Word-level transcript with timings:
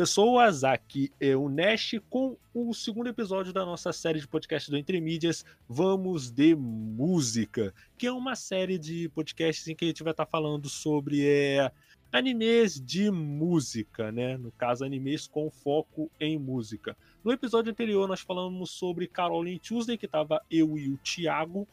pessoas, 0.00 0.64
aqui 0.64 1.12
é 1.20 1.36
o 1.36 1.50
Nash 1.50 1.96
com 2.08 2.34
o 2.54 2.72
segundo 2.72 3.10
episódio 3.10 3.52
da 3.52 3.66
nossa 3.66 3.92
série 3.92 4.18
de 4.18 4.26
podcast 4.26 4.70
do 4.70 4.78
Entre 4.78 4.98
Mídias, 4.98 5.44
Vamos 5.68 6.30
de 6.30 6.54
Música, 6.54 7.74
que 7.98 8.06
é 8.06 8.12
uma 8.12 8.34
série 8.34 8.78
de 8.78 9.10
podcasts 9.10 9.68
em 9.68 9.76
que 9.76 9.84
a 9.84 9.88
gente 9.88 10.02
vai 10.02 10.12
estar 10.12 10.24
falando 10.24 10.70
sobre 10.70 11.28
é, 11.28 11.70
animes 12.10 12.80
de 12.80 13.10
música, 13.10 14.10
né? 14.10 14.38
No 14.38 14.50
caso, 14.52 14.86
animes 14.86 15.26
com 15.26 15.50
foco 15.50 16.10
em 16.18 16.38
música. 16.38 16.96
No 17.22 17.30
episódio 17.30 17.70
anterior, 17.70 18.08
nós 18.08 18.22
falamos 18.22 18.70
sobre 18.70 19.06
Caroline 19.06 19.58
Tuesday, 19.58 19.98
que 19.98 20.06
estava 20.06 20.40
eu 20.50 20.78
e 20.78 20.88
o 20.88 20.96
Thiago, 20.96 21.68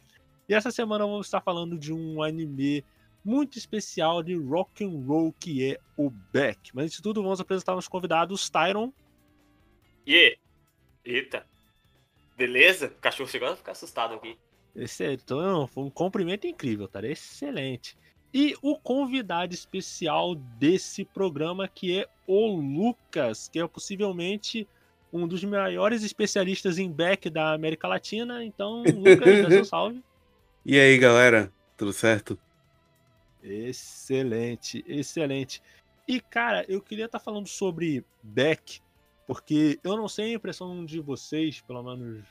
e 0.49 0.53
essa 0.53 0.69
semana 0.69 1.05
vamos 1.05 1.27
estar 1.27 1.39
falando 1.39 1.77
de 1.77 1.93
um 1.93 2.21
anime 2.21 2.83
muito 3.27 3.57
especial 3.57 4.23
de 4.23 4.35
rock 4.35 4.85
and 4.85 5.03
roll 5.05 5.33
que 5.37 5.73
é 5.73 5.79
o 5.97 6.09
Beck. 6.09 6.71
Mas 6.73 6.85
antes 6.85 6.97
de 6.97 7.03
tudo, 7.03 7.21
vamos 7.21 7.41
apresentar 7.41 7.75
os 7.75 7.87
convidados, 7.87 8.49
Tyron. 8.49 8.93
E 10.05 10.13
yeah. 10.13 10.37
Eita. 11.03 11.45
Beleza? 12.37 12.87
O 12.87 13.01
cachorro 13.01 13.29
chegou 13.29 13.49
a 13.49 13.55
ficar 13.55 13.73
assustado 13.73 14.13
aqui. 14.13 14.37
Excelente. 14.73 15.23
Então, 15.25 15.67
foi 15.67 15.83
um 15.83 15.89
cumprimento 15.89 16.47
incrível, 16.47 16.87
tá? 16.87 17.05
Excelente. 17.05 17.97
E 18.33 18.55
o 18.61 18.77
convidado 18.77 19.53
especial 19.53 20.33
desse 20.35 21.03
programa, 21.03 21.67
que 21.67 21.99
é 21.99 22.07
o 22.25 22.47
Lucas, 22.47 23.49
que 23.49 23.59
é 23.59 23.67
possivelmente 23.67 24.65
um 25.11 25.27
dos 25.27 25.43
maiores 25.43 26.03
especialistas 26.03 26.77
em 26.77 26.89
back 26.89 27.29
da 27.29 27.53
América 27.53 27.87
Latina. 27.87 28.43
Então, 28.43 28.83
Lucas, 28.83 29.41
dá 29.43 29.49
seu 29.49 29.65
salve. 29.65 30.01
E 30.65 30.79
aí, 30.79 30.97
galera? 30.97 31.51
Tudo 31.75 31.91
certo? 31.91 32.37
Excelente, 33.47 34.83
excelente. 34.87 35.61
E, 36.07 36.19
cara, 36.19 36.65
eu 36.67 36.81
queria 36.81 37.05
estar 37.05 37.19
tá 37.19 37.23
falando 37.23 37.47
sobre 37.47 38.03
Beck, 38.21 38.81
porque 39.25 39.79
eu 39.83 39.97
não 39.97 40.07
sei 40.07 40.31
a 40.31 40.35
impressão 40.35 40.85
de 40.85 40.99
vocês, 40.99 41.61
pelo 41.61 41.83
menos 41.83 42.23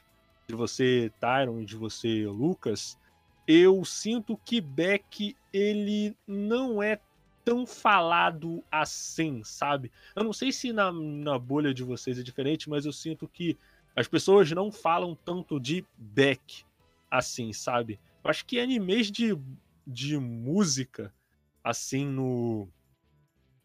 de 0.47 0.55
você, 0.55 1.13
Tyron, 1.21 1.61
e 1.61 1.65
de 1.65 1.77
você, 1.77 2.27
Lucas. 2.27 2.99
Eu 3.47 3.85
sinto 3.85 4.37
que 4.45 4.61
Beck, 4.61 5.37
ele 5.53 6.17
não 6.27 6.83
é 6.83 6.99
tão 7.45 7.65
falado 7.65 8.63
assim, 8.71 9.45
sabe? 9.45 9.93
Eu 10.17 10.25
não 10.25 10.33
sei 10.33 10.51
se 10.51 10.73
na, 10.73 10.91
na 10.91 11.39
bolha 11.39 11.73
de 11.73 11.85
vocês 11.85 12.19
é 12.19 12.23
diferente, 12.23 12.69
mas 12.69 12.85
eu 12.85 12.93
sinto 12.93 13.29
que 13.29 13.57
as 13.95 14.09
pessoas 14.09 14.51
não 14.51 14.73
falam 14.73 15.15
tanto 15.15 15.61
de 15.61 15.85
Beck 15.97 16.65
assim, 17.11 17.53
sabe? 17.53 18.01
Eu 18.25 18.31
acho 18.31 18.45
que 18.45 18.59
animes 18.59 19.11
de 19.11 19.39
de 19.87 20.19
música, 20.19 21.15
assim, 21.63 22.05
no, 22.05 22.69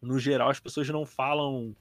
no 0.00 0.18
geral, 0.18 0.50
as 0.50 0.60
pessoas 0.60 0.88
não 0.88 1.04
falam 1.04 1.74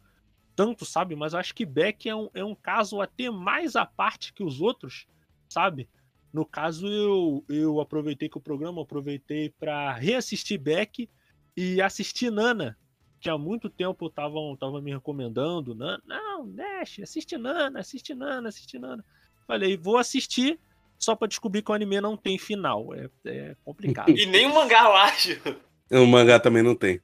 tanto, 0.56 0.86
sabe? 0.86 1.16
Mas 1.16 1.34
eu 1.34 1.40
acho 1.40 1.54
que 1.54 1.66
Beck 1.66 2.08
é 2.08 2.16
um, 2.16 2.30
é 2.34 2.44
um 2.44 2.56
caso 2.56 3.02
até 3.02 3.30
mais 3.30 3.76
à 3.76 3.86
parte 3.86 4.34
que 4.34 4.44
os 4.44 4.62
outros, 4.62 5.08
sabe? 5.48 5.90
No 6.34 6.46
caso, 6.46 6.88
eu, 6.88 7.44
eu 7.50 7.80
aproveitei 7.82 8.30
que 8.30 8.38
o 8.38 8.42
programa, 8.42 8.82
aproveitei 8.82 9.50
para 9.50 9.94
reassistir 9.94 10.60
Beck 10.60 11.10
e 11.56 11.82
assistir 11.82 12.32
Nana, 12.32 12.78
que 13.20 13.30
há 13.30 13.38
muito 13.38 13.70
tempo 13.70 14.08
estavam 14.08 14.56
tava 14.56 14.82
me 14.82 14.94
recomendando. 14.94 15.76
Nana, 15.76 16.02
não, 16.06 16.48
Nash, 16.48 17.00
assiste 17.00 17.38
Nana, 17.38 17.80
assiste 17.80 18.16
Nana, 18.16 18.50
assiste 18.50 18.80
Nana. 18.80 19.04
Falei, 19.46 19.76
vou 19.76 19.98
assistir 19.98 20.60
só 21.02 21.16
para 21.16 21.28
descobrir 21.28 21.64
que 21.64 21.72
o 21.72 21.74
anime 21.74 22.00
não 22.00 22.16
tem 22.16 22.38
final. 22.38 22.94
É, 22.94 23.10
é 23.26 23.56
complicado. 23.66 24.10
e 24.12 24.26
nem 24.28 24.46
o 24.46 24.54
mangá, 24.54 24.84
eu 24.84 24.94
acho. 24.94 25.30
O 25.94 26.08
mangá 26.08 26.40
também 26.40 26.64
não 26.64 26.74
tem. 26.74 27.02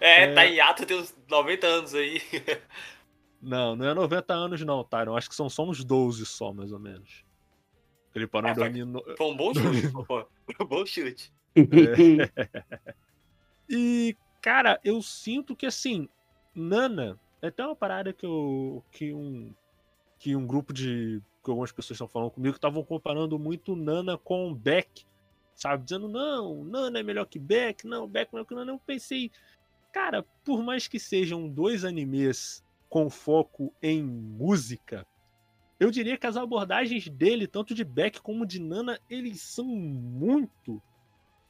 É, 0.00 0.24
é... 0.24 0.34
tá 0.34 0.44
em 0.44 0.58
ato 0.58 0.84
tem 0.84 0.98
uns 0.98 1.14
90 1.30 1.66
anos 1.68 1.94
aí. 1.94 2.20
Não, 3.40 3.76
não 3.76 3.86
é 3.86 3.92
90 3.92 4.32
anos 4.32 4.64
não, 4.64 4.82
Tyron. 4.82 5.18
Acho 5.18 5.28
que 5.28 5.36
são 5.36 5.50
só 5.50 5.68
uns 5.68 5.84
12 5.84 6.24
só, 6.24 6.50
mais 6.50 6.72
ou 6.72 6.78
menos. 6.78 7.26
Ele 8.14 8.26
parou 8.26 8.50
é, 8.50 8.68
em 8.70 8.86
no... 8.86 9.04
Foi 9.18 9.26
um 9.26 9.36
bom 9.36 9.52
chute, 9.54 9.92
Foi 9.92 10.26
um 10.58 10.64
bom 10.64 10.86
chute. 10.86 11.30
É. 11.54 12.48
E, 13.68 14.16
cara, 14.40 14.80
eu 14.82 15.02
sinto 15.02 15.54
que, 15.54 15.66
assim, 15.66 16.08
Nana... 16.54 17.20
É 17.42 17.48
até 17.48 17.62
uma 17.62 17.76
parada 17.76 18.14
que, 18.14 18.24
eu, 18.24 18.82
que, 18.90 19.12
um, 19.12 19.54
que 20.18 20.34
um 20.34 20.46
grupo 20.46 20.72
de 20.72 21.20
que 21.44 21.50
algumas 21.50 21.70
pessoas 21.70 21.96
estão 21.96 22.08
falando 22.08 22.30
comigo, 22.30 22.54
que 22.54 22.58
estavam 22.58 22.82
comparando 22.82 23.38
muito 23.38 23.76
Nana 23.76 24.16
com 24.16 24.52
Beck, 24.54 25.04
sabe? 25.54 25.84
Dizendo, 25.84 26.08
não, 26.08 26.64
Nana 26.64 26.98
é 26.98 27.02
melhor 27.02 27.26
que 27.26 27.38
Beck, 27.38 27.86
não, 27.86 28.08
Beck 28.08 28.30
é 28.32 28.36
melhor 28.36 28.46
que 28.46 28.54
Nana. 28.54 28.72
Eu 28.72 28.78
pensei, 28.78 29.30
cara, 29.92 30.24
por 30.42 30.62
mais 30.62 30.88
que 30.88 30.98
sejam 30.98 31.48
dois 31.48 31.84
animes 31.84 32.64
com 32.88 33.10
foco 33.10 33.72
em 33.82 34.02
música, 34.02 35.06
eu 35.78 35.90
diria 35.90 36.16
que 36.16 36.26
as 36.26 36.36
abordagens 36.36 37.08
dele, 37.08 37.46
tanto 37.46 37.74
de 37.74 37.84
Beck 37.84 38.20
como 38.20 38.46
de 38.46 38.58
Nana, 38.58 38.98
eles 39.10 39.42
são 39.42 39.66
muito 39.66 40.80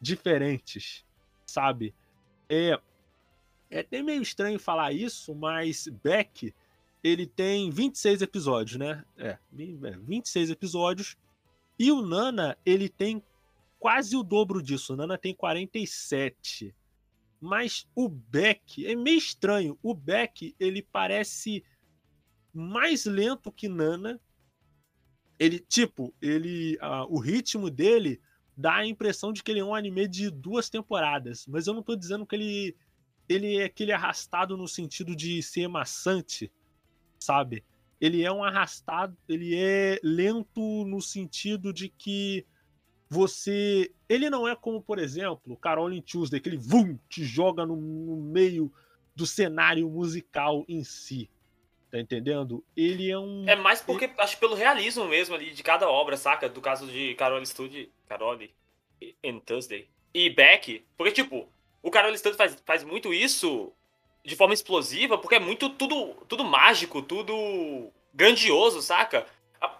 diferentes, 0.01 1.05
sabe? 1.47 1.95
É, 2.49 2.79
é 3.71 3.81
até 3.81 4.03
meio 4.03 4.23
estranho 4.23 4.59
falar 4.59 4.93
isso, 4.93 5.35
mas 5.35 5.87
Beck 6.03 6.53
ele 7.05 7.27
tem 7.27 7.71
26 7.71 8.23
episódios, 8.23 8.79
né? 8.79 9.05
É, 9.19 9.39
26 9.53 10.49
é, 10.49 10.53
episódios. 10.55 11.19
E 11.79 11.93
o 11.93 12.01
Nana, 12.01 12.57
ele 12.65 12.89
tem 12.89 13.23
quase 13.79 14.17
o 14.17 14.23
dobro 14.23 14.63
disso. 14.63 14.95
O 14.95 14.97
Nana 14.97 15.19
tem 15.19 15.35
47. 15.35 16.75
Mas 17.39 17.87
o 17.95 18.09
Beck 18.09 18.87
é 18.87 18.97
meio 18.97 19.19
estranho. 19.19 19.79
O 19.83 19.93
Beck, 19.93 20.57
ele 20.59 20.81
parece 20.81 21.63
mais 22.55 23.05
lento 23.05 23.53
que 23.53 23.69
Nana. 23.69 24.19
Ele, 25.39 25.59
tipo, 25.59 26.15
ele, 26.23 26.79
o 27.11 27.19
ritmo 27.19 27.69
dele 27.69 28.19
dá 28.57 28.77
a 28.77 28.87
impressão 28.87 29.31
de 29.31 29.43
que 29.43 29.51
ele 29.51 29.61
é 29.61 29.65
um 29.65 29.75
anime 29.75 30.09
de 30.09 30.31
duas 30.31 30.71
temporadas. 30.71 31.47
Mas 31.47 31.67
eu 31.67 31.75
não 31.75 31.83
tô 31.83 31.95
dizendo 31.95 32.25
que 32.25 32.35
ele, 32.35 32.77
ele 33.29 33.59
é 33.59 33.65
aquele 33.65 33.93
arrastado 33.93 34.57
no 34.57 34.67
sentido 34.67 35.15
de 35.15 35.43
ser 35.43 35.69
maçante 35.69 36.51
sabe? 37.25 37.65
Ele 38.01 38.23
é 38.23 38.31
um 38.31 38.45
arrastado, 38.45 39.17
ele 39.29 39.57
é 39.57 39.99
lento 40.03 40.85
no 40.85 41.01
sentido 41.01 41.73
de 41.73 41.89
que 41.89 42.45
você. 43.09 43.93
Ele 44.09 44.29
não 44.29 44.47
é 44.47 44.55
como, 44.55 44.83
por 44.83 44.99
exemplo, 44.99 45.57
Carolyn 45.57 46.03
Tuesday, 46.03 46.41
que 46.41 46.49
ele 46.49 46.59
vum, 46.59 46.99
te 47.09 47.25
joga 47.25 47.65
no, 47.65 47.77
no 47.77 48.17
meio 48.17 48.73
do 49.15 49.27
cenário 49.27 49.89
musical 49.89 50.65
em 50.69 50.83
si. 50.83 51.31
Tá 51.91 52.01
entendendo? 52.01 52.65
Ele 52.77 53.09
é 53.09 53.19
um. 53.19 53.49
É 53.49 53.55
mais 53.55 53.81
porque, 53.81 54.07
ele... 54.07 54.15
acho 54.19 54.39
pelo 54.39 54.55
realismo 54.55 55.07
mesmo 55.07 55.35
ali 55.35 55.53
de 55.53 55.63
cada 55.63 55.89
obra, 55.89 56.17
saca? 56.17 56.49
Do 56.49 56.61
caso 56.61 56.87
de 56.87 57.15
Carol 57.15 57.45
Studio. 57.47 57.89
Carol 58.09 58.39
and 59.25 59.39
Tuesday. 59.47 59.89
E 60.13 60.29
Beck. 60.29 60.85
Porque, 60.97 61.13
tipo, 61.13 61.49
o 61.83 61.91
Carol 61.91 62.17
Studio 62.17 62.37
faz, 62.37 62.61
faz 62.67 62.83
muito 62.83 63.15
isso 63.15 63.73
de 64.25 64.37
forma 64.37 64.55
explosiva, 64.55 65.19
porque 65.19 65.35
é 65.37 65.41
muito 65.41 65.69
tudo, 65.69 66.15
tudo 66.27 66.45
mágico, 66.45 67.03
tudo 67.03 67.91
grandioso, 68.13 68.81
saca? 68.81 69.27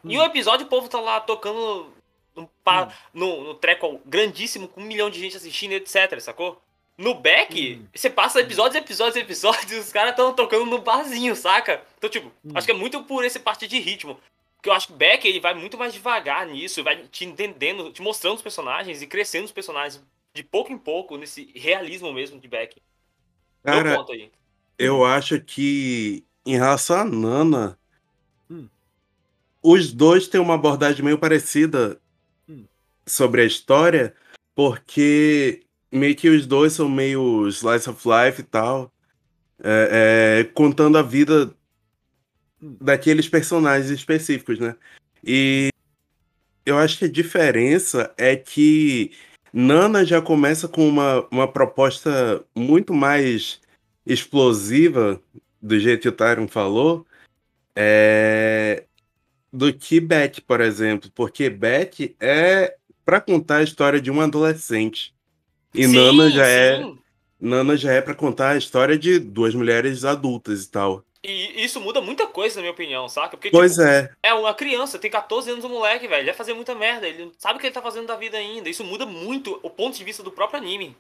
Hum. 0.05 0.11
Em 0.11 0.19
um 0.19 0.23
episódio 0.23 0.67
o 0.67 0.69
povo 0.69 0.89
tá 0.89 1.01
lá 1.01 1.21
tocando 1.21 1.93
no, 2.37 2.43
hum. 2.43 2.89
no, 3.13 3.45
no 3.45 3.55
treco 3.55 4.01
grandíssimo, 4.05 4.69
com 4.69 4.81
um 4.81 4.85
milhão 4.85 5.09
de 5.09 5.19
gente 5.19 5.37
assistindo, 5.37 5.73
etc, 5.73 6.21
sacou? 6.21 6.61
No 6.97 7.15
back, 7.15 7.75
hum. 7.75 7.87
você 7.93 8.11
passa 8.11 8.41
episódios, 8.41 8.77
episódios, 8.77 9.17
episódios, 9.17 9.73
e 9.73 9.77
os 9.81 9.93
caras 9.93 10.11
estão 10.11 10.33
tocando 10.33 10.67
no 10.67 10.79
barzinho, 10.79 11.35
saca? 11.35 11.83
Então, 11.97 12.11
tipo, 12.11 12.31
hum. 12.45 12.53
acho 12.55 12.67
que 12.67 12.73
é 12.73 12.77
muito 12.77 13.03
por 13.05 13.25
esse 13.25 13.41
parte 13.41 13.67
de 13.67 13.79
ritmo. 13.79 14.21
Porque 14.57 14.71
eu 14.71 14.73
acho 14.75 14.87
que 14.87 14.93
o 14.95 14.97
Beck 14.97 15.27
ele 15.27 15.41
vai 15.41 15.53
muito 15.53 15.77
mais 15.77 15.93
devagar 15.93 16.47
nisso, 16.47 16.83
vai 16.83 16.97
te 16.97 17.25
entendendo, 17.25 17.93
te 17.93 18.01
mostrando 18.01 18.37
os 18.37 18.43
personagens 18.43 19.03
e 19.03 19.07
crescendo 19.07 19.45
os 19.45 19.53
personagens 19.53 20.03
de 20.33 20.43
pouco 20.43 20.73
em 20.73 20.79
pouco, 20.79 21.19
nesse 21.19 21.53
realismo 21.55 22.13
mesmo 22.13 22.41
de 22.41 22.49
Beck. 22.49 22.81
Cara, 23.63 23.97
ponto 23.97 24.13
aí. 24.13 24.31
Eu 24.79 25.05
acho 25.05 25.41
que 25.41 26.25
em 26.45 26.57
relação 26.57 26.97
a 26.97 27.05
Nana, 27.05 27.79
hum. 28.51 28.69
os 29.63 29.93
dois 29.93 30.29
têm 30.29 30.41
uma 30.41 30.55
abordagem 30.55 31.05
meio 31.05 31.19
parecida 31.19 32.01
hum. 32.49 32.65
sobre 33.07 33.43
a 33.43 33.45
história, 33.45 34.15
porque 34.55 35.63
meio 35.91 36.15
que 36.15 36.29
os 36.29 36.47
dois 36.47 36.73
são 36.73 36.89
meio 36.89 37.49
slice 37.49 37.89
of 37.89 38.03
life 38.07 38.41
e 38.41 38.45
tal, 38.45 38.93
é, 39.63 40.41
é, 40.41 40.45
contando 40.53 40.99
a 40.99 41.03
vida 41.03 41.55
hum. 42.63 42.77
daqueles 42.81 43.29
personagens 43.29 43.91
específicos, 43.91 44.59
né? 44.59 44.77
E 45.23 45.71
eu 46.67 46.77
acho 46.79 46.99
que 46.99 47.05
a 47.07 47.11
diferença 47.11 48.13
é 48.19 48.37
que 48.37 49.13
Nana 49.53 50.05
já 50.05 50.21
começa 50.21 50.67
com 50.69 50.87
uma, 50.87 51.27
uma 51.31 51.51
proposta 51.51 52.45
muito 52.55 52.93
mais 52.93 53.61
explosiva, 54.07 55.21
do 55.61 55.79
jeito 55.79 56.03
que 56.03 56.09
o 56.09 56.13
Tyron 56.13 56.49
falou, 56.49 57.07
é... 57.75 58.85
do 59.53 59.73
que 59.73 60.01
Beck, 60.01 60.41
por 60.43 60.61
exemplo. 60.61 61.11
Porque 61.15 61.49
Beck 61.49 62.15
é 62.21 62.77
para 63.05 63.21
contar 63.21 63.59
a 63.59 63.63
história 63.63 64.01
de 64.01 64.11
um 64.11 64.21
adolescente. 64.21 65.15
E 65.75 65.87
sim, 65.87 65.95
Nana 65.95 66.31
já 66.31 66.47
é 66.47 66.77
sim. 66.77 66.99
é. 67.01 67.05
Nana 67.41 67.77
já 67.77 67.93
é 67.93 68.01
para 68.01 68.15
contar 68.15 68.51
a 68.51 68.57
história 68.57 68.97
de 68.97 69.19
duas 69.19 69.55
mulheres 69.55 70.05
adultas 70.05 70.65
e 70.65 70.71
tal. 70.71 71.05
E 71.23 71.65
isso 71.65 71.81
muda 71.81 72.03
muita 72.03 72.27
coisa, 72.27 72.57
na 72.57 72.63
minha 72.63 72.73
opinião, 72.73 73.09
saca? 73.09 73.31
Porque, 73.31 73.51
pois 73.51 73.73
tipo, 73.73 73.85
é. 73.85 74.11
É 74.23 74.35
uma 74.35 74.53
criança, 74.53 74.99
tem 74.99 75.11
14 75.11 75.51
anos 75.51 75.65
o 75.65 75.69
moleque, 75.71 76.07
velho. 76.07 76.27
Vai 76.27 76.35
fazer 76.35 76.53
muita 76.53 76.75
merda. 76.75 77.09
Ele 77.09 77.33
sabe 77.39 77.57
o 77.57 77.61
que 77.61 77.67
ele 77.67 77.75
tá 77.75 77.81
fazendo 77.81 78.07
da 78.07 78.17
vida 78.17 78.37
ainda. 78.37 78.69
Isso 78.69 78.85
muda 78.85 79.07
muito 79.07 79.59
o 79.63 79.71
ponto 79.71 79.97
de 79.97 80.05
vista 80.05 80.23
do 80.23 80.31
próprio 80.31 80.61
anime. 80.61 80.95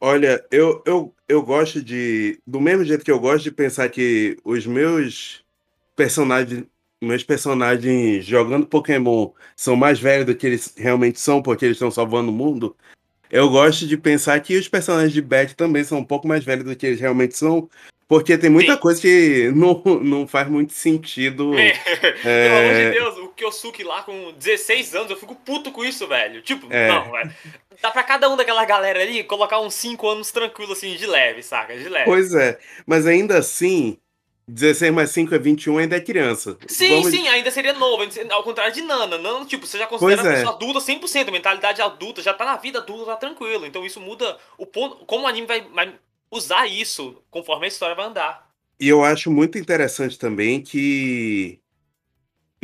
Olha, 0.00 0.44
eu, 0.50 0.82
eu, 0.86 1.14
eu 1.28 1.42
gosto 1.42 1.82
de. 1.82 2.38
Do 2.46 2.60
mesmo 2.60 2.84
jeito 2.84 3.04
que 3.04 3.10
eu 3.10 3.18
gosto 3.18 3.44
de 3.44 3.50
pensar 3.50 3.88
que 3.88 4.36
os 4.44 4.66
meus 4.66 5.44
personagens. 5.94 6.64
Meus 6.98 7.22
personagens 7.22 8.24
jogando 8.24 8.66
Pokémon 8.66 9.30
são 9.54 9.76
mais 9.76 10.00
velhos 10.00 10.24
do 10.24 10.34
que 10.34 10.46
eles 10.46 10.72
realmente 10.78 11.20
são, 11.20 11.42
porque 11.42 11.66
eles 11.66 11.76
estão 11.76 11.90
salvando 11.90 12.30
o 12.30 12.34
mundo. 12.34 12.74
Eu 13.30 13.50
gosto 13.50 13.86
de 13.86 13.98
pensar 13.98 14.40
que 14.40 14.56
os 14.56 14.66
personagens 14.66 15.12
de 15.12 15.20
Beth 15.20 15.54
também 15.54 15.84
são 15.84 15.98
um 15.98 16.04
pouco 16.04 16.26
mais 16.26 16.42
velhos 16.42 16.64
do 16.64 16.74
que 16.74 16.86
eles 16.86 16.98
realmente 16.98 17.36
são, 17.36 17.68
porque 18.08 18.38
tem 18.38 18.48
muita 18.48 18.74
Sim. 18.74 18.80
coisa 18.80 19.00
que 19.00 19.50
não, 19.54 19.82
não 20.02 20.26
faz 20.26 20.48
muito 20.48 20.72
sentido. 20.72 21.54
É. 21.54 21.74
é... 22.24 22.48
Pelo 22.48 22.58
amor 22.58 22.74
de 22.74 22.90
Deus, 22.90 23.18
o 23.18 23.25
Kyosuke 23.36 23.84
lá 23.84 24.02
com 24.02 24.32
16 24.32 24.94
anos, 24.94 25.10
eu 25.10 25.16
fico 25.16 25.34
puto 25.34 25.70
com 25.70 25.84
isso, 25.84 26.06
velho. 26.06 26.42
Tipo, 26.42 26.66
é. 26.72 26.88
não, 26.88 27.10
velho. 27.10 27.34
Dá 27.80 27.90
pra 27.90 28.02
cada 28.02 28.28
um 28.28 28.36
daquela 28.36 28.64
galera 28.64 29.02
ali 29.02 29.22
colocar 29.22 29.60
uns 29.60 29.74
5 29.74 30.08
anos 30.08 30.32
tranquilo, 30.32 30.72
assim, 30.72 30.96
de 30.96 31.06
leve, 31.06 31.42
saca? 31.42 31.76
De 31.76 31.88
leve. 31.88 32.06
Pois 32.06 32.34
é, 32.34 32.58
mas 32.86 33.06
ainda 33.06 33.38
assim, 33.38 33.98
16 34.48 34.92
mais 34.92 35.10
5 35.10 35.34
é 35.34 35.38
21, 35.38 35.78
ainda 35.78 35.96
é 35.96 36.00
criança. 36.00 36.56
Sim, 36.68 37.00
Vamos... 37.00 37.10
sim, 37.10 37.26
ainda 37.26 37.50
seria 37.50 37.72
novo. 37.72 38.04
Ao 38.30 38.42
contrário 38.44 38.72
de 38.72 38.80
Nana. 38.80 39.18
Nana, 39.18 39.44
tipo, 39.44 39.66
você 39.66 39.76
já 39.76 39.86
considera 39.86 40.22
pois 40.22 40.32
a 40.32 40.36
pessoa 40.36 40.52
é. 40.52 40.56
adulta 40.56 40.80
100%, 40.80 41.32
mentalidade 41.32 41.82
adulta, 41.82 42.22
já 42.22 42.32
tá 42.32 42.44
na 42.44 42.56
vida 42.56 42.78
adulta, 42.78 43.06
tá 43.06 43.16
tranquilo. 43.16 43.66
Então 43.66 43.84
isso 43.84 44.00
muda 44.00 44.38
o 44.56 44.64
ponto. 44.64 45.04
Como 45.04 45.24
o 45.24 45.26
anime 45.26 45.46
vai, 45.46 45.62
vai 45.62 45.94
usar 46.30 46.66
isso 46.66 47.20
conforme 47.30 47.64
a 47.64 47.68
história 47.68 47.96
vai 47.96 48.06
andar. 48.06 48.46
E 48.78 48.88
eu 48.88 49.02
acho 49.02 49.30
muito 49.30 49.58
interessante 49.58 50.18
também 50.18 50.62
que 50.62 51.58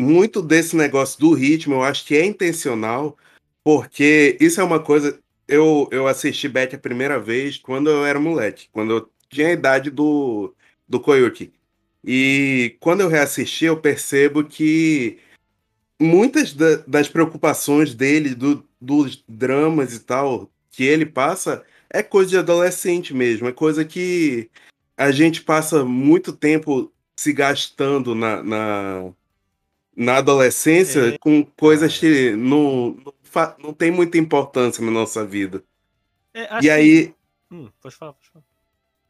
muito 0.02 0.42
desse 0.42 0.76
negócio 0.76 1.18
do 1.20 1.32
ritmo 1.32 1.74
eu 1.74 1.82
acho 1.82 2.04
que 2.04 2.16
é 2.16 2.24
intencional, 2.24 3.16
porque 3.64 4.36
isso 4.40 4.60
é 4.60 4.64
uma 4.64 4.80
coisa. 4.80 5.18
Eu, 5.48 5.88
eu 5.92 6.06
assisti 6.06 6.48
Beck 6.48 6.74
a 6.74 6.78
primeira 6.78 7.18
vez 7.20 7.58
quando 7.58 7.90
eu 7.90 8.04
era 8.06 8.20
moleque, 8.20 8.68
quando 8.72 8.92
eu 8.92 9.10
tinha 9.30 9.48
a 9.48 9.52
idade 9.52 9.90
do, 9.90 10.54
do 10.88 11.00
Koyuki. 11.00 11.52
E 12.04 12.76
quando 12.80 13.00
eu 13.00 13.08
reassisti, 13.08 13.66
eu 13.66 13.80
percebo 13.80 14.44
que 14.44 15.18
muitas 16.00 16.52
da, 16.52 16.76
das 16.86 17.08
preocupações 17.08 17.94
dele, 17.94 18.34
do, 18.34 18.66
dos 18.80 19.22
dramas 19.28 19.94
e 19.94 20.00
tal, 20.00 20.50
que 20.70 20.84
ele 20.84 21.06
passa, 21.06 21.64
é 21.90 22.02
coisa 22.02 22.30
de 22.30 22.38
adolescente 22.38 23.14
mesmo, 23.14 23.48
é 23.48 23.52
coisa 23.52 23.84
que 23.84 24.50
a 24.96 25.10
gente 25.12 25.42
passa 25.42 25.84
muito 25.84 26.32
tempo 26.32 26.92
se 27.16 27.32
gastando 27.32 28.14
na, 28.14 28.42
na, 28.42 29.12
na 29.96 30.16
adolescência 30.16 31.14
é, 31.14 31.18
com 31.18 31.44
coisas 31.44 31.98
que 31.98 32.34
não, 32.36 32.96
não, 33.04 33.54
não, 33.58 33.72
tem 33.74 33.90
muita 33.90 34.18
importância 34.18 34.84
na 34.84 34.90
nossa 34.90 35.24
vida. 35.24 35.62
É, 36.34 36.62
e 36.62 36.70
aí. 36.70 37.14
Hum, 37.50 37.68
pode 37.80 37.94
falar, 37.94 38.12
pode 38.14 38.28
falar. 38.30 38.44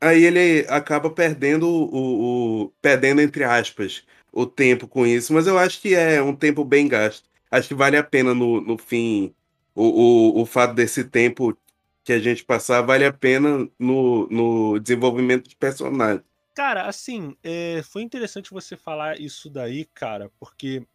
Aí 0.01 0.25
ele 0.25 0.67
acaba 0.69 1.09
perdendo 1.11 1.69
o, 1.69 2.65
o. 2.65 2.73
perdendo, 2.83 3.21
entre 3.21 3.45
aspas, 3.45 4.05
o 4.33 4.45
tempo 4.45 4.89
com 4.89 5.07
isso, 5.07 5.33
mas 5.33 5.47
eu 5.47 5.57
acho 5.57 5.81
que 5.81 5.95
é 5.95 6.21
um 6.21 6.35
tempo 6.35 6.65
bem 6.65 6.89
gasto. 6.89 7.29
Acho 7.51 7.69
que 7.69 7.75
vale 7.75 7.97
a 7.97 8.03
pena 8.03 8.35
no, 8.35 8.61
no 8.61 8.77
fim 8.79 9.33
o, 9.75 10.39
o, 10.39 10.43
o 10.43 10.47
fato 10.47 10.75
desse 10.75 11.05
tempo 11.05 11.57
que 12.05 12.13
a 12.13 12.19
gente 12.19 12.45
passar 12.45 12.83
vale 12.83 13.05
a 13.05 13.13
pena 13.13 13.69
no, 13.79 14.27
no 14.29 14.79
desenvolvimento 14.81 15.49
de 15.49 15.57
personagem. 15.57 16.25
Cara, 16.55 16.87
assim, 16.87 17.37
é, 17.43 17.83
foi 17.83 18.03
interessante 18.03 18.51
você 18.51 18.77
falar 18.77 19.19
isso 19.19 19.49
daí, 19.49 19.87
cara, 19.87 20.31
porque, 20.39 20.87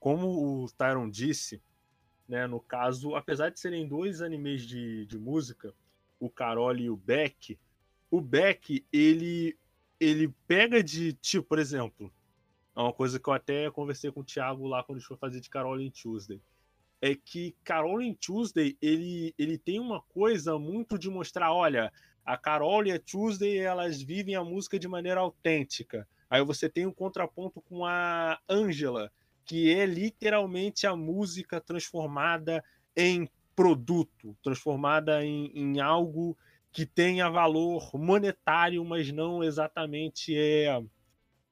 como 0.00 0.62
o 0.62 0.70
Tyron 0.72 1.08
disse, 1.08 1.62
né, 2.26 2.46
no 2.46 2.60
caso, 2.60 3.14
apesar 3.14 3.50
de 3.50 3.60
serem 3.60 3.86
dois 3.86 4.22
animes 4.22 4.62
de, 4.62 5.04
de 5.06 5.18
música, 5.18 5.74
o 6.18 6.30
Carol 6.30 6.74
e 6.76 6.88
o 6.88 6.96
Beck, 6.96 7.58
o 8.10 8.20
Beck, 8.20 8.86
ele, 8.92 9.58
ele 10.00 10.28
pega 10.46 10.82
de, 10.82 11.12
tipo, 11.14 11.46
por 11.46 11.58
exemplo, 11.58 12.10
é 12.74 12.80
uma 12.80 12.92
coisa 12.92 13.20
que 13.20 13.28
eu 13.28 13.34
até 13.34 13.70
conversei 13.70 14.10
com 14.10 14.20
o 14.20 14.24
Thiago 14.24 14.66
lá 14.66 14.82
quando 14.82 14.96
a 14.96 15.00
gente 15.00 15.08
foi 15.08 15.16
fazer 15.18 15.40
de 15.40 15.50
Carol 15.50 15.78
em 15.78 15.90
Tuesday 15.90 16.40
é 17.02 17.16
que 17.16 17.56
Carol 17.64 18.00
em 18.00 18.14
Tuesday 18.14 18.78
ele, 18.80 19.34
ele 19.36 19.58
tem 19.58 19.80
uma 19.80 20.00
coisa 20.00 20.56
muito 20.56 20.96
de 20.96 21.10
mostrar, 21.10 21.52
olha, 21.52 21.92
a 22.24 22.36
Carol 22.36 22.86
e 22.86 22.92
a 22.92 22.98
Tuesday 22.98 23.58
elas 23.58 24.00
vivem 24.00 24.34
a 24.34 24.44
música 24.44 24.78
de 24.78 24.88
maneira 24.88 25.20
autêntica. 25.20 26.06
Aí 26.30 26.42
você 26.42 26.68
tem 26.68 26.86
um 26.86 26.92
contraponto 26.92 27.60
com 27.60 27.84
a 27.84 28.38
Angela, 28.48 29.10
que 29.44 29.72
é 29.72 29.84
literalmente 29.84 30.86
a 30.86 30.96
música 30.96 31.60
transformada 31.60 32.64
em 32.96 33.28
produto, 33.54 34.36
transformada 34.42 35.24
em, 35.24 35.50
em 35.54 35.80
algo 35.80 36.36
que 36.72 36.86
tenha 36.86 37.28
valor 37.28 37.90
monetário, 37.94 38.82
mas 38.84 39.12
não 39.12 39.44
exatamente 39.44 40.34
é 40.36 40.82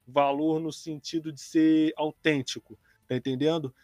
valor 0.07 0.61
no 0.61 0.73
sentido 0.73 1.31
de 1.31 1.41
ser 1.41 1.93
autêntico, 1.97 2.79
tá 3.07 3.15
entendendo? 3.15 3.75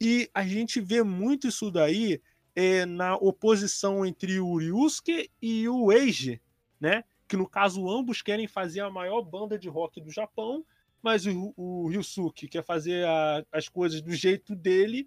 E 0.00 0.30
a 0.32 0.42
gente 0.42 0.80
vê 0.80 1.02
muito 1.02 1.48
isso 1.48 1.70
daí 1.70 2.20
é, 2.56 2.86
na 2.86 3.14
oposição 3.16 4.04
entre 4.04 4.40
o 4.40 4.56
Ryusuke 4.56 5.30
e 5.40 5.68
o 5.68 5.92
Eiji, 5.92 6.40
né? 6.80 7.04
Que 7.28 7.36
no 7.36 7.46
caso 7.46 7.88
ambos 7.88 8.22
querem 8.22 8.48
fazer 8.48 8.80
a 8.80 8.90
maior 8.90 9.20
banda 9.20 9.58
de 9.58 9.68
rock 9.68 10.00
do 10.00 10.10
Japão, 10.10 10.64
mas 11.02 11.26
o, 11.26 11.52
o 11.54 11.86
Ryusuke 11.88 12.48
quer 12.48 12.64
fazer 12.64 13.06
a, 13.06 13.44
as 13.52 13.68
coisas 13.68 14.00
do 14.00 14.12
jeito 14.14 14.56
dele 14.56 15.06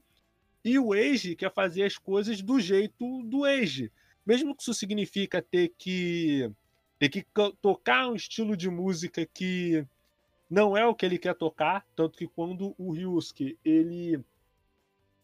e 0.64 0.78
o 0.78 0.94
Eiji 0.94 1.36
quer 1.36 1.52
fazer 1.52 1.84
as 1.84 1.98
coisas 1.98 2.42
do 2.42 2.60
jeito 2.60 3.24
do 3.24 3.48
Eiji. 3.48 3.92
Mesmo 4.26 4.56
que 4.56 4.62
isso 4.62 4.74
significa 4.74 5.42
ter 5.42 5.74
que 5.76 6.52
ter 7.00 7.10
que 7.10 7.26
tocar 7.62 8.10
um 8.10 8.16
estilo 8.16 8.56
de 8.56 8.70
música 8.70 9.26
que 9.26 9.88
não 10.50 10.76
é 10.76 10.86
o 10.86 10.94
que 10.94 11.06
ele 11.06 11.18
quer 11.18 11.34
tocar, 11.34 11.86
tanto 11.96 12.18
que 12.18 12.28
quando 12.28 12.76
o 12.78 12.92
Ryusuke 12.92 13.58
ele 13.64 14.24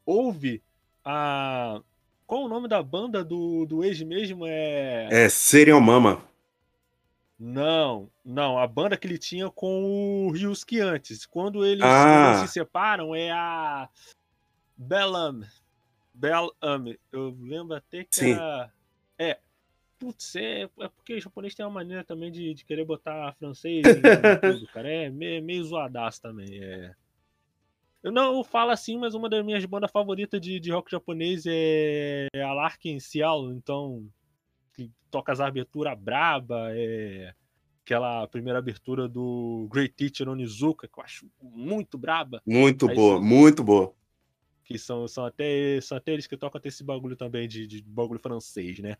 ouve 0.05 0.63
a. 1.03 1.81
Qual 2.25 2.43
o 2.43 2.47
nome 2.47 2.67
da 2.67 2.81
banda 2.81 3.23
do, 3.23 3.65
do 3.65 3.83
ex 3.83 4.01
mesmo? 4.01 4.45
É. 4.47 5.07
É 5.11 5.29
Serial 5.29 5.79
Mama. 5.79 6.23
Não, 7.37 8.09
não. 8.23 8.57
A 8.57 8.65
banda 8.65 8.97
que 8.97 9.05
ele 9.05 9.17
tinha 9.17 9.49
com 9.49 10.27
o 10.27 10.31
Ryusuke 10.31 10.79
antes. 10.79 11.25
Quando 11.25 11.65
eles, 11.65 11.83
ah. 11.83 12.37
eles 12.37 12.49
se 12.49 12.53
separam, 12.53 13.13
é 13.13 13.31
a. 13.31 13.89
Bellam. 14.75 15.41
Bellam. 16.13 16.95
Eu 17.11 17.37
lembro 17.41 17.75
até 17.75 18.03
que 18.05 18.15
Sim. 18.15 18.33
era. 18.33 18.71
É. 19.19 19.39
Putz, 19.99 20.35
é, 20.35 20.63
é 20.63 20.89
porque 20.89 21.15
o 21.15 21.21
japonês 21.21 21.55
tem 21.55 21.65
uma 21.65 21.71
maneira 21.71 22.03
também 22.03 22.31
de, 22.31 22.53
de 22.53 22.65
querer 22.65 22.85
botar 22.85 23.33
francês 23.39 23.85
em 23.85 24.01
tudo, 24.41 24.67
cara. 24.67 24.89
É 24.89 25.09
meio, 25.09 25.43
meio 25.43 25.63
zoadaço 25.63 26.21
também. 26.21 26.63
É. 26.63 26.95
Eu 28.05 28.11
não 28.11 28.43
falo 28.43 28.69
assim, 28.69 28.99
mas 28.99 29.15
uma 29.15 29.27
das 29.27 29.43
minhas 29.43 29.65
bandas 29.65 29.89
favoritas 29.89 30.39
de, 30.39 30.59
de 30.59 30.71
rock 30.71 30.91
japonês 30.91 31.43
é 31.47 32.27
a 32.35 32.53
Larkin 32.53 32.99
Cial, 32.99 33.51
então 33.51 34.07
que 34.73 34.91
toca 35.09 35.31
as 35.31 35.39
aberturas 35.39 35.97
braba, 35.97 36.67
é 36.69 37.33
aquela 37.83 38.27
primeira 38.27 38.59
abertura 38.59 39.09
do 39.09 39.67
Great 39.71 39.95
Teacher 39.95 40.29
Onizuka, 40.29 40.87
que 40.87 40.99
eu 40.99 41.03
acho 41.03 41.27
muito 41.41 41.97
braba. 41.97 42.43
Muito 42.45 42.87
Aí, 42.87 42.95
boa, 42.95 43.19
muito 43.19 43.63
boa. 43.63 43.91
Que 44.63 44.77
são, 44.77 45.07
são, 45.07 45.25
até, 45.25 45.81
são 45.81 45.97
até 45.97 46.13
eles 46.13 46.27
que 46.27 46.37
tocam 46.37 46.59
até 46.59 46.69
esse 46.69 46.83
bagulho 46.83 47.15
também 47.15 47.47
de, 47.47 47.65
de 47.65 47.81
bagulho 47.81 48.19
francês, 48.19 48.77
né? 48.77 48.97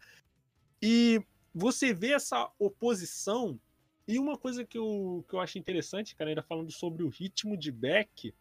E 0.81 1.21
você 1.53 1.93
vê 1.93 2.13
essa 2.13 2.49
oposição. 2.57 3.59
E 4.07 4.17
uma 4.17 4.35
coisa 4.35 4.65
que 4.65 4.79
eu, 4.79 5.23
que 5.29 5.35
eu 5.35 5.39
acho 5.39 5.59
interessante, 5.59 6.15
cara, 6.15 6.31
ainda 6.31 6.41
falando 6.41 6.71
sobre 6.71 7.03
o 7.03 7.09
ritmo 7.09 7.55
de 7.55 7.71
Beck, 7.71 8.33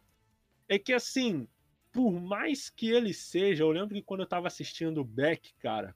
é 0.68 0.78
que 0.78 0.92
assim, 0.92 1.46
por 1.92 2.12
mais 2.20 2.68
que 2.68 2.90
ele 2.90 3.14
seja, 3.14 3.62
eu 3.62 3.70
lembro 3.70 3.94
que 3.94 4.02
quando 4.02 4.20
eu 4.20 4.26
tava 4.26 4.46
assistindo 4.46 5.00
o 5.00 5.04
Beck, 5.04 5.54
cara, 5.60 5.94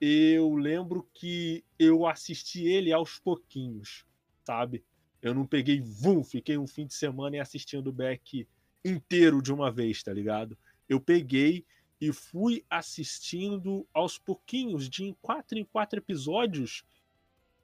eu 0.00 0.54
lembro 0.56 1.08
que 1.14 1.64
eu 1.78 2.06
assisti 2.06 2.66
ele 2.66 2.92
aos 2.92 3.18
pouquinhos, 3.18 4.04
sabe? 4.44 4.84
Eu 5.22 5.32
não 5.32 5.46
peguei, 5.46 5.80
vum, 5.80 6.24
fiquei 6.24 6.58
um 6.58 6.66
fim 6.66 6.86
de 6.86 6.94
semana 6.94 7.36
e 7.36 7.40
assistindo 7.40 7.86
o 7.86 7.92
Beck 7.92 8.48
inteiro 8.84 9.40
de 9.40 9.52
uma 9.52 9.70
vez, 9.70 10.02
tá 10.02 10.12
ligado? 10.12 10.58
Eu 10.88 11.00
peguei 11.00 11.64
e 12.00 12.12
fui 12.12 12.64
assistindo 12.68 13.86
aos 13.94 14.18
pouquinhos, 14.18 14.90
de 14.90 15.04
em 15.04 15.14
quatro 15.22 15.56
em 15.56 15.64
quatro 15.64 16.00
episódios. 16.00 16.82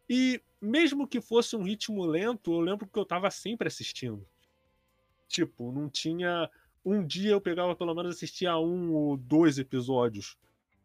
E 0.09 0.41
mesmo 0.61 1.09
que 1.09 1.21
fosse 1.21 1.57
um 1.57 1.65
ritmo 1.65 2.07
lento, 2.07 2.53
eu 2.53 2.61
lembro 2.61 2.87
que 2.87 2.97
eu 2.97 3.05
tava 3.05 3.29
sempre 3.33 3.67
assistindo. 3.67 4.25
Tipo, 5.29 5.71
não 5.71 5.89
tinha. 5.89 6.51
Um 6.85 7.07
dia 7.07 7.33
eu 7.33 7.41
pegava, 7.41 7.77
pelo 7.77 7.95
menos, 7.95 8.17
assistia 8.17 8.57
um 8.57 8.93
ou 8.95 9.17
dois 9.17 9.59
episódios. 9.59 10.37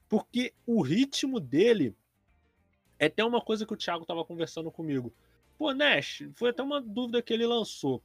Porque 0.10 0.54
o 0.66 0.82
ritmo 0.82 1.40
dele 1.40 1.96
é 3.00 3.06
até 3.08 3.24
uma 3.24 3.42
coisa 3.42 3.66
que 3.66 3.74
o 3.74 3.78
Thiago 3.78 4.06
tava 4.06 4.24
conversando 4.24 4.70
comigo. 4.70 5.14
Pô, 5.58 5.74
Nash, 5.74 6.24
foi 6.36 6.50
até 6.50 6.62
uma 6.62 6.82
dúvida 6.82 7.22
que 7.22 7.34
ele 7.34 7.48
lançou. 7.48 8.04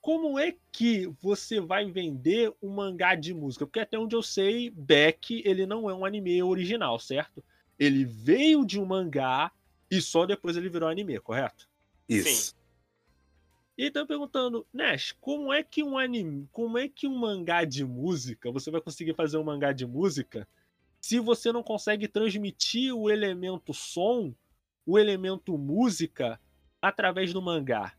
Como 0.00 0.38
é 0.38 0.54
que 0.72 1.06
você 1.20 1.60
vai 1.60 1.90
vender 1.90 2.52
um 2.62 2.70
mangá 2.70 3.14
de 3.14 3.34
música? 3.34 3.66
Porque 3.66 3.80
até 3.80 3.98
onde 3.98 4.14
eu 4.16 4.22
sei, 4.22 4.70
Beck, 4.70 5.42
ele 5.44 5.66
não 5.66 5.90
é 5.90 5.94
um 5.94 6.04
anime 6.04 6.42
original, 6.42 6.98
certo? 6.98 7.44
Ele 7.78 8.04
veio 8.04 8.64
de 8.64 8.80
um 8.80 8.86
mangá 8.86 9.52
e 9.90 10.00
só 10.00 10.24
depois 10.24 10.56
ele 10.56 10.68
virou 10.68 10.88
anime, 10.88 11.18
correto? 11.20 11.68
Isso. 12.08 12.52
Sim. 12.52 12.59
E 13.80 13.86
estão 13.86 14.06
perguntando, 14.06 14.66
Nash, 14.70 15.16
como 15.22 15.50
é 15.50 15.62
que 15.62 15.82
um 15.82 15.96
anime, 15.96 16.46
como 16.52 16.76
é 16.76 16.86
que 16.86 17.08
um 17.08 17.16
mangá 17.16 17.64
de 17.64 17.82
música, 17.82 18.52
você 18.52 18.70
vai 18.70 18.78
conseguir 18.78 19.14
fazer 19.14 19.38
um 19.38 19.42
mangá 19.42 19.72
de 19.72 19.86
música 19.86 20.46
se 21.00 21.18
você 21.18 21.50
não 21.50 21.62
consegue 21.62 22.06
transmitir 22.06 22.94
o 22.94 23.08
elemento 23.08 23.72
som, 23.72 24.34
o 24.84 24.98
elemento 24.98 25.56
música 25.56 26.38
através 26.82 27.32
do 27.32 27.40
mangá? 27.40 27.94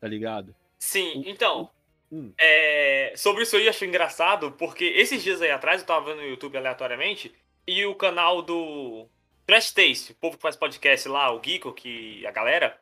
Tá 0.00 0.06
ligado? 0.06 0.54
Sim, 0.78 1.24
então. 1.26 1.68
Hum. 2.12 2.32
É, 2.38 3.12
sobre 3.16 3.42
isso 3.42 3.56
aí 3.56 3.64
eu 3.64 3.70
acho 3.70 3.84
engraçado, 3.84 4.52
porque 4.52 4.84
esses 4.84 5.20
dias 5.20 5.42
aí 5.42 5.50
atrás 5.50 5.80
eu 5.80 5.86
tava 5.88 6.12
vendo 6.12 6.22
no 6.22 6.28
YouTube 6.28 6.56
aleatoriamente 6.56 7.34
e 7.66 7.84
o 7.84 7.96
canal 7.96 8.40
do 8.40 9.08
Trash 9.44 9.72
Taste, 9.72 10.12
o 10.12 10.14
povo 10.14 10.36
que 10.36 10.42
faz 10.42 10.54
podcast 10.54 11.08
lá, 11.08 11.34
o 11.34 11.42
Geeko, 11.42 11.72
que 11.72 12.24
a 12.24 12.30
galera, 12.30 12.80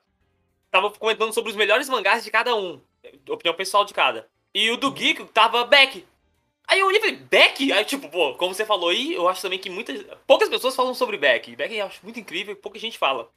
tava 0.77 0.91
comentando 0.91 1.33
sobre 1.33 1.51
os 1.51 1.57
melhores 1.57 1.89
mangás 1.89 2.23
de 2.23 2.31
cada 2.31 2.55
um. 2.55 2.81
Opinião 3.29 3.55
pessoal 3.55 3.85
de 3.85 3.95
cada. 3.95 4.29
E 4.55 4.71
o 4.71 4.77
do 4.77 4.91
Geek 4.91 5.25
tava 5.27 5.65
Beck. 5.65 6.05
Aí 6.69 6.81
eu 6.81 6.87
olhei 6.87 6.99
e 6.99 7.01
falei, 7.01 7.17
Beck? 7.17 7.73
Aí, 7.73 7.85
tipo, 7.85 8.09
pô, 8.09 8.35
como 8.35 8.53
você 8.53 8.65
falou 8.65 8.91
aí, 8.91 9.15
eu 9.15 9.29
acho 9.29 9.43
também 9.43 9.59
que 9.59 9.71
muitas. 9.71 10.05
Poucas 10.27 10.49
pessoas 10.49 10.75
falam 10.75 10.95
sobre 10.95 11.17
Beck. 11.17 11.55
Beck 11.55 11.75
eu 11.75 11.87
acho 11.87 12.01
muito 12.03 12.19
incrível 12.19 12.53
e 12.53 12.57
pouca 12.57 12.79
gente 12.79 12.99
fala. 12.99 13.31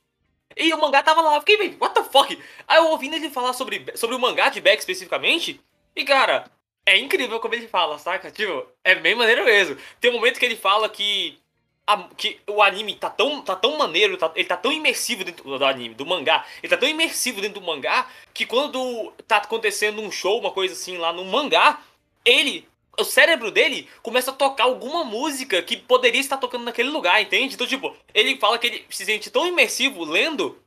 E 0.58 0.74
o 0.74 0.82
mangá 0.82 1.04
tava 1.04 1.22
lá, 1.22 1.36
eu 1.36 1.42
fiquei, 1.42 1.78
what 1.80 1.94
the 1.94 2.04
fuck? 2.04 2.38
Aí 2.68 2.78
eu 2.78 2.88
ouvindo 2.88 3.16
ele 3.16 3.30
falar 3.30 3.54
sobre, 3.54 3.86
sobre 3.96 4.16
o 4.16 4.20
mangá 4.20 4.50
de 4.50 4.60
Beck 4.60 4.80
especificamente, 4.80 5.62
e 5.96 6.04
cara, 6.04 6.50
é 6.86 6.98
incrível 6.98 7.40
como 7.40 7.54
ele 7.54 7.68
fala, 7.68 8.00
saca? 8.00 8.32
Tipo, 8.32 8.66
é 8.84 8.96
bem 8.96 9.14
maneiro 9.14 9.46
mesmo. 9.46 9.78
Tem 10.02 10.10
um 10.10 10.16
momento 10.16 10.40
que 10.40 10.46
ele 10.46 10.56
fala 10.56 10.90
que 10.90 11.38
a, 11.90 12.08
que 12.16 12.40
o 12.48 12.62
anime 12.62 12.94
tá 12.94 13.10
tão, 13.10 13.42
tá 13.42 13.56
tão 13.56 13.76
maneiro, 13.76 14.16
tá, 14.16 14.32
ele 14.36 14.48
tá 14.48 14.56
tão 14.56 14.72
imersivo 14.72 15.24
dentro 15.24 15.58
do 15.58 15.66
anime, 15.66 15.96
do 15.96 16.06
mangá, 16.06 16.46
ele 16.62 16.70
tá 16.70 16.78
tão 16.78 16.88
imersivo 16.88 17.42
dentro 17.42 17.60
do 17.60 17.66
mangá, 17.66 18.08
que 18.32 18.46
quando 18.46 19.12
tá 19.28 19.38
acontecendo 19.38 20.00
um 20.00 20.12
show, 20.12 20.40
uma 20.40 20.52
coisa 20.52 20.76
assim 20.76 20.98
lá 20.98 21.12
no 21.12 21.26
mangá, 21.26 21.82
ele, 22.24 22.68
o 23.00 23.04
cérebro 23.04 23.50
dele 23.50 23.90
começa 24.04 24.30
a 24.30 24.34
tocar 24.36 24.66
alguma 24.66 25.04
música 25.04 25.64
que 25.64 25.76
poderia 25.78 26.22
estar 26.22 26.38
tocando 26.38 26.64
naquele 26.64 26.90
lugar, 26.90 27.20
entende? 27.20 27.56
Então, 27.56 27.66
tipo, 27.66 27.96
ele 28.14 28.38
fala 28.38 28.60
que 28.60 28.68
ele 28.68 28.86
se 28.92 29.04
sente 29.04 29.32
tão 29.32 29.48
imersivo 29.48 30.04
lendo 30.04 30.62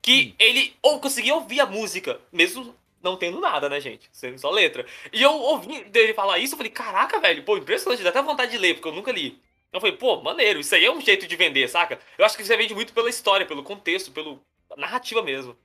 que 0.00 0.28
hum. 0.28 0.34
ele 0.38 0.76
ou 0.80 1.00
conseguia 1.00 1.34
ouvir 1.34 1.58
a 1.58 1.66
música, 1.66 2.20
mesmo 2.32 2.72
não 3.02 3.16
tendo 3.16 3.40
nada, 3.40 3.68
né, 3.68 3.80
gente? 3.80 4.08
Sendo 4.12 4.38
só 4.38 4.48
letra. 4.50 4.86
E 5.12 5.22
eu 5.22 5.32
ouvi 5.32 5.82
dele 5.84 6.14
falar 6.14 6.38
isso, 6.38 6.54
eu 6.54 6.56
falei, 6.56 6.70
caraca, 6.70 7.18
velho, 7.18 7.42
pô, 7.42 7.56
impressionante, 7.56 8.02
dá 8.04 8.10
até 8.10 8.22
vontade 8.22 8.52
de 8.52 8.58
ler, 8.58 8.74
porque 8.74 8.88
eu 8.88 8.94
nunca 8.94 9.10
li. 9.10 9.40
Eu 9.72 9.80
falei, 9.80 9.96
pô, 9.96 10.22
maneiro, 10.22 10.60
isso 10.60 10.74
aí 10.74 10.84
é 10.84 10.90
um 10.90 11.00
jeito 11.00 11.26
de 11.26 11.36
vender, 11.36 11.68
saca? 11.68 11.98
Eu 12.16 12.24
acho 12.24 12.36
que 12.36 12.44
você 12.44 12.56
vende 12.56 12.74
muito 12.74 12.92
pela 12.92 13.10
história, 13.10 13.46
pelo 13.46 13.62
contexto, 13.62 14.10
pela 14.10 14.40
narrativa 14.76 15.22
mesmo. 15.22 15.56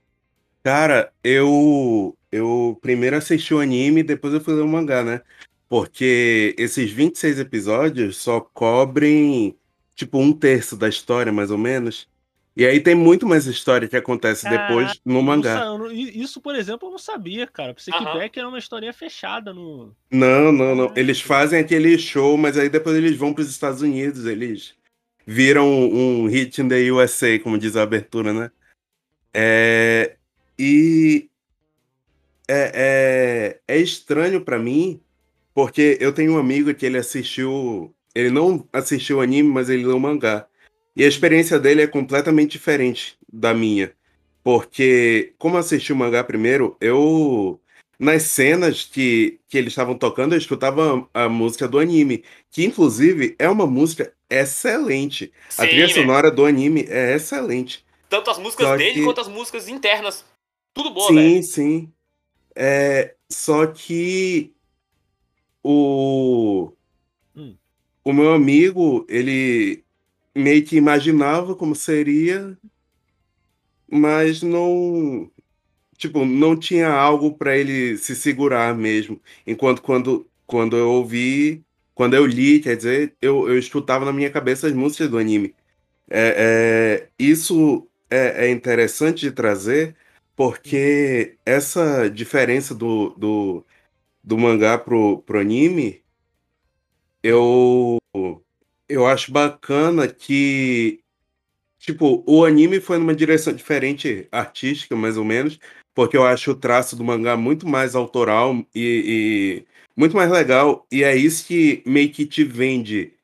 Cara, 0.62 1.12
eu 1.22 2.16
eu 2.32 2.78
primeiro 2.82 3.16
assisti 3.16 3.54
o 3.54 3.60
anime, 3.60 4.02
depois 4.02 4.34
eu 4.34 4.40
fui 4.40 4.54
ler 4.54 4.62
o 4.62 4.68
mangá, 4.68 5.04
né? 5.04 5.20
Porque 5.68 6.54
esses 6.58 6.90
26 6.90 7.38
episódios 7.38 8.16
só 8.16 8.40
cobrem 8.40 9.58
tipo 9.94 10.18
um 10.18 10.32
terço 10.32 10.76
da 10.76 10.88
história, 10.88 11.32
mais 11.32 11.50
ou 11.50 11.58
menos. 11.58 12.08
E 12.56 12.64
aí 12.64 12.80
tem 12.80 12.94
muito 12.94 13.26
mais 13.26 13.46
história 13.46 13.88
que 13.88 13.96
acontece 13.96 14.48
depois 14.48 15.00
no 15.04 15.20
mangá. 15.20 15.60
isso, 15.92 16.40
por 16.40 16.54
exemplo, 16.54 16.86
eu 16.86 16.92
não 16.92 16.98
sabia, 16.98 17.48
cara. 17.48 17.74
Pensei 17.74 17.92
que 17.92 18.04
Beck 18.18 18.38
era 18.38 18.48
uma 18.48 18.58
historinha 18.58 18.92
fechada 18.92 19.52
no. 19.52 19.92
Não, 20.08 20.52
não, 20.52 20.74
não. 20.76 20.92
Eles 20.94 21.20
fazem 21.20 21.58
aquele 21.58 21.98
show, 21.98 22.36
mas 22.36 22.56
aí 22.56 22.68
depois 22.68 22.96
eles 22.96 23.16
vão 23.16 23.34
para 23.34 23.42
os 23.42 23.50
Estados 23.50 23.82
Unidos, 23.82 24.24
eles 24.24 24.74
viram 25.26 25.68
um 25.68 26.26
hit 26.26 26.60
in 26.60 26.68
the 26.68 26.92
USA, 26.92 27.38
como 27.40 27.58
diz 27.58 27.76
a 27.76 27.82
abertura, 27.82 28.32
né? 28.32 28.50
É... 29.32 30.16
E 30.56 31.28
é, 32.46 33.58
é, 33.66 33.74
é 33.76 33.78
estranho 33.78 34.40
para 34.44 34.60
mim, 34.60 35.00
porque 35.52 35.98
eu 36.00 36.12
tenho 36.12 36.34
um 36.34 36.38
amigo 36.38 36.72
que 36.72 36.86
ele 36.86 36.98
assistiu. 36.98 37.92
Ele 38.14 38.30
não 38.30 38.68
assistiu 38.72 39.18
o 39.18 39.20
anime, 39.20 39.48
mas 39.48 39.68
ele 39.68 39.84
leu 39.84 39.96
o 39.96 40.00
mangá. 40.00 40.46
E 40.96 41.04
a 41.04 41.08
experiência 41.08 41.58
dele 41.58 41.82
é 41.82 41.86
completamente 41.86 42.52
diferente 42.52 43.16
da 43.32 43.52
minha. 43.52 43.92
Porque, 44.42 45.32
como 45.38 45.56
eu 45.56 45.60
assisti 45.60 45.92
o 45.92 45.96
mangá 45.96 46.22
primeiro, 46.22 46.76
eu. 46.80 47.60
Nas 47.96 48.24
cenas 48.24 48.84
que, 48.84 49.38
que 49.48 49.56
eles 49.56 49.72
estavam 49.72 49.96
tocando, 49.96 50.34
eu 50.34 50.38
escutava 50.38 51.08
a, 51.14 51.28
música 51.28 51.66
do 51.66 51.78
anime. 51.78 52.24
Que, 52.50 52.64
inclusive, 52.64 53.36
é 53.38 53.48
uma 53.48 53.66
música 53.66 54.12
excelente. 54.28 55.32
Sim, 55.48 55.62
a 55.62 55.66
trilha 55.66 55.86
né? 55.86 55.92
sonora 55.92 56.30
do 56.30 56.44
anime 56.44 56.84
é 56.88 57.14
excelente. 57.14 57.84
Tanto 58.08 58.30
as 58.30 58.38
músicas 58.38 58.66
só 58.66 58.76
dele 58.76 58.94
que... 58.94 59.04
quanto 59.04 59.20
as 59.20 59.28
músicas 59.28 59.68
internas. 59.68 60.24
Tudo 60.74 60.90
boa, 60.90 61.08
sim, 61.08 61.14
velho. 61.14 61.30
Sim, 61.34 61.42
sim. 61.42 61.92
É, 62.54 63.14
só 63.30 63.66
que 63.66 64.52
o. 65.62 66.72
Hum. 67.34 67.56
O 68.04 68.12
meu 68.12 68.34
amigo, 68.34 69.06
ele 69.08 69.83
meio 70.34 70.64
que 70.64 70.76
imaginava 70.76 71.54
como 71.54 71.74
seria, 71.74 72.56
mas 73.88 74.42
não 74.42 75.30
tipo, 75.96 76.24
não 76.24 76.56
tinha 76.56 76.88
algo 76.90 77.34
para 77.36 77.56
ele 77.56 77.96
se 77.98 78.14
segurar 78.16 78.74
mesmo. 78.74 79.20
Enquanto 79.46 79.82
quando, 79.82 80.28
quando 80.46 80.76
eu 80.76 80.90
ouvi, 80.90 81.64
quando 81.94 82.14
eu 82.14 82.26
li, 82.26 82.60
quer 82.60 82.76
dizer, 82.76 83.16
eu, 83.22 83.48
eu 83.48 83.58
escutava 83.58 84.04
na 84.04 84.12
minha 84.12 84.30
cabeça 84.30 84.66
as 84.66 84.72
músicas 84.74 85.08
do 85.10 85.18
anime. 85.18 85.54
É, 86.10 87.06
é, 87.08 87.08
isso 87.18 87.88
é, 88.10 88.46
é, 88.46 88.50
interessante 88.50 89.20
de 89.22 89.32
trazer, 89.32 89.96
porque 90.36 91.38
essa 91.46 92.08
diferença 92.10 92.74
do, 92.74 93.10
do, 93.10 93.64
do 94.22 94.38
mangá 94.38 94.78
pro, 94.78 95.22
pro 95.22 95.40
anime, 95.40 96.02
eu 97.22 97.98
eu 98.88 99.06
acho 99.06 99.32
bacana 99.32 100.08
que, 100.08 101.00
tipo, 101.78 102.22
o 102.26 102.44
anime 102.44 102.80
foi 102.80 102.98
numa 102.98 103.14
direção 103.14 103.52
diferente, 103.52 104.28
artística, 104.30 104.94
mais 104.96 105.16
ou 105.16 105.24
menos, 105.24 105.58
porque 105.94 106.16
eu 106.16 106.24
acho 106.26 106.50
o 106.50 106.56
traço 106.56 106.96
do 106.96 107.04
mangá 107.04 107.36
muito 107.36 107.66
mais 107.66 107.94
autoral 107.94 108.54
e, 108.74 109.64
e 109.64 109.74
muito 109.96 110.16
mais 110.16 110.30
legal, 110.30 110.86
e 110.90 111.04
é 111.04 111.16
isso 111.16 111.46
que 111.46 111.82
meio 111.86 112.10
que 112.12 112.26
te 112.26 112.44
vende 112.44 113.14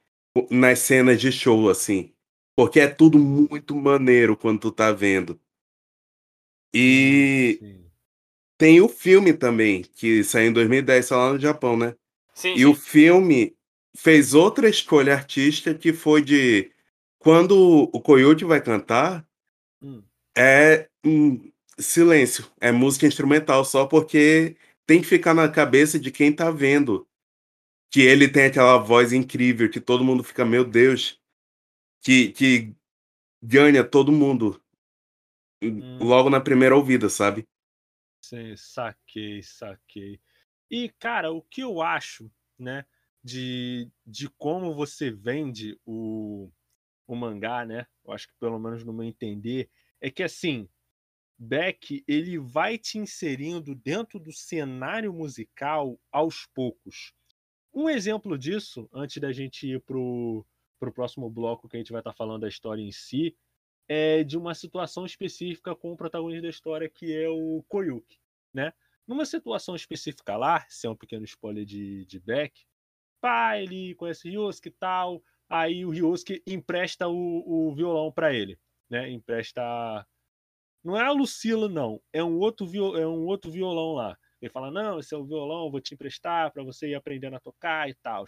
nas 0.50 0.78
cenas 0.80 1.20
de 1.20 1.32
show, 1.32 1.68
assim. 1.68 2.12
Porque 2.56 2.80
é 2.80 2.86
tudo 2.86 3.18
muito 3.18 3.74
maneiro 3.74 4.36
quando 4.36 4.60
tu 4.60 4.70
tá 4.70 4.92
vendo. 4.92 5.40
E 6.72 7.58
Sim. 7.60 7.84
tem 8.56 8.80
o 8.80 8.88
filme 8.88 9.32
também, 9.32 9.82
que 9.82 10.22
saiu 10.22 10.50
em 10.50 10.52
2010 10.52 11.06
só 11.06 11.16
lá 11.16 11.32
no 11.32 11.40
Japão, 11.40 11.76
né? 11.76 11.96
Sim, 12.32 12.54
e 12.54 12.58
sim. 12.58 12.66
o 12.66 12.74
filme 12.74 13.56
fez 13.96 14.34
outra 14.34 14.68
escolha 14.68 15.14
artística 15.14 15.74
que 15.74 15.92
foi 15.92 16.22
de 16.22 16.72
quando 17.18 17.90
o 17.92 18.00
Coyote 18.00 18.44
vai 18.44 18.60
cantar 18.62 19.26
hum. 19.82 20.02
é 20.36 20.88
um 21.04 21.50
silêncio, 21.78 22.50
é 22.60 22.70
música 22.70 23.06
instrumental 23.06 23.64
só 23.64 23.86
porque 23.86 24.56
tem 24.86 25.00
que 25.00 25.06
ficar 25.06 25.34
na 25.34 25.48
cabeça 25.48 25.98
de 25.98 26.10
quem 26.10 26.32
tá 26.32 26.50
vendo 26.50 27.06
que 27.90 28.00
ele 28.00 28.28
tem 28.28 28.44
aquela 28.44 28.78
voz 28.78 29.12
incrível 29.12 29.70
que 29.70 29.80
todo 29.80 30.04
mundo 30.04 30.22
fica 30.22 30.44
meu 30.44 30.64
Deus 30.64 31.20
que 32.00 32.28
que 32.32 32.74
ganha 33.42 33.82
todo 33.82 34.12
mundo 34.12 34.62
hum. 35.62 35.98
logo 35.98 36.30
na 36.30 36.40
primeira 36.40 36.76
ouvida, 36.76 37.08
sabe? 37.08 37.46
Sim, 38.20 38.54
saquei, 38.56 39.42
saquei. 39.42 40.20
E 40.70 40.88
cara, 40.98 41.32
o 41.32 41.42
que 41.42 41.62
eu 41.62 41.80
acho, 41.80 42.30
né? 42.58 42.84
De, 43.22 43.90
de 44.06 44.28
como 44.30 44.74
você 44.74 45.10
vende 45.10 45.78
o, 45.84 46.50
o 47.06 47.14
mangá, 47.14 47.64
né? 47.64 47.86
Eu 48.04 48.12
acho 48.12 48.28
que 48.28 48.34
pelo 48.40 48.58
menos 48.58 48.84
no 48.84 48.92
meu 48.92 49.04
entender, 49.04 49.70
é 50.00 50.10
que 50.10 50.22
assim, 50.22 50.68
Beck 51.38 52.04
ele 52.06 52.38
vai 52.38 52.78
te 52.78 52.98
inserindo 52.98 53.74
dentro 53.74 54.18
do 54.18 54.32
cenário 54.32 55.12
musical 55.12 55.98
aos 56.10 56.46
poucos. 56.54 57.12
Um 57.72 57.88
exemplo 57.88 58.36
disso, 58.36 58.88
antes 58.92 59.18
da 59.18 59.32
gente 59.32 59.66
ir 59.66 59.80
pro, 59.80 60.44
pro 60.78 60.92
próximo 60.92 61.30
bloco 61.30 61.68
que 61.68 61.76
a 61.76 61.80
gente 61.80 61.92
vai 61.92 62.00
estar 62.00 62.12
tá 62.12 62.16
falando 62.16 62.42
da 62.42 62.48
história 62.48 62.82
em 62.82 62.92
si, 62.92 63.36
é 63.88 64.22
de 64.22 64.36
uma 64.36 64.54
situação 64.54 65.04
específica 65.04 65.74
com 65.74 65.92
o 65.92 65.96
protagonista 65.96 66.42
da 66.42 66.48
história, 66.48 66.88
que 66.88 67.12
é 67.12 67.28
o 67.28 67.64
Koyuki, 67.68 68.18
né? 68.52 68.72
Numa 69.06 69.24
situação 69.24 69.74
específica 69.74 70.36
lá, 70.36 70.64
se 70.68 70.86
é 70.86 70.90
um 70.90 70.94
pequeno 70.94 71.24
spoiler 71.24 71.64
de, 71.64 72.04
de 72.06 72.20
Beck, 72.20 72.64
pá, 73.20 73.58
ele 73.58 73.94
conhece 73.96 74.28
o 74.28 74.30
Ryosuke 74.30 74.68
e 74.68 74.72
tal, 74.72 75.22
aí 75.48 75.84
o 75.84 75.90
Ryosuke 75.90 76.42
empresta 76.46 77.08
o, 77.08 77.68
o 77.70 77.74
violão 77.74 78.12
para 78.12 78.32
ele, 78.34 78.58
né? 78.88 79.10
Empresta 79.10 79.62
Não 80.84 80.96
é 80.96 81.02
a 81.04 81.12
Lucila, 81.12 81.68
não. 81.68 82.00
É 82.12 82.22
um 82.22 82.38
outro, 82.38 82.66
viol... 82.66 82.96
é 82.96 83.06
um 83.06 83.26
outro 83.26 83.50
violão 83.50 83.92
lá. 83.92 84.16
Ele 84.40 84.50
fala: 84.50 84.70
Não, 84.70 84.98
esse 84.98 85.14
é 85.14 85.18
o 85.18 85.24
violão, 85.26 85.70
vou 85.70 85.80
te 85.80 85.94
emprestar 85.94 86.52
para 86.52 86.62
você 86.62 86.88
ir 86.88 86.94
aprendendo 86.94 87.36
a 87.36 87.40
tocar 87.40 87.88
e 87.88 87.94
tal. 87.96 88.24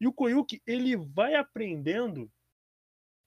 E 0.00 0.06
o 0.06 0.12
Koyuki, 0.12 0.62
ele 0.66 0.96
vai 0.96 1.34
aprendendo 1.34 2.30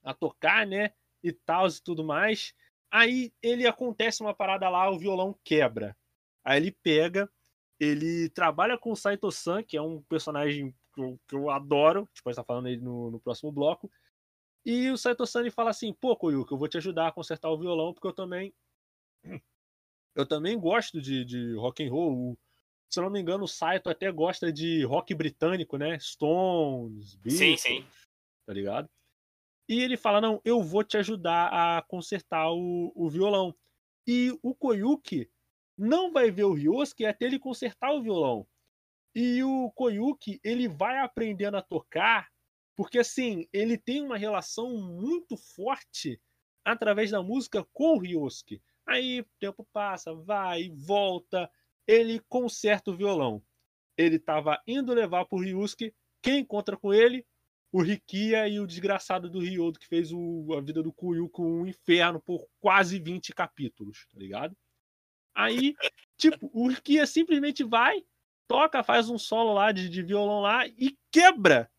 a 0.03 0.13
tocar, 0.13 0.65
né? 0.65 0.91
E 1.23 1.31
tal 1.31 1.67
e 1.67 1.81
tudo 1.81 2.03
mais. 2.03 2.53
Aí 2.91 3.31
ele 3.41 3.65
acontece 3.65 4.21
uma 4.21 4.35
parada 4.35 4.69
lá, 4.69 4.89
o 4.89 4.99
violão 4.99 5.37
quebra. 5.43 5.95
Aí 6.43 6.57
ele 6.57 6.71
pega, 6.71 7.29
ele 7.83 8.29
trabalha 8.29 8.77
com 8.77 8.91
o 8.91 8.95
Saito-san, 8.95 9.63
que 9.63 9.77
é 9.77 9.81
um 9.81 10.01
personagem 10.03 10.73
que 10.93 11.01
eu, 11.01 11.19
que 11.27 11.35
eu 11.35 11.49
adoro. 11.49 12.07
Tipo, 12.13 12.29
a 12.29 12.31
gente 12.31 12.37
tá 12.37 12.43
falando 12.43 12.67
aí 12.67 12.77
no, 12.77 13.11
no 13.11 13.19
próximo 13.19 13.51
bloco. 13.51 13.91
E 14.65 14.89
o 14.89 14.97
Saito-san 14.97 15.49
fala 15.51 15.71
assim: 15.71 15.93
pô, 15.93 16.15
Koyuki, 16.15 16.51
eu 16.51 16.57
vou 16.57 16.67
te 16.67 16.77
ajudar 16.77 17.07
a 17.07 17.11
consertar 17.11 17.49
o 17.49 17.57
violão, 17.57 17.93
porque 17.93 18.07
eu 18.07 18.13
também. 18.13 18.53
Eu 20.15 20.27
também 20.27 20.59
gosto 20.59 21.01
de, 21.01 21.25
de 21.25 21.55
rock 21.55 21.83
and 21.83 21.89
roll. 21.89 22.37
Se 22.87 22.99
eu 22.99 23.03
não 23.03 23.09
me 23.09 23.19
engano, 23.19 23.45
o 23.45 23.47
Saito 23.47 23.89
até 23.89 24.11
gosta 24.11 24.53
de 24.53 24.83
rock 24.83 25.11
britânico, 25.15 25.75
né? 25.75 25.97
Stones, 25.97 27.15
Beatles, 27.15 27.39
sim, 27.39 27.57
sim. 27.57 27.87
tá 28.45 28.53
ligado? 28.53 28.87
E 29.67 29.81
ele 29.81 29.97
fala: 29.97 30.21
Não, 30.21 30.39
eu 30.45 30.61
vou 30.61 30.83
te 30.83 30.97
ajudar 30.97 31.47
a 31.47 31.81
consertar 31.81 32.51
o, 32.51 32.93
o 32.95 33.09
violão. 33.09 33.55
E 34.05 34.37
o 34.43 34.53
Koyuki 34.53 35.31
não 35.77 36.11
vai 36.11 36.31
ver 36.31 36.43
o 36.43 36.53
Ryosuke 36.53 37.05
até 37.05 37.25
ele 37.25 37.39
consertar 37.39 37.91
o 37.91 38.01
violão. 38.01 38.47
E 39.15 39.43
o 39.43 39.71
Koyuki, 39.71 40.39
ele 40.43 40.67
vai 40.67 40.99
aprendendo 40.99 41.57
a 41.57 41.61
tocar, 41.61 42.29
porque 42.75 42.99
assim, 42.99 43.47
ele 43.53 43.77
tem 43.77 44.01
uma 44.01 44.17
relação 44.17 44.77
muito 44.77 45.37
forte 45.37 46.19
através 46.65 47.11
da 47.11 47.21
música 47.21 47.63
com 47.71 47.95
o 47.95 47.99
Ryosuke. 47.99 48.61
Aí 48.85 49.21
o 49.21 49.27
tempo 49.39 49.67
passa, 49.71 50.13
vai, 50.13 50.69
volta, 50.69 51.49
ele 51.87 52.19
conserta 52.27 52.91
o 52.91 52.95
violão. 52.95 53.43
Ele 53.97 54.15
estava 54.15 54.61
indo 54.67 54.93
levar 54.93 55.25
para 55.25 55.37
o 55.37 55.41
Ryusuke, 55.41 55.93
quem 56.21 56.39
encontra 56.39 56.75
com 56.77 56.93
ele? 56.93 57.25
O 57.71 57.81
Rikia 57.81 58.47
e 58.47 58.59
o 58.59 58.67
desgraçado 58.67 59.29
do 59.29 59.39
Ryodo, 59.39 59.79
que 59.79 59.87
fez 59.87 60.11
o, 60.11 60.53
a 60.57 60.61
vida 60.61 60.81
do 60.81 60.93
Kuyu 60.93 61.27
com 61.29 61.61
um 61.61 61.67
inferno 61.67 62.21
por 62.21 62.47
quase 62.59 62.99
20 62.99 63.33
capítulos, 63.33 64.07
tá 64.11 64.19
ligado? 64.19 64.55
Aí, 65.35 65.75
tipo, 66.17 66.49
o 66.53 66.67
Rikia 66.67 67.05
simplesmente 67.05 67.63
vai, 67.63 68.03
toca, 68.47 68.83
faz 68.83 69.09
um 69.09 69.17
solo 69.17 69.53
lá 69.53 69.71
de, 69.71 69.89
de 69.89 70.01
violão 70.03 70.41
lá 70.41 70.67
e 70.67 70.97
quebra 71.11 71.69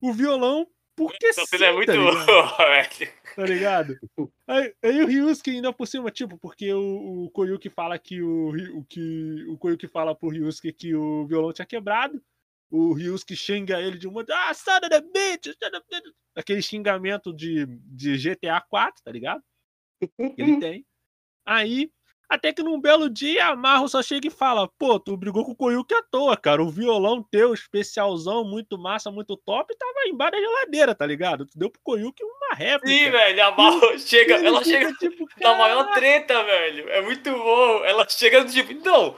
o 0.00 0.12
violão 0.12 0.66
porque 1.00 1.28
Essa 1.28 1.46
sim, 1.46 1.64
é 1.64 1.72
muito 1.72 1.86
tá 1.86 2.66
velho. 2.66 3.12
Tá 3.34 3.46
ligado? 3.46 3.98
Aí, 4.46 4.74
aí 4.82 5.02
o 5.02 5.06
Ryusuke 5.06 5.50
ainda 5.50 5.72
por 5.72 5.86
cima, 5.86 6.10
tipo, 6.10 6.36
porque 6.36 6.70
o, 6.74 7.24
o 7.24 7.30
Koyuki 7.30 7.70
fala 7.70 7.98
que 7.98 8.20
o, 8.20 8.50
o, 8.76 8.84
que 8.84 9.46
o 9.48 9.56
Koyuki 9.56 9.88
fala 9.88 10.14
pro 10.14 10.28
Ryusuke 10.28 10.74
que 10.74 10.94
o 10.94 11.26
violão 11.26 11.54
tinha 11.54 11.64
quebrado. 11.64 12.22
O 12.70 12.92
Ryusuke 12.92 13.34
xinga 13.34 13.80
ele 13.80 13.96
de 13.96 14.06
uma. 14.06 14.26
Ah, 14.30 14.52
son 14.52 14.76
of 14.76 14.90
the 14.90 15.00
bitch! 15.00 15.56
Aquele 16.36 16.60
xingamento 16.60 17.32
de, 17.32 17.64
de 17.66 18.18
GTA 18.18 18.60
4, 18.60 19.02
tá 19.02 19.10
ligado? 19.10 19.42
Ele 20.36 20.60
tem. 20.60 20.86
Aí 21.46 21.90
até 22.30 22.52
que 22.52 22.62
num 22.62 22.80
belo 22.80 23.10
dia, 23.10 23.48
a 23.48 23.56
Marro 23.56 23.88
só 23.88 24.00
chega 24.00 24.28
e 24.28 24.30
fala: 24.30 24.68
Pô, 24.78 25.00
tu 25.00 25.16
brigou 25.16 25.44
com 25.44 25.50
o 25.50 25.56
Koyuki 25.56 25.92
à 25.92 26.00
toa, 26.00 26.36
cara. 26.36 26.62
O 26.62 26.70
violão 26.70 27.20
teu, 27.24 27.52
especialzão, 27.52 28.44
muito 28.44 28.78
massa, 28.78 29.10
muito 29.10 29.36
top, 29.36 29.76
tava 29.76 30.06
embaixo 30.06 30.32
da 30.32 30.38
geladeira, 30.38 30.94
tá 30.94 31.04
ligado? 31.04 31.44
Tu 31.44 31.58
deu 31.58 31.68
pro 31.68 31.80
Koyuki 31.82 32.22
uma 32.22 32.54
réplica. 32.54 32.96
Sim, 32.96 33.10
velho. 33.10 33.44
A 33.44 33.50
Marro 33.50 33.98
chega, 33.98 34.36
ela 34.36 34.62
chega 34.62 34.92
tipo, 34.94 35.28
na 35.40 35.58
maior 35.58 35.92
treta, 35.92 36.44
velho. 36.44 36.88
É 36.90 37.02
muito 37.02 37.32
bom. 37.32 37.84
Ela 37.84 38.06
chega 38.08 38.44
do 38.44 38.52
tipo, 38.52 38.72
não. 38.84 39.16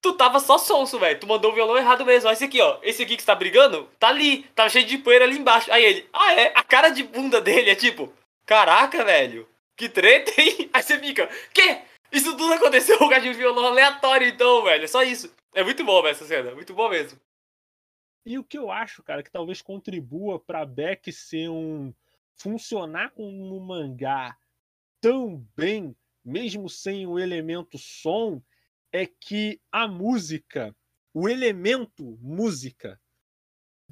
Tu 0.00 0.12
tava 0.12 0.38
só 0.38 0.56
sonso, 0.56 0.96
velho. 0.96 1.18
Tu 1.18 1.26
mandou 1.26 1.50
o 1.50 1.54
violão 1.54 1.76
errado 1.76 2.06
mesmo. 2.06 2.28
Olha 2.28 2.34
esse 2.34 2.44
aqui, 2.44 2.60
ó. 2.60 2.78
Esse 2.82 3.02
aqui 3.02 3.16
que 3.16 3.22
você 3.22 3.26
tá 3.26 3.34
brigando, 3.34 3.88
tá 3.98 4.08
ali. 4.08 4.44
Tava 4.54 4.68
cheio 4.68 4.86
de 4.86 4.98
poeira 4.98 5.24
ali 5.24 5.38
embaixo. 5.38 5.72
Aí 5.72 5.84
ele, 5.84 6.08
ah, 6.12 6.34
é? 6.34 6.52
A 6.54 6.62
cara 6.62 6.90
de 6.90 7.02
bunda 7.02 7.40
dele 7.40 7.70
é 7.70 7.74
tipo, 7.74 8.12
caraca, 8.46 9.04
velho. 9.04 9.48
Que 9.76 9.88
treta, 9.88 10.40
hein? 10.40 10.70
Aí 10.72 10.82
você 10.82 10.98
fica, 11.00 11.28
quê? 11.52 11.80
Isso 12.14 12.36
tudo 12.36 12.52
aconteceu 12.52 12.96
com 12.96 13.08
de 13.08 13.32
violão 13.32 13.66
aleatório, 13.66 14.28
então, 14.28 14.62
velho. 14.62 14.84
É 14.84 14.86
só 14.86 15.02
isso. 15.02 15.34
É 15.52 15.64
muito 15.64 15.84
bom, 15.84 16.00
velho, 16.00 16.12
essa 16.12 16.24
cena. 16.24 16.54
Muito 16.54 16.72
bom 16.72 16.88
mesmo. 16.88 17.20
E 18.24 18.38
o 18.38 18.44
que 18.44 18.56
eu 18.56 18.70
acho, 18.70 19.02
cara, 19.02 19.20
que 19.20 19.30
talvez 19.30 19.60
contribua 19.60 20.38
pra 20.38 20.64
Beck 20.64 21.10
ser 21.12 21.48
um. 21.50 21.92
funcionar 22.36 23.10
como 23.10 23.56
um 23.56 23.60
mangá 23.60 24.36
tão 25.00 25.44
bem, 25.56 25.94
mesmo 26.24 26.68
sem 26.68 27.04
o 27.04 27.18
elemento 27.18 27.76
som, 27.78 28.40
é 28.92 29.06
que 29.06 29.60
a 29.72 29.88
música, 29.88 30.74
o 31.12 31.28
elemento 31.28 32.16
música, 32.22 33.00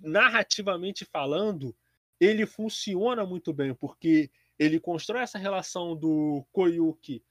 narrativamente 0.00 1.04
falando, 1.04 1.76
ele 2.20 2.46
funciona 2.46 3.26
muito 3.26 3.52
bem, 3.52 3.74
porque 3.74 4.30
ele 4.56 4.78
constrói 4.78 5.22
essa 5.22 5.38
relação 5.38 5.96
do 5.96 6.46
Koyuki 6.52 7.22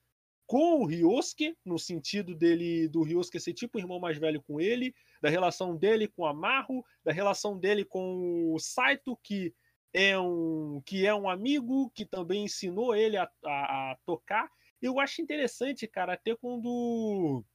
com 0.52 0.82
o 0.82 0.86
Ryosuke, 0.86 1.58
no 1.64 1.80
sentido 1.80 2.36
dele 2.36 2.90
do 2.90 3.04
Ryosuke 3.04 3.40
ser 3.40 3.54
tipo 3.54 3.78
o 3.78 3.82
irmão 3.82 4.02
mais 4.02 4.18
velho 4.18 4.42
com 4.42 4.60
ele, 4.60 4.94
da 5.22 5.30
relação 5.30 5.78
dele 5.78 6.10
com 6.10 6.26
a 6.26 6.34
Maru, 6.34 6.84
da 7.06 7.14
relação 7.14 7.58
dele 7.58 7.86
com 7.86 8.52
o 8.54 8.60
Saito, 8.60 9.18
que 9.24 9.56
é 9.94 10.20
um 10.20 10.82
que 10.86 11.06
é 11.06 11.16
um 11.16 11.30
amigo 11.30 11.90
que 11.92 12.06
também 12.06 12.44
ensinou 12.44 12.94
ele 12.94 13.16
a, 13.16 13.32
a, 13.46 13.92
a 13.92 13.98
tocar. 14.06 14.52
Eu 14.82 15.00
acho 15.00 15.22
interessante, 15.22 15.88
cara, 15.88 16.16
até 16.16 16.36
quando 16.36 17.46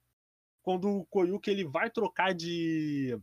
quando 0.63 0.89
o 0.89 1.05
Koyuki 1.05 1.51
ele 1.51 1.65
vai 1.67 1.91
trocar 1.91 2.33
de 2.33 3.15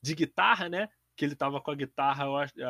de 0.00 0.14
guitarra, 0.14 0.70
né? 0.70 0.88
Que 1.14 1.26
ele 1.26 1.36
tava 1.36 1.60
com 1.60 1.70
a 1.70 1.74
guitarra, 1.74 2.24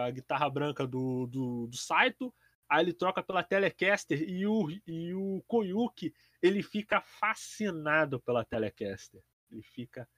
a 0.07 0.11
guitarra 0.11 0.51
branca 0.51 0.85
do, 0.85 1.29
do, 1.29 1.69
do 1.69 1.77
Saito, 1.77 2.35
Aí 2.68 2.85
ele 2.85 2.92
troca 2.92 3.22
pela 3.22 3.42
Telecaster 3.42 4.22
e 4.22 4.46
o, 4.46 4.68
e 4.87 5.14
o 5.14 5.42
Koyuki 5.46 6.12
ele 6.42 6.62
fica 6.62 7.00
fascinado 7.00 8.20
pela 8.20 8.44
Telecaster. 8.44 9.22
Ele 9.50 9.62
fica 9.62 10.09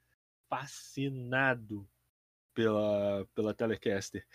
fascinado 0.49 1.87
pela, 2.53 3.25
pela 3.33 3.53
Telecaster. 3.53 4.27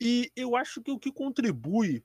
E 0.00 0.32
eu 0.34 0.56
acho 0.56 0.82
que 0.82 0.90
o 0.90 0.98
que 0.98 1.12
contribui 1.12 2.04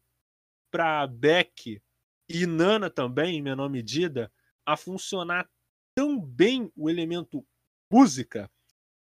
para 0.69 1.07
Beck 1.07 1.81
e 2.29 2.45
Nana 2.45 2.89
também, 2.89 3.37
em 3.37 3.41
menor 3.41 3.69
medida, 3.69 4.31
a 4.65 4.75
funcionar 4.75 5.49
tão 5.95 6.19
bem 6.19 6.71
o 6.75 6.89
elemento 6.89 7.47
música, 7.91 8.51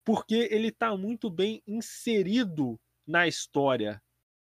porque 0.03 0.49
ele 0.51 0.69
está 0.69 0.97
muito 0.97 1.29
bem 1.29 1.61
inserido 1.67 2.79
na 3.05 3.27
história, 3.27 4.01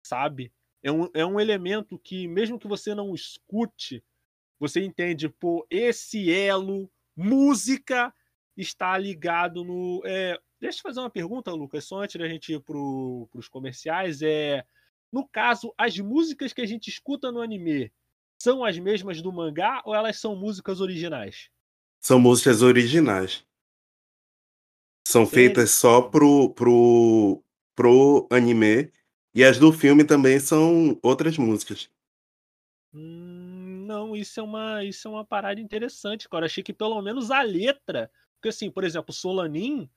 sabe? 0.06 0.52
É 0.86 0.92
um, 0.92 1.10
é 1.16 1.26
um 1.26 1.40
elemento 1.40 1.98
que, 1.98 2.28
mesmo 2.28 2.60
que 2.60 2.68
você 2.68 2.94
não 2.94 3.16
escute, 3.16 4.04
você 4.60 4.84
entende, 4.84 5.28
pô, 5.28 5.66
esse 5.68 6.32
elo, 6.32 6.88
música, 7.16 8.14
está 8.56 8.96
ligado 8.96 9.64
no. 9.64 10.04
É... 10.06 10.40
Deixa 10.62 10.78
eu 10.78 10.84
fazer 10.84 11.00
uma 11.00 11.10
pergunta, 11.10 11.52
Lucas, 11.52 11.86
só 11.86 12.04
antes 12.04 12.18
da 12.18 12.30
gente 12.30 12.54
ir 12.54 12.60
para 12.62 12.78
os 12.78 13.48
comerciais. 13.50 14.22
É, 14.22 14.64
no 15.12 15.28
caso, 15.28 15.74
as 15.76 15.98
músicas 15.98 16.54
que 16.54 16.62
a 16.62 16.68
gente 16.68 16.88
escuta 16.88 17.32
no 17.32 17.42
anime 17.42 17.92
são 18.40 18.64
as 18.64 18.78
mesmas 18.78 19.24
do 19.24 19.34
mangá 19.34 19.82
ou 19.86 19.96
elas 19.96 20.20
são 20.20 20.36
músicas 20.36 20.82
originais? 20.82 21.50
São 22.00 22.20
músicas 22.20 22.62
originais. 22.62 23.44
São 25.08 25.26
feitas 25.26 25.72
só 25.72 26.04
pro, 26.04 26.54
pro, 26.54 27.44
pro 27.76 28.28
anime 28.30 28.92
e 29.36 29.44
as 29.44 29.60
do 29.60 29.74
filme 29.74 30.06
também 30.06 30.40
são 30.40 30.98
outras 31.04 31.38
músicas. 31.38 31.90
Hum, 32.94 33.84
não, 33.86 34.16
isso 34.16 34.40
é 34.40 34.44
uma 34.44 34.84
isso 34.86 35.08
é 35.10 35.12
uma 35.12 35.26
parada 35.26 35.60
interessante, 35.60 36.30
cara. 36.30 36.46
Achei 36.46 36.64
que 36.64 36.74
pelo 36.74 37.02
menos 37.02 37.30
a 37.30 37.42
letra, 37.42 38.10
porque 38.36 38.48
assim, 38.50 38.72
por 38.72 38.86
exemplo, 38.86 39.14
Solanin, 39.14 39.90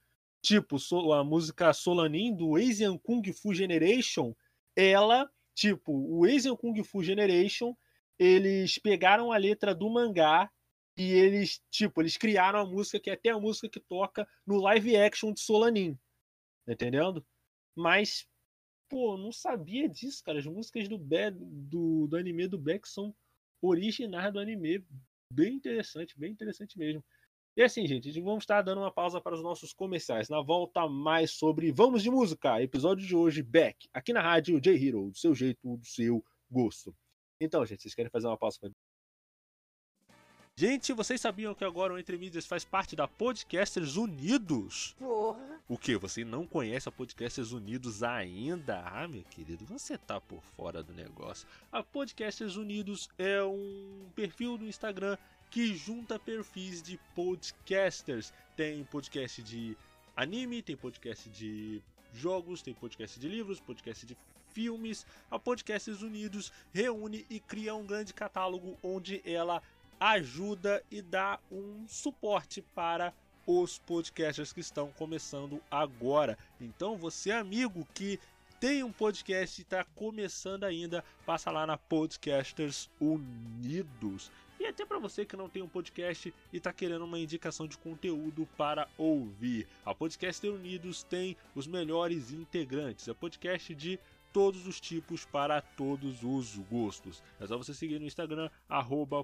tipo, 0.42 0.77
a 1.14 1.22
música 1.22 1.72
Solanin 1.72 2.35
do 2.35 2.57
Asian 2.57 2.98
Kung 2.98 3.22
Fu 3.33 3.55
Generation, 3.55 4.35
ela, 4.74 5.31
tipo, 5.55 5.92
o 5.92 6.24
Asian 6.24 6.57
Kung 6.57 6.83
Fu 6.83 7.03
Generation, 7.05 7.77
eles 8.18 8.79
pegaram 8.79 9.31
a 9.31 9.37
letra 9.37 9.72
do 9.72 9.88
mangá 9.88 10.51
e 10.96 11.12
eles, 11.12 11.62
tipo, 11.70 12.03
eles 12.03 12.16
criaram 12.16 12.59
a 12.59 12.66
música 12.66 12.98
que 12.98 13.11
é 13.11 13.12
até 13.12 13.31
a 13.31 13.38
música 13.38 13.68
que 13.68 13.79
toca 13.79 14.27
no 14.44 14.57
live 14.61 14.96
action 14.96 15.33
de 15.33 15.40
Solanin. 15.40 15.96
Tá 16.66 16.72
entendendo? 16.72 17.24
Mas 17.77 18.27
pô, 18.88 19.16
não 19.16 19.33
sabia 19.33 19.88
disso, 19.88 20.22
cara. 20.24 20.38
As 20.38 20.46
músicas 20.46 20.88
do, 20.88 20.98
Be 20.98 21.31
do, 21.31 22.07
do 22.07 22.16
anime 22.16 22.48
do 22.48 22.59
Beck 22.59 22.88
são 22.88 23.14
originais 23.62 24.33
do 24.33 24.38
anime. 24.38 24.85
Bem 25.33 25.55
interessante, 25.55 26.18
bem 26.18 26.33
interessante 26.33 26.79
mesmo. 26.79 27.05
E 27.57 27.62
assim, 27.62 27.87
gente, 27.87 28.09
vamos 28.20 28.44
estar 28.44 28.62
dando 28.62 28.81
uma 28.81 28.92
pausa 28.92 29.20
para 29.20 29.35
os 29.35 29.42
nossos 29.42 29.72
comerciais. 29.72 30.29
Na 30.29 30.40
volta, 30.40 30.88
mais 30.88 31.33
sobre 31.33 31.72
Vamos 31.72 32.03
de 32.03 32.11
Música, 32.11 32.62
episódio 32.62 33.05
de 33.05 33.16
hoje, 33.16 33.42
Beck, 33.42 33.88
aqui 33.92 34.12
na 34.12 34.22
rádio 34.22 34.61
J-Hero, 34.61 35.11
do 35.11 35.18
seu 35.18 35.35
jeito, 35.35 35.77
do 35.77 35.85
seu 35.85 36.24
gosto. 36.48 36.94
Então, 37.40 37.66
gente, 37.66 37.83
vocês 37.83 37.94
querem 37.94 38.11
fazer 38.11 38.29
uma 38.29 38.38
pausa 38.38 38.59
Gente, 40.59 40.92
vocês 40.92 41.21
sabiam 41.21 41.55
que 41.55 41.64
agora 41.64 41.94
o 41.94 41.99
Entre 42.01 42.18
Mídias 42.18 42.44
faz 42.44 42.64
parte 42.64 42.97
da 42.97 43.07
Podcasters 43.07 43.94
Unidos? 43.94 44.92
Porra. 44.99 45.61
O 45.68 45.79
que? 45.79 45.97
Você 45.97 46.25
não 46.25 46.44
conhece 46.44 46.88
a 46.88 46.90
Podcasters 46.90 47.53
Unidos 47.53 48.03
ainda? 48.03 48.83
Ah, 48.85 49.07
meu 49.07 49.23
querido, 49.23 49.64
você 49.64 49.97
tá 49.97 50.21
por 50.21 50.42
fora 50.57 50.83
do 50.83 50.92
negócio. 50.92 51.47
A 51.71 51.81
Podcasters 51.81 52.57
Unidos 52.57 53.09
é 53.16 53.40
um 53.40 54.09
perfil 54.16 54.59
do 54.59 54.66
Instagram 54.66 55.16
que 55.49 55.77
junta 55.77 56.18
perfis 56.18 56.83
de 56.83 56.99
podcasters. 57.14 58.33
Tem 58.57 58.83
podcast 58.83 59.40
de 59.44 59.77
anime, 60.16 60.61
tem 60.61 60.77
podcast 60.77 61.31
de 61.31 61.81
jogos, 62.12 62.62
tem 62.62 62.75
podcast 62.75 63.21
de 63.21 63.29
livros, 63.29 63.61
podcast 63.61 64.05
de 64.05 64.16
filmes. 64.53 65.07
A 65.31 65.38
Podcasters 65.38 66.03
Unidos 66.03 66.53
reúne 66.73 67.25
e 67.31 67.38
cria 67.38 67.77
um 67.77 67.87
grande 67.87 68.12
catálogo 68.12 68.77
onde 68.83 69.23
ela 69.25 69.62
ajuda 70.01 70.83
e 70.91 71.03
dá 71.03 71.39
um 71.51 71.87
suporte 71.89 72.63
para 72.75 73.13
os 73.47 73.79
podcasters 73.79 74.53
que 74.53 74.61
estão 74.61 74.93
começando 74.93 75.61
agora. 75.71 76.37
Então, 76.61 76.97
você, 76.97 77.31
amigo 77.31 77.87
que 77.95 78.21
tem 78.61 78.83
um 78.83 78.93
podcast 78.93 79.61
e 79.61 79.63
está 79.63 79.85
começando 79.95 80.65
ainda, 80.65 81.05
passa 81.25 81.51
lá 81.51 81.67
na 81.67 81.79
Podcasters 81.79 82.91
Unidos. 83.01 84.31
E 84.61 84.67
até 84.67 84.85
para 84.85 84.99
você 84.99 85.25
que 85.25 85.37
não 85.37 85.49
tem 85.49 85.63
um 85.63 85.69
podcast 85.69 86.35
e 86.53 86.57
está 86.57 86.73
querendo 86.73 87.05
uma 87.05 87.19
indicação 87.19 87.69
de 87.69 87.79
conteúdo 87.79 88.49
para 88.57 88.89
ouvir. 88.99 89.69
A 89.87 89.95
Podcaster 89.95 90.53
Unidos 90.53 91.05
tem 91.05 91.37
os 91.55 91.69
melhores 91.69 92.33
integrantes. 92.33 93.07
É 93.07 93.15
podcast 93.15 93.73
de 93.75 94.01
todos 94.38 94.68
os 94.68 94.81
tipos 94.81 95.24
para 95.24 95.61
todos 95.61 96.22
os 96.22 96.57
gostos. 96.70 97.20
É 97.40 97.46
só 97.48 97.59
você 97.59 97.74
seguir 97.74 97.98
no 97.98 98.07
Instagram, 98.07 98.48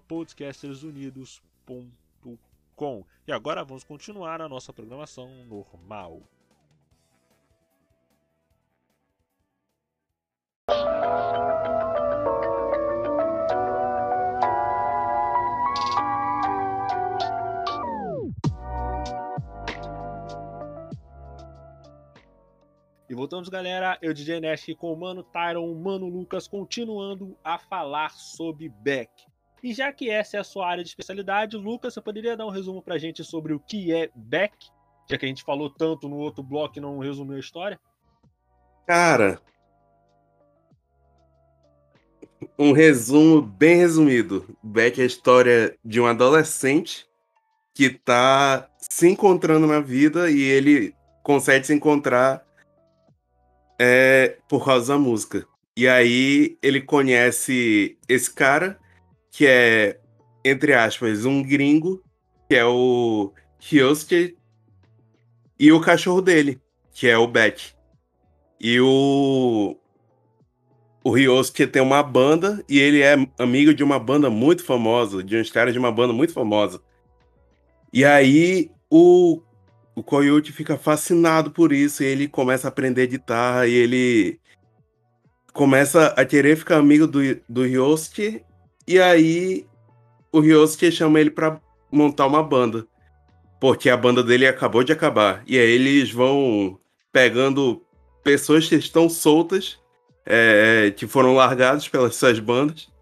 podcastersunidos.com. 0.08 3.04
E 3.24 3.30
agora 3.30 3.62
vamos 3.62 3.84
continuar 3.84 4.42
a 4.42 4.48
nossa 4.48 4.72
programação 4.72 5.30
normal. 5.44 6.20
E 23.14 23.16
voltamos, 23.16 23.48
galera. 23.48 23.96
Eu, 24.02 24.12
DJ 24.12 24.40
Nash, 24.40 24.66
com 24.76 24.92
o 24.92 24.96
Mano 24.96 25.22
Tyron, 25.22 25.70
o 25.70 25.74
Mano 25.76 26.08
Lucas, 26.08 26.48
continuando 26.48 27.38
a 27.44 27.56
falar 27.56 28.10
sobre 28.10 28.68
Beck. 28.68 29.08
E 29.62 29.72
já 29.72 29.92
que 29.92 30.10
essa 30.10 30.36
é 30.36 30.40
a 30.40 30.44
sua 30.44 30.68
área 30.68 30.82
de 30.82 30.90
especialidade, 30.90 31.56
Lucas, 31.56 31.94
você 31.94 32.00
poderia 32.00 32.36
dar 32.36 32.44
um 32.44 32.50
resumo 32.50 32.82
pra 32.82 32.98
gente 32.98 33.22
sobre 33.22 33.52
o 33.52 33.60
que 33.60 33.94
é 33.94 34.10
Beck? 34.16 34.52
Já 35.08 35.16
que 35.16 35.24
a 35.24 35.28
gente 35.28 35.44
falou 35.44 35.70
tanto 35.70 36.08
no 36.08 36.16
outro 36.16 36.42
bloco 36.42 36.76
e 36.76 36.80
não 36.80 36.98
resumiu 36.98 37.36
a 37.36 37.38
história. 37.38 37.78
Cara, 38.84 39.40
um 42.58 42.72
resumo 42.72 43.40
bem 43.40 43.76
resumido. 43.76 44.58
Beck 44.60 44.98
é 44.98 45.04
a 45.04 45.06
história 45.06 45.78
de 45.84 46.00
um 46.00 46.06
adolescente 46.06 47.06
que 47.72 47.90
tá 47.90 48.68
se 48.80 49.06
encontrando 49.06 49.68
na 49.68 49.78
vida 49.78 50.28
e 50.28 50.42
ele 50.42 50.96
consegue 51.22 51.64
se 51.64 51.72
encontrar 51.72 52.44
é 53.78 54.38
por 54.48 54.64
causa 54.64 54.92
da 54.92 54.98
música. 54.98 55.46
E 55.76 55.88
aí 55.88 56.56
ele 56.62 56.80
conhece 56.80 57.98
esse 58.08 58.32
cara, 58.32 58.78
que 59.30 59.46
é, 59.46 59.98
entre 60.44 60.72
aspas, 60.72 61.24
um 61.24 61.42
gringo, 61.42 62.02
que 62.48 62.54
é 62.54 62.64
o 62.64 63.32
Ryosuke, 63.58 64.36
e 65.58 65.72
o 65.72 65.80
cachorro 65.80 66.20
dele, 66.20 66.60
que 66.92 67.08
é 67.08 67.18
o 67.18 67.26
Beck. 67.26 67.72
E 68.60 68.80
o. 68.80 69.76
O 71.02 71.10
Ryosuke 71.10 71.66
tem 71.66 71.82
uma 71.82 72.02
banda 72.02 72.64
e 72.66 72.78
ele 72.78 73.02
é 73.02 73.14
amigo 73.38 73.74
de 73.74 73.84
uma 73.84 73.98
banda 73.98 74.30
muito 74.30 74.64
famosa, 74.64 75.22
de 75.22 75.36
uns 75.36 75.50
caras 75.50 75.74
de 75.74 75.78
uma 75.78 75.92
banda 75.92 76.14
muito 76.14 76.32
famosa. 76.32 76.80
E 77.92 78.06
aí 78.06 78.70
o 78.90 79.42
o 79.94 80.02
Coyote 80.02 80.52
fica 80.52 80.76
fascinado 80.76 81.50
por 81.50 81.72
isso 81.72 82.02
e 82.02 82.06
ele 82.06 82.28
começa 82.28 82.66
a 82.66 82.70
aprender 82.70 83.06
guitarra 83.06 83.66
e 83.66 83.74
ele 83.74 84.40
começa 85.52 86.08
a 86.08 86.24
querer 86.24 86.56
ficar 86.56 86.78
amigo 86.78 87.06
do, 87.06 87.20
do 87.48 87.62
Ryosuke 87.62 88.42
e 88.86 89.00
aí 89.00 89.66
o 90.32 90.40
Ryosuke 90.40 90.90
chama 90.90 91.20
ele 91.20 91.30
para 91.30 91.60
montar 91.92 92.26
uma 92.26 92.42
banda 92.42 92.86
porque 93.60 93.88
a 93.88 93.96
banda 93.96 94.22
dele 94.22 94.46
acabou 94.46 94.82
de 94.82 94.92
acabar 94.92 95.42
e 95.46 95.56
aí 95.56 95.70
eles 95.70 96.10
vão 96.10 96.78
pegando 97.12 97.80
pessoas 98.24 98.68
que 98.68 98.74
estão 98.74 99.08
soltas 99.08 99.78
é, 100.26 100.92
que 100.96 101.06
foram 101.06 101.34
largados 101.34 101.88
pelas 101.88 102.16
suas 102.16 102.40
bandas 102.40 102.92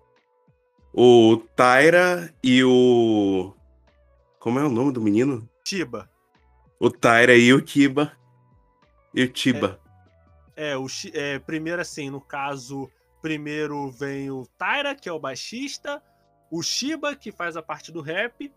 o 0.92 1.38
Taira 1.56 2.34
e 2.44 2.62
o 2.62 3.54
como 4.38 4.58
é 4.58 4.64
o 4.64 4.68
nome 4.68 4.92
do 4.92 5.00
menino? 5.00 5.48
Tiba 5.64 6.11
o 6.82 6.90
Taira 6.90 7.36
e 7.36 7.52
o 7.52 7.62
Kiba. 7.62 8.10
E 9.14 9.22
o 9.22 9.28
Tiba. 9.28 9.78
É, 10.56 10.72
é, 10.72 10.76
o, 10.76 10.86
é, 11.14 11.38
primeiro 11.38 11.80
assim, 11.80 12.10
no 12.10 12.20
caso, 12.20 12.90
primeiro 13.20 13.88
vem 13.88 14.32
o 14.32 14.44
Taira, 14.58 14.92
que 14.92 15.08
é 15.08 15.12
o 15.12 15.20
baixista, 15.20 16.02
o 16.50 16.60
Shiba, 16.60 17.14
que 17.14 17.30
faz 17.30 17.56
a 17.56 17.62
parte 17.62 17.92
do 17.92 18.00
rap, 18.00 18.52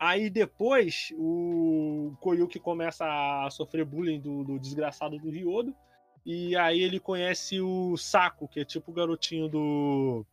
aí 0.00 0.30
depois 0.30 1.12
o 1.18 2.16
Koyuki 2.18 2.58
começa 2.58 3.04
a 3.04 3.50
sofrer 3.50 3.84
bullying 3.84 4.20
do, 4.20 4.42
do 4.42 4.58
desgraçado 4.58 5.18
do 5.18 5.28
Ryodo, 5.28 5.76
e 6.24 6.56
aí 6.56 6.80
ele 6.80 6.98
conhece 6.98 7.60
o 7.60 7.94
Saco, 7.98 8.48
que 8.48 8.60
é 8.60 8.64
tipo 8.64 8.90
o 8.90 8.94
garotinho 8.94 9.48
do... 9.48 10.24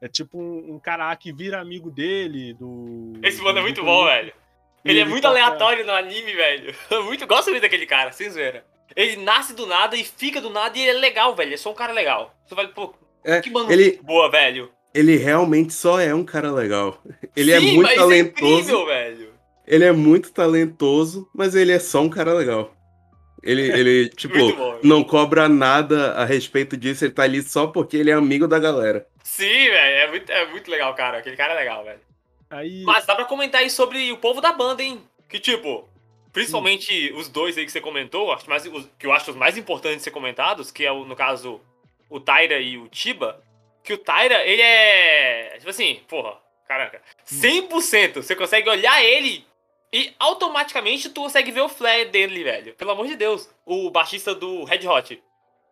É 0.00 0.08
tipo 0.08 0.36
um, 0.42 0.74
um 0.74 0.78
cara 0.80 1.14
que 1.14 1.32
vira 1.32 1.60
amigo 1.60 1.88
dele, 1.88 2.52
do... 2.52 3.12
Esse 3.22 3.40
mano 3.40 3.60
é 3.60 3.62
muito 3.62 3.84
bom, 3.84 4.06
velho. 4.06 4.34
Ele, 4.84 5.00
é 5.00 5.04
muito 5.04 5.26
aleatório 5.26 5.84
no 5.86 5.92
anime, 5.92 6.32
velho. 6.34 6.74
Eu 6.90 7.04
muito 7.04 7.26
gosto 7.26 7.50
muito 7.50 7.62
daquele 7.62 7.86
cara, 7.86 8.12
sem 8.12 8.28
zoeira. 8.28 8.64
Ele 8.94 9.16
nasce 9.16 9.54
do 9.54 9.66
nada 9.66 9.96
e 9.96 10.04
fica 10.04 10.40
do 10.40 10.50
nada 10.50 10.76
e 10.76 10.82
ele 10.82 10.98
é 10.98 11.00
legal, 11.00 11.34
velho. 11.34 11.54
É 11.54 11.56
só 11.56 11.70
um 11.70 11.74
cara 11.74 11.92
legal. 11.92 12.34
Você 12.44 12.54
vai, 12.54 12.68
pô, 12.68 12.94
é, 13.24 13.40
que 13.40 13.50
mano 13.50 13.72
ele... 13.72 13.98
boa, 14.02 14.30
velho. 14.30 14.70
Ele 14.92 15.16
realmente 15.16 15.72
só 15.72 15.98
é 15.98 16.14
um 16.14 16.24
cara 16.24 16.52
legal. 16.52 17.02
Ele 17.34 17.50
é 17.50 17.58
Sim, 17.58 17.70
é 17.70 17.72
muito 17.72 17.94
talentoso. 17.94 18.46
É 18.46 18.52
incrível, 18.52 18.86
velho. 18.86 19.34
Ele 19.66 19.84
é 19.84 19.92
muito 19.92 20.30
talentoso, 20.30 21.28
mas 21.34 21.56
ele 21.56 21.72
é 21.72 21.80
só 21.80 22.00
um 22.02 22.08
cara 22.08 22.32
legal. 22.32 22.72
Ele, 23.42 23.62
ele 23.72 24.08
tipo, 24.10 24.52
bom, 24.54 24.78
não 24.84 25.02
cobra 25.02 25.48
nada 25.48 26.12
a 26.12 26.24
respeito 26.24 26.76
disso, 26.76 27.04
ele 27.04 27.12
tá 27.12 27.24
ali 27.24 27.42
só 27.42 27.66
porque 27.66 27.96
ele 27.96 28.10
é 28.10 28.14
amigo 28.14 28.46
da 28.46 28.58
galera. 28.58 29.04
Sim, 29.24 29.46
velho, 29.46 29.96
é 29.96 30.06
muito, 30.08 30.30
é 30.30 30.46
muito 30.46 30.70
legal, 30.70 30.94
cara. 30.94 31.18
Aquele 31.18 31.36
cara 31.36 31.54
é 31.54 31.56
legal, 31.56 31.82
velho. 31.82 32.00
Aí... 32.54 32.82
Mas 32.84 33.04
dá 33.04 33.14
pra 33.14 33.24
comentar 33.24 33.60
aí 33.60 33.70
sobre 33.70 34.12
o 34.12 34.16
povo 34.16 34.40
da 34.40 34.52
banda, 34.52 34.82
hein? 34.82 35.02
Que 35.28 35.40
tipo, 35.40 35.88
principalmente 36.32 37.12
hum. 37.12 37.18
os 37.18 37.28
dois 37.28 37.58
aí 37.58 37.64
que 37.64 37.72
você 37.72 37.80
comentou, 37.80 38.32
acho 38.32 38.48
mais, 38.48 38.64
os, 38.66 38.88
que 38.98 39.06
eu 39.06 39.12
acho 39.12 39.32
os 39.32 39.36
mais 39.36 39.58
importantes 39.58 39.98
de 39.98 40.04
ser 40.04 40.10
comentados, 40.10 40.70
que 40.70 40.84
é 40.84 40.92
o, 40.92 41.04
no 41.04 41.16
caso 41.16 41.60
o 42.08 42.20
Taira 42.20 42.60
e 42.60 42.78
o 42.78 42.88
Tiba, 42.88 43.42
que 43.82 43.92
o 43.92 43.98
Taira, 43.98 44.46
ele 44.46 44.62
é. 44.62 45.56
Tipo 45.58 45.70
assim, 45.70 46.00
porra, 46.08 46.38
caraca. 46.66 47.02
100% 47.26 48.14
você 48.16 48.36
consegue 48.36 48.68
olhar 48.68 49.02
ele 49.02 49.44
e 49.92 50.14
automaticamente 50.18 51.08
tu 51.08 51.22
consegue 51.22 51.50
ver 51.50 51.60
o 51.60 51.68
flare 51.68 52.06
dele, 52.06 52.42
velho. 52.44 52.74
Pelo 52.74 52.92
amor 52.92 53.06
de 53.06 53.16
Deus. 53.16 53.48
O 53.66 53.90
baixista 53.90 54.34
do 54.34 54.64
Red 54.64 54.86
Hot. 54.86 55.22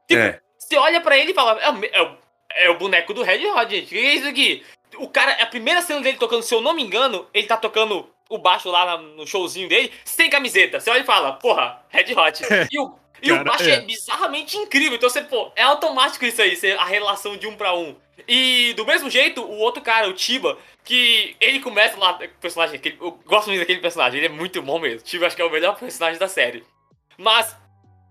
Tipo, 0.08 0.20
é. 0.20 0.40
você 0.58 0.76
olha 0.76 1.00
para 1.00 1.16
ele 1.16 1.30
e 1.30 1.34
fala: 1.34 1.60
é, 1.60 2.00
é, 2.00 2.16
é, 2.64 2.70
o 2.70 2.78
boneco 2.78 3.14
do 3.14 3.22
Red 3.22 3.46
Hot, 3.46 3.70
gente. 3.70 3.86
O 3.86 3.88
que 3.88 3.98
é 3.98 4.14
isso 4.14 4.28
aqui? 4.28 4.64
O 4.96 5.08
cara, 5.08 5.32
a 5.42 5.46
primeira 5.46 5.82
cena 5.82 6.00
dele 6.00 6.18
tocando, 6.18 6.42
se 6.42 6.54
eu 6.54 6.60
não 6.60 6.74
me 6.74 6.82
engano, 6.82 7.26
ele 7.32 7.46
tá 7.46 7.56
tocando 7.56 8.08
o 8.28 8.38
baixo 8.38 8.70
lá 8.70 8.96
no 8.96 9.26
showzinho 9.26 9.68
dele, 9.68 9.92
sem 10.04 10.30
camiseta. 10.30 10.80
Você 10.80 10.90
olha 10.90 11.02
e 11.02 11.06
fala, 11.06 11.32
porra, 11.32 11.84
Red 11.88 12.14
Hot. 12.14 12.42
E 12.72 12.78
o, 12.78 12.94
e 13.22 13.28
cara, 13.28 13.42
o 13.42 13.44
baixo 13.44 13.68
é. 13.68 13.74
é. 13.74 13.80
bizarramente 13.82 14.56
incrível. 14.56 14.96
Então 14.96 15.08
você, 15.08 15.22
pô, 15.22 15.52
é 15.54 15.62
automático 15.62 16.24
isso 16.24 16.42
aí, 16.42 16.58
a 16.78 16.84
relação 16.84 17.36
de 17.36 17.46
um 17.46 17.54
para 17.54 17.74
um. 17.74 17.94
E 18.26 18.72
do 18.74 18.84
mesmo 18.84 19.08
jeito, 19.10 19.42
o 19.42 19.58
outro 19.58 19.82
cara, 19.82 20.08
o 20.08 20.12
Tiba, 20.12 20.58
que 20.84 21.36
ele 21.40 21.60
começa 21.60 21.96
lá, 21.98 22.12
o 22.12 22.40
personagem, 22.40 22.76
aquele, 22.76 22.98
eu 23.00 23.12
gosto 23.24 23.48
muito 23.48 23.60
daquele 23.60 23.80
personagem, 23.80 24.18
ele 24.18 24.26
é 24.26 24.36
muito 24.36 24.60
bom 24.62 24.78
mesmo. 24.78 25.02
Tiba 25.02 25.26
acho 25.26 25.36
que 25.36 25.42
é 25.42 25.44
o 25.44 25.50
melhor 25.50 25.76
personagem 25.76 26.18
da 26.18 26.28
série. 26.28 26.64
Mas, 27.16 27.56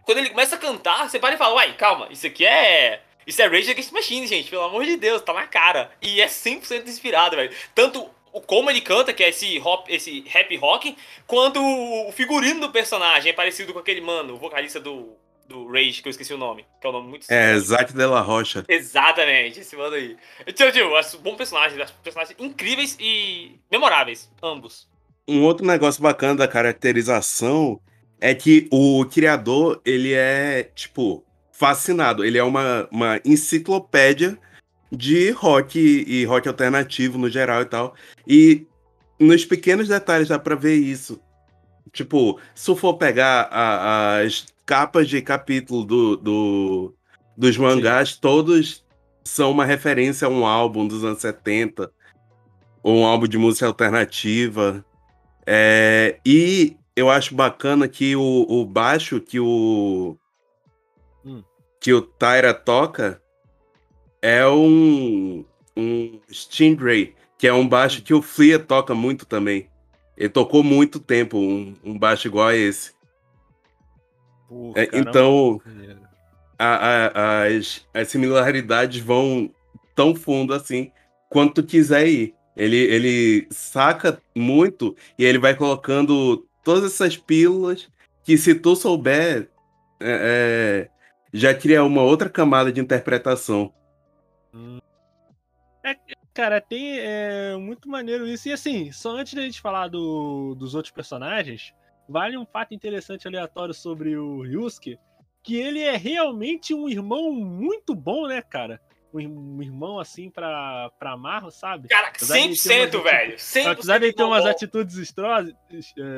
quando 0.06 0.20
ele 0.20 0.30
começa 0.30 0.56
a 0.56 0.60
cantar, 0.60 1.10
você 1.10 1.20
para 1.20 1.36
e 1.36 1.38
fala, 1.38 1.56
uai, 1.56 1.74
calma, 1.74 2.08
isso 2.10 2.28
aqui 2.28 2.46
é 2.46 3.02
isso 3.26 3.42
é 3.42 3.48
Rage 3.48 3.72
Against 3.72 3.92
Machine, 3.92 4.28
gente, 4.28 4.50
pelo 4.50 4.64
amor 4.64 4.86
de 4.86 4.98
Deus, 4.98 5.22
tá 5.22 5.34
na 5.34 5.48
cara. 5.48 5.92
E 6.02 6.22
é 6.22 6.28
100% 6.28 6.88
inspirado, 6.88 7.36
velho. 7.36 7.54
Tanto 7.74 8.10
o 8.34 8.42
como 8.42 8.70
ele 8.70 8.82
canta, 8.82 9.14
que 9.14 9.24
é 9.24 9.30
esse, 9.30 9.60
hop, 9.60 9.88
esse 9.90 10.22
rap 10.28 10.56
rock, 10.58 10.96
quanto 11.28 11.60
o 11.62 12.12
figurino 12.12 12.62
do 12.62 12.72
personagem 12.72 13.32
é 13.32 13.34
parecido 13.34 13.74
com 13.74 13.80
aquele 13.80 14.02
mano, 14.02 14.36
o 14.36 14.38
vocalista 14.38 14.80
do, 14.80 15.16
do 15.48 15.68
Rage, 15.68 16.02
que 16.02 16.08
eu 16.08 16.12
esqueci 16.12 16.34
o 16.34 16.38
nome, 16.38 16.66
que 16.80 16.88
é 16.88 16.90
o 16.90 16.94
nome 16.94 17.10
muito 17.10 17.26
É, 17.30 17.58
Zack 17.60 17.94
de 17.94 18.06
la 18.06 18.22
Rocha. 18.22 18.64
Exatamente, 18.68 19.60
esse 19.60 19.76
mano 19.76 19.96
aí. 19.96 20.18
Então, 20.48 20.72
tipo, 20.72 20.96
acho 20.96 21.20
bom 21.20 21.36
personagem, 21.36 21.82
acho 21.82 21.94
personagens 22.02 22.36
incríveis 22.40 22.98
e 23.00 23.60
memoráveis, 23.70 24.32
ambos. 24.42 24.90
Um 25.28 25.44
outro 25.44 25.66
negócio 25.66 26.02
bacana 26.02 26.36
da 26.36 26.48
caracterização 26.48 27.80
é 28.20 28.34
que 28.34 28.68
o 28.72 29.06
criador, 29.06 29.82
ele 29.86 30.14
é, 30.14 30.64
tipo, 30.76 31.24
fascinado. 31.62 32.26
Ele 32.26 32.40
é 32.40 32.44
uma, 32.44 32.88
uma 32.92 33.22
enciclopédia 33.24 34.36
de 34.92 35.30
rock 35.30 35.78
e 35.80 36.26
rock 36.26 36.48
alternativo 36.48 37.20
no 37.20 37.30
geral 37.30 37.62
e 37.62 37.66
tal. 37.66 37.94
E 38.28 38.66
nos 39.20 39.46
pequenos 39.46 39.88
detalhes 39.88 40.30
dá 40.30 40.40
pra 40.40 40.56
ver 40.56 40.74
isso. 40.74 41.22
Tipo, 41.94 42.40
se 42.56 42.76
for 42.76 42.96
pegar 42.96 43.48
a, 43.52 44.22
as 44.22 44.48
capas 44.66 45.08
de 45.08 45.22
capítulo 45.22 45.86
do, 45.86 46.18
do 46.18 46.96
dos 47.38 47.56
mangás, 47.58 48.14
Sim. 48.14 48.18
todos 48.22 48.84
são 49.24 49.52
uma 49.52 49.64
referência 49.64 50.26
a 50.26 50.32
um 50.32 50.48
álbum 50.48 50.88
dos 50.88 51.04
anos 51.04 51.22
70, 51.22 51.92
ou 52.82 53.02
um 53.02 53.06
álbum 53.06 53.28
de 53.28 53.38
música 53.38 53.68
alternativa. 53.68 54.84
É, 55.46 56.20
e 56.26 56.76
eu 56.96 57.08
acho 57.08 57.36
bacana 57.36 57.88
que 57.88 58.16
o, 58.16 58.48
o 58.50 58.66
baixo 58.66 59.22
que 59.22 59.40
o. 59.40 60.18
que 61.82 61.92
o 61.92 62.02
Tyra 62.02 62.54
toca 62.54 63.20
é 64.22 64.48
um 64.48 65.44
um 65.76 66.20
Stingray, 66.32 67.16
que 67.38 67.48
é 67.48 67.54
um 67.54 67.68
baixo 67.68 68.04
que 68.04 68.14
o 68.14 68.22
Flea 68.22 68.60
toca 68.60 68.94
muito 68.94 69.26
também. 69.26 69.68
Ele 70.16 70.30
tocou 70.30 70.64
muito 70.64 71.00
tempo 71.00 71.38
um, 71.40 71.74
um 71.84 71.98
baixo 71.98 72.28
igual 72.28 72.50
a 72.50 72.56
esse. 72.56 72.92
é, 74.76 74.90
então, 74.94 75.60
a, 76.60 76.76
a, 76.76 77.44
as, 77.48 77.88
as 77.94 78.08
similaridades 78.10 79.02
vão 79.02 79.50
tão 79.96 80.14
fundo 80.14 80.54
assim 80.54 80.92
quanto 81.30 81.64
tu 81.64 81.68
quiser 81.68 82.08
ir. 82.08 82.36
Ele, 82.56 82.78
ele 82.78 83.48
saca 83.50 84.22
muito 84.36 84.96
e 85.18 85.26
ele 85.26 85.40
vai 85.40 85.56
colocando 85.56 86.46
todas 86.64 86.94
essas 86.94 87.18
pílulas 87.18 87.90
que, 88.24 88.38
se 88.38 88.54
tu 88.54 88.76
souber, 88.76 89.50
é, 90.00 90.88
é, 90.90 90.90
já 91.34 91.54
cria 91.54 91.84
uma 91.84 92.02
outra 92.02 92.30
camada 92.30 92.72
de 92.72 92.82
interpretação. 92.82 93.74
Hum. 94.54 94.80
É, 95.84 95.96
Cara, 96.34 96.62
tem 96.62 96.98
é, 96.98 97.58
muito 97.58 97.90
maneiro 97.90 98.26
isso. 98.26 98.48
E 98.48 98.54
assim, 98.54 98.92
só 98.92 99.18
antes 99.18 99.34
da 99.34 99.42
gente 99.42 99.60
falar 99.60 99.90
do, 99.90 100.56
dos 100.56 100.76
outros 100.76 100.94
personagens, 100.94 101.74
vale 102.08 102.38
um 102.38 102.46
fato 102.46 102.74
interessante 102.74 103.28
aleatório 103.28 103.74
sobre 103.74 104.16
o 104.16 104.42
Ryusuke, 104.42 104.98
que 105.44 105.58
ele 105.58 105.82
é 105.82 105.98
realmente 105.98 106.74
um 106.74 106.88
irmão 106.88 107.34
muito 107.34 107.94
bom, 107.94 108.28
né, 108.28 108.42
cara? 108.42 108.80
Um, 109.14 109.62
irmão 109.62 110.00
assim 110.00 110.30
pra, 110.30 110.90
pra 110.98 111.18
Marro, 111.18 111.52
sabe? 111.52 111.90
Cara, 111.90 112.14
100%, 112.14 113.04
velho. 113.04 113.36
100% 113.36 113.72
apesar 113.72 113.98
de 113.98 114.06
ele 114.06 114.14
ter 114.14 114.24
umas 114.24 114.46
atitudes 114.46 114.96
estranhas, 114.96 115.54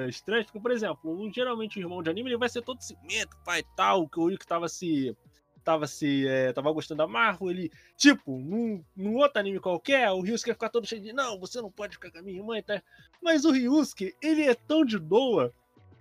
estranhas, 0.08 0.45
porque, 0.45 0.60
por 0.60 0.71
exemplo, 0.71 1.12
um, 1.12 1.32
geralmente 1.34 1.79
o 1.79 1.82
irmão 1.82 2.03
de 2.03 2.10
anime 2.10 2.29
ele 2.29 2.38
vai 2.38 2.49
ser 2.49 2.62
todo 2.62 2.84
cimento, 2.84 3.36
pai 3.43 3.62
e 3.62 3.65
tal, 3.75 4.08
que 4.08 4.19
o 4.19 4.27
Ryuki 4.27 4.45
tava 4.45 4.69
se 4.69 5.15
tava 5.63 5.88
se 5.88 6.27
é, 6.27 6.51
tava 6.51 6.71
gostando 6.71 6.99
da 6.99 7.08
Marvel, 7.08 7.49
ele, 7.49 7.71
tipo, 7.97 8.38
num, 8.38 8.84
num 8.95 9.15
outro 9.15 9.39
anime 9.39 9.60
qualquer, 9.60 10.12
o 10.12 10.21
Ryusuke 10.21 10.49
ia 10.49 10.53
ficar 10.53 10.69
todo 10.69 10.86
cheio 10.86 11.01
de, 11.01 11.13
não, 11.13 11.39
você 11.39 11.62
não 11.62 11.71
pode 11.71 11.93
ficar 11.93 12.12
com 12.12 12.19
a 12.19 12.21
minha 12.21 12.38
irmã 12.38 12.58
e 12.58 12.62
tá? 12.62 12.84
Mas 13.21 13.45
o 13.45 13.51
Ryusuke, 13.51 14.13
ele 14.21 14.43
é 14.43 14.53
tão 14.53 14.84
de 14.84 14.99
doa 14.99 15.53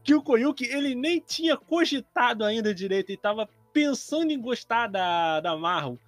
que 0.03 0.15
o 0.15 0.23
Koyuki, 0.23 0.65
ele 0.65 0.95
nem 0.95 1.21
tinha 1.21 1.57
cogitado 1.57 2.45
ainda 2.45 2.75
direito, 2.75 3.13
e 3.13 3.17
tava 3.17 3.49
pensando 3.73 4.33
em 4.33 4.41
gostar 4.41 4.89
da, 4.89 5.41
da 5.41 5.57
Marvel. 5.57 5.99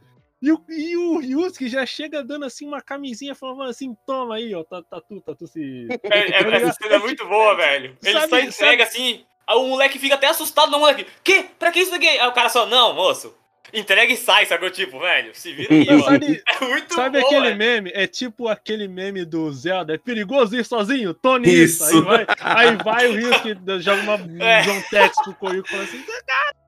E 0.45 0.53
o, 0.53 0.63
e 0.69 0.95
o 0.95 1.19
Ryusuke 1.21 1.71
já 1.71 1.87
chega 1.87 2.23
dando 2.23 2.45
assim 2.45 2.67
uma 2.67 2.83
camisinha, 2.83 3.35
falando 3.35 3.63
assim: 3.63 3.97
toma 4.05 4.35
aí, 4.35 4.55
ó, 4.55 4.63
tatu, 4.63 4.85
tá, 4.91 5.01
tatu, 5.01 5.21
tá, 5.23 5.35
tá 5.35 5.47
se. 5.47 5.89
É, 6.05 6.19
é, 6.19 6.57
essa 6.57 6.73
cena 6.75 6.97
é 6.97 6.99
muito 6.99 7.27
boa, 7.27 7.57
velho. 7.57 7.97
Ele 8.05 8.13
sabe, 8.13 8.29
só 8.29 8.39
entrega 8.39 8.53
sabe... 8.53 8.83
assim, 8.83 9.25
o 9.49 9.69
moleque 9.69 9.99
fica 9.99 10.17
até 10.17 10.27
assustado, 10.27 10.71
no 10.71 10.81
moleque. 10.81 11.07
Que? 11.23 11.45
Pra 11.59 11.73
que 11.73 11.81
isso 11.81 11.95
aqui? 11.95 12.07
Aí 12.07 12.29
o 12.29 12.33
cara 12.33 12.51
só, 12.51 12.67
não, 12.67 12.93
moço, 12.93 13.35
entrega 13.73 14.13
e 14.13 14.19
sai, 14.19 14.45
sacou? 14.45 14.71
Tipo, 14.71 15.01
velho, 15.01 15.35
se 15.35 15.51
vira 15.55 15.75
aí, 15.75 16.03
sabe, 16.03 16.43
é 16.47 16.65
muito 16.67 16.95
Sabe 16.95 17.21
bom, 17.23 17.27
aquele 17.27 17.55
meme? 17.55 17.91
É 17.95 18.07
tipo 18.07 18.47
aquele 18.47 18.87
meme 18.87 19.25
do 19.25 19.51
Zelda, 19.51 19.95
é 19.95 19.99
perigoso 19.99 20.55
ir 20.55 20.65
sozinho? 20.67 21.15
Tony 21.15 21.49
isso. 21.49 21.85
isso. 21.85 21.97
Aí, 21.97 22.03
vai, 22.03 22.27
aí 22.39 22.77
vai 22.77 23.07
o 23.09 23.13
risco, 23.13 23.49
joga 23.81 24.03
uma 24.03 24.45
é. 24.45 24.61
John 24.61 24.83
Tex 24.91 25.23
pro 25.23 25.35
Koyu 25.37 25.65
e 25.67 25.71
fala 25.71 25.85
assim, 25.85 26.05
cara... 26.27 26.65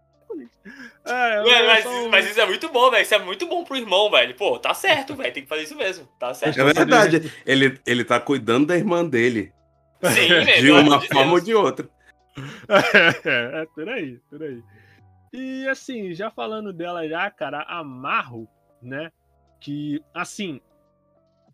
É, 1.07 1.67
mas, 1.67 1.85
mas, 2.11 2.31
isso 2.31 2.41
é 2.41 2.47
muito 2.47 2.69
bom, 2.69 2.91
velho. 2.91 3.03
Isso 3.03 3.15
é 3.15 3.19
muito 3.19 3.47
bom 3.47 3.65
pro 3.65 3.77
irmão, 3.77 4.11
velho. 4.11 4.35
Pô, 4.35 4.59
tá 4.59 4.75
certo, 4.75 5.15
velho. 5.17 5.33
Tem 5.33 5.43
que 5.43 5.49
fazer 5.49 5.63
isso 5.63 5.77
mesmo. 5.77 6.07
Tá 6.19 6.35
certo. 6.35 6.61
É 6.61 6.65
verdade. 6.65 7.33
Ele, 7.47 7.79
ele 7.87 8.05
tá 8.05 8.19
cuidando 8.19 8.67
da 8.67 8.77
irmã 8.77 9.05
dele. 9.05 9.53
Sim, 10.03 10.29
De 10.61 10.71
uma 10.71 10.99
de 10.99 11.09
forma 11.09 11.33
ou 11.33 11.41
de 11.41 11.55
outra. 11.55 11.89
É, 12.69 13.63
é, 13.63 13.67
por 13.67 13.89
aí, 13.89 14.19
por 14.29 14.43
aí. 14.43 14.63
E 15.33 15.69
assim, 15.69 16.15
já 16.15 16.31
falando 16.31 16.73
dela 16.73 17.09
já, 17.09 17.31
cara, 17.31 17.63
a 17.63 17.83
Marro, 17.85 18.49
né? 18.83 19.11
Que, 19.61 20.03
assim, 20.13 20.61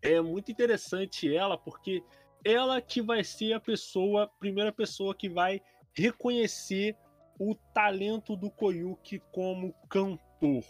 é 0.00 0.20
muito 0.20 0.50
interessante 0.50 1.34
ela, 1.34 1.56
porque 1.56 2.02
ela 2.44 2.80
que 2.80 3.00
vai 3.00 3.22
ser 3.22 3.52
a 3.52 3.60
pessoa, 3.60 4.30
primeira 4.40 4.72
pessoa 4.72 5.14
que 5.14 5.28
vai 5.28 5.60
reconhecer 5.94 6.96
o 7.38 7.54
talento 7.74 8.36
do 8.36 8.50
Koyuki 8.50 9.20
como 9.32 9.74
cantor. 9.88 10.64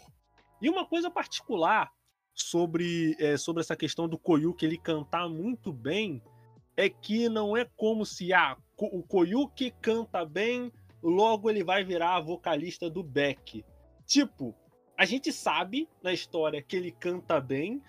E 0.61 0.69
uma 0.69 0.85
coisa 0.85 1.11
particular 1.11 1.91
sobre, 2.33 3.15
é, 3.19 3.37
sobre 3.37 3.61
essa 3.61 3.75
questão 3.75 4.07
do 4.07 4.17
Koyuki 4.17 4.65
ele 4.65 4.77
cantar 4.77 5.29
muito 5.29 5.71
bem 5.71 6.21
é 6.75 6.89
que 6.89 7.29
não 7.29 7.55
é 7.55 7.65
como 7.77 8.05
se 8.05 8.33
ah, 8.33 8.57
o 8.77 9.03
Koyuki 9.03 9.71
canta 9.81 10.25
bem, 10.25 10.71
logo 11.01 11.49
ele 11.49 11.63
vai 11.63 11.83
virar 11.83 12.15
a 12.15 12.21
vocalista 12.21 12.89
do 12.89 13.03
Beck. 13.03 13.63
Tipo, 14.05 14.55
a 14.97 15.05
gente 15.05 15.31
sabe 15.31 15.87
na 16.01 16.11
história 16.11 16.61
que 16.61 16.75
ele 16.75 16.91
canta 16.91 17.39
bem, 17.39 17.81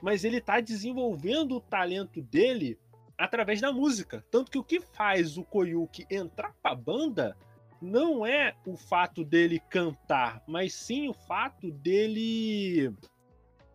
mas 0.00 0.24
ele 0.24 0.40
tá 0.40 0.60
desenvolvendo 0.60 1.56
o 1.56 1.60
talento 1.60 2.22
dele 2.22 2.78
através 3.18 3.60
da 3.60 3.70
música. 3.70 4.24
Tanto 4.30 4.50
que 4.50 4.58
o 4.58 4.64
que 4.64 4.80
faz 4.80 5.36
o 5.36 5.44
Koyuki 5.44 6.06
entrar 6.10 6.54
pra 6.62 6.74
banda 6.74 7.36
não 7.80 8.26
é 8.26 8.54
o 8.66 8.76
fato 8.76 9.24
dele 9.24 9.58
cantar, 9.58 10.42
mas 10.46 10.74
sim 10.74 11.08
o 11.08 11.14
fato 11.14 11.70
dele. 11.70 12.92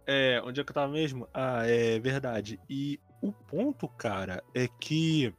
É, 0.06 0.42
onde 0.44 0.62
é 0.62 0.64
que 0.64 0.70
eu 0.70 0.76
tava 0.76 0.92
mesmo? 0.92 1.28
Ah, 1.34 1.66
é 1.66 2.00
verdade. 2.00 2.60
E 2.70 3.00
o 3.22 3.32
ponto, 3.32 3.88
cara, 3.88 4.44
é 4.54 4.68
que, 4.68 5.34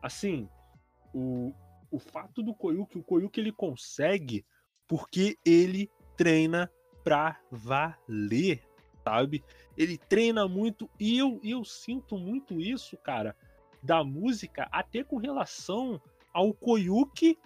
assim, 0.00 0.48
o, 1.12 1.52
o 1.90 1.98
fato 1.98 2.42
do 2.42 2.54
Koyuki, 2.54 2.98
o 2.98 3.02
Koyuki 3.02 3.40
ele 3.40 3.52
consegue 3.52 4.44
porque 4.86 5.36
ele 5.44 5.90
treina 6.16 6.70
pra 7.02 7.40
valer, 7.50 8.62
sabe? 9.02 9.42
Ele 9.76 9.98
treina 9.98 10.46
muito 10.46 10.88
e 11.00 11.18
eu, 11.18 11.40
eu 11.42 11.64
sinto 11.64 12.16
muito 12.16 12.60
isso, 12.60 12.96
cara, 12.96 13.36
da 13.82 14.04
música, 14.04 14.68
até 14.70 15.02
com 15.02 15.16
relação 15.16 16.00
ao 16.32 16.54
Koyuki 16.54 17.38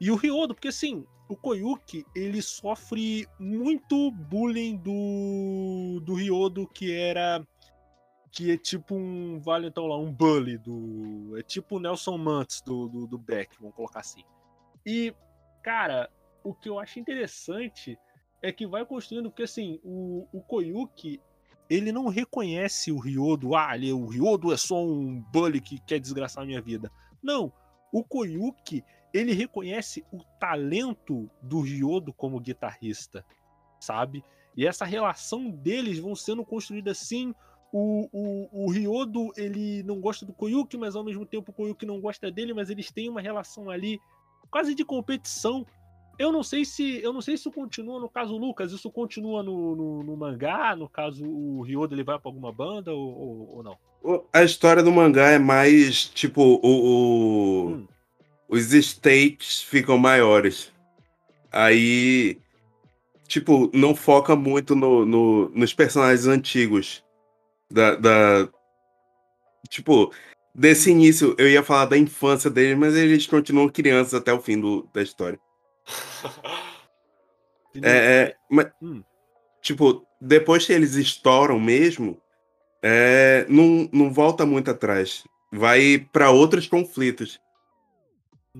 e 0.00 0.10
o 0.10 0.16
Ryodo, 0.16 0.54
porque 0.54 0.68
assim, 0.68 1.04
o 1.28 1.36
Koyuki, 1.36 2.04
ele 2.14 2.40
sofre 2.40 3.26
muito 3.38 4.10
bullying 4.10 4.76
do, 4.76 6.00
do 6.04 6.14
Ryodo, 6.14 6.66
que 6.66 6.92
era 6.92 7.44
que 8.30 8.52
é 8.52 8.56
tipo 8.56 8.94
um, 8.94 9.40
vale 9.40 9.68
então 9.68 9.86
lá, 9.86 9.96
um 9.96 10.12
bully 10.12 10.58
do. 10.58 11.36
É 11.36 11.42
tipo 11.42 11.76
o 11.76 11.80
Nelson 11.80 12.16
Mantz 12.18 12.60
do, 12.60 12.88
do, 12.88 13.06
do 13.06 13.18
Beck, 13.18 13.56
vamos 13.58 13.74
colocar 13.74 14.00
assim. 14.00 14.22
E, 14.84 15.14
cara, 15.62 16.10
o 16.44 16.54
que 16.54 16.68
eu 16.68 16.78
acho 16.78 17.00
interessante 17.00 17.98
é 18.40 18.52
que 18.52 18.66
vai 18.66 18.84
construindo, 18.86 19.30
porque 19.30 19.42
assim, 19.42 19.80
o, 19.82 20.26
o 20.32 20.40
Koyuki, 20.40 21.20
ele 21.68 21.90
não 21.90 22.08
reconhece 22.08 22.92
o 22.92 22.98
Ryodo, 22.98 23.54
ah, 23.56 23.74
ele, 23.74 23.92
o 23.92 24.06
Ryodo 24.06 24.52
é 24.52 24.56
só 24.56 24.82
um 24.82 25.20
bully 25.32 25.60
que 25.60 25.80
quer 25.80 25.98
desgraçar 25.98 26.44
a 26.44 26.46
minha 26.46 26.60
vida. 26.60 26.90
Não, 27.22 27.52
o 27.92 28.04
Koyuki, 28.04 28.84
ele 29.12 29.32
reconhece 29.32 30.04
o 30.12 30.22
talento 30.38 31.30
do 31.42 31.60
Ryodo 31.60 32.12
como 32.12 32.40
guitarrista, 32.40 33.24
sabe? 33.80 34.24
E 34.56 34.66
essa 34.66 34.84
relação 34.84 35.50
deles 35.50 35.98
vão 35.98 36.14
sendo 36.14 36.44
construída 36.44 36.90
assim, 36.90 37.34
o, 37.72 38.08
o, 38.12 38.64
o 38.64 38.70
Ryodo, 38.70 39.30
ele 39.36 39.82
não 39.82 40.00
gosta 40.00 40.24
do 40.24 40.32
Koyuki, 40.32 40.76
mas 40.76 40.96
ao 40.96 41.04
mesmo 41.04 41.26
tempo 41.26 41.50
o 41.50 41.54
Koyuki 41.54 41.86
não 41.86 42.00
gosta 42.00 42.30
dele, 42.30 42.54
mas 42.54 42.70
eles 42.70 42.90
têm 42.90 43.08
uma 43.08 43.20
relação 43.20 43.70
ali 43.70 44.00
quase 44.50 44.74
de 44.74 44.84
competição. 44.84 45.66
Eu 46.18 46.32
não 46.32 46.42
sei 46.42 46.64
se 46.64 47.00
eu 47.02 47.12
não 47.12 47.20
sei 47.20 47.36
se 47.36 47.42
isso 47.42 47.52
continua 47.52 48.00
no 48.00 48.08
caso 48.08 48.36
Lucas, 48.36 48.72
isso 48.72 48.90
continua 48.90 49.42
no, 49.42 49.76
no, 49.76 50.02
no 50.02 50.16
mangá, 50.16 50.74
no 50.74 50.88
caso 50.88 51.24
o 51.24 51.62
Ryodo 51.62 51.94
ele 51.94 52.02
vai 52.02 52.18
para 52.18 52.28
alguma 52.28 52.52
banda 52.52 52.92
ou, 52.92 53.16
ou, 53.16 53.56
ou, 53.56 53.62
não? 53.62 53.78
A 54.32 54.42
história 54.42 54.82
do 54.82 54.90
mangá 54.90 55.30
é 55.30 55.38
mais 55.38 56.06
tipo 56.06 56.42
o, 56.42 56.60
o... 56.64 57.68
Hum. 57.68 57.86
Os 58.48 58.70
stakes 58.72 59.62
ficam 59.62 59.98
maiores. 59.98 60.72
Aí, 61.52 62.38
tipo, 63.26 63.70
não 63.74 63.94
foca 63.94 64.34
muito 64.34 64.74
no, 64.74 65.04
no 65.04 65.48
nos 65.50 65.74
personagens 65.74 66.26
antigos. 66.26 67.04
Da, 67.70 67.94
da. 67.94 68.48
Tipo, 69.68 70.12
desse 70.54 70.90
início, 70.90 71.34
eu 71.38 71.48
ia 71.48 71.62
falar 71.62 71.86
da 71.86 71.98
infância 71.98 72.48
deles, 72.48 72.78
mas 72.78 72.94
eles 72.96 73.26
continuam 73.26 73.68
crianças 73.68 74.14
até 74.14 74.32
o 74.32 74.40
fim 74.40 74.58
do, 74.60 74.88
da 74.92 75.02
história. 75.02 75.38
é, 77.82 77.90
é, 77.90 78.36
mas, 78.50 78.70
hum. 78.80 79.02
Tipo, 79.60 80.06
depois 80.20 80.64
que 80.64 80.72
eles 80.72 80.94
estouram 80.94 81.60
mesmo, 81.60 82.20
é, 82.82 83.44
não, 83.48 83.88
não 83.92 84.12
volta 84.12 84.46
muito 84.46 84.70
atrás. 84.70 85.24
Vai 85.52 86.06
para 86.12 86.30
outros 86.30 86.66
conflitos. 86.66 87.40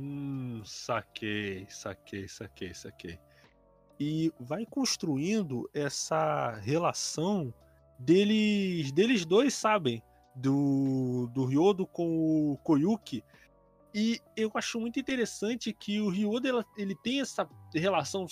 Hum, 0.01 0.63
saquei, 0.65 1.67
saquei, 1.69 2.29
saquei, 2.29 2.73
saquei. 2.73 3.19
E 3.99 4.33
vai 4.39 4.65
construindo 4.65 5.69
essa 5.75 6.53
relação 6.63 7.53
deles, 7.99 8.93
deles 8.93 9.25
dois, 9.25 9.55
sabem? 9.55 10.01
Do, 10.37 11.29
do 11.35 11.45
Ryodo 11.45 11.85
com 11.85 12.53
o 12.53 12.57
Koyuki. 12.59 13.25
E 13.93 14.21
eu 14.37 14.53
acho 14.55 14.79
muito 14.79 15.01
interessante 15.01 15.73
que 15.73 16.01
o 16.01 16.11
Ryodo 16.11 16.65
ele 16.77 16.95
tem 16.95 17.21
essa 17.21 17.49
relação 17.75 18.25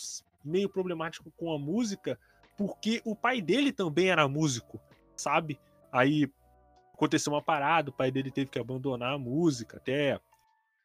meio 0.45 0.69
problemática 0.69 1.29
com 1.37 1.53
a 1.53 1.59
música, 1.59 2.17
porque 2.57 3.03
o 3.05 3.17
pai 3.17 3.43
dele 3.43 3.73
também 3.73 4.09
era 4.09 4.29
músico, 4.29 4.81
sabe? 5.17 5.59
Aí 5.91 6.31
aconteceu 6.95 7.33
uma 7.33 7.43
parada, 7.43 7.91
o 7.91 7.93
pai 7.93 8.13
dele 8.13 8.31
teve 8.31 8.51
que 8.51 8.59
abandonar 8.61 9.15
a 9.15 9.19
música, 9.19 9.79
até 9.79 10.21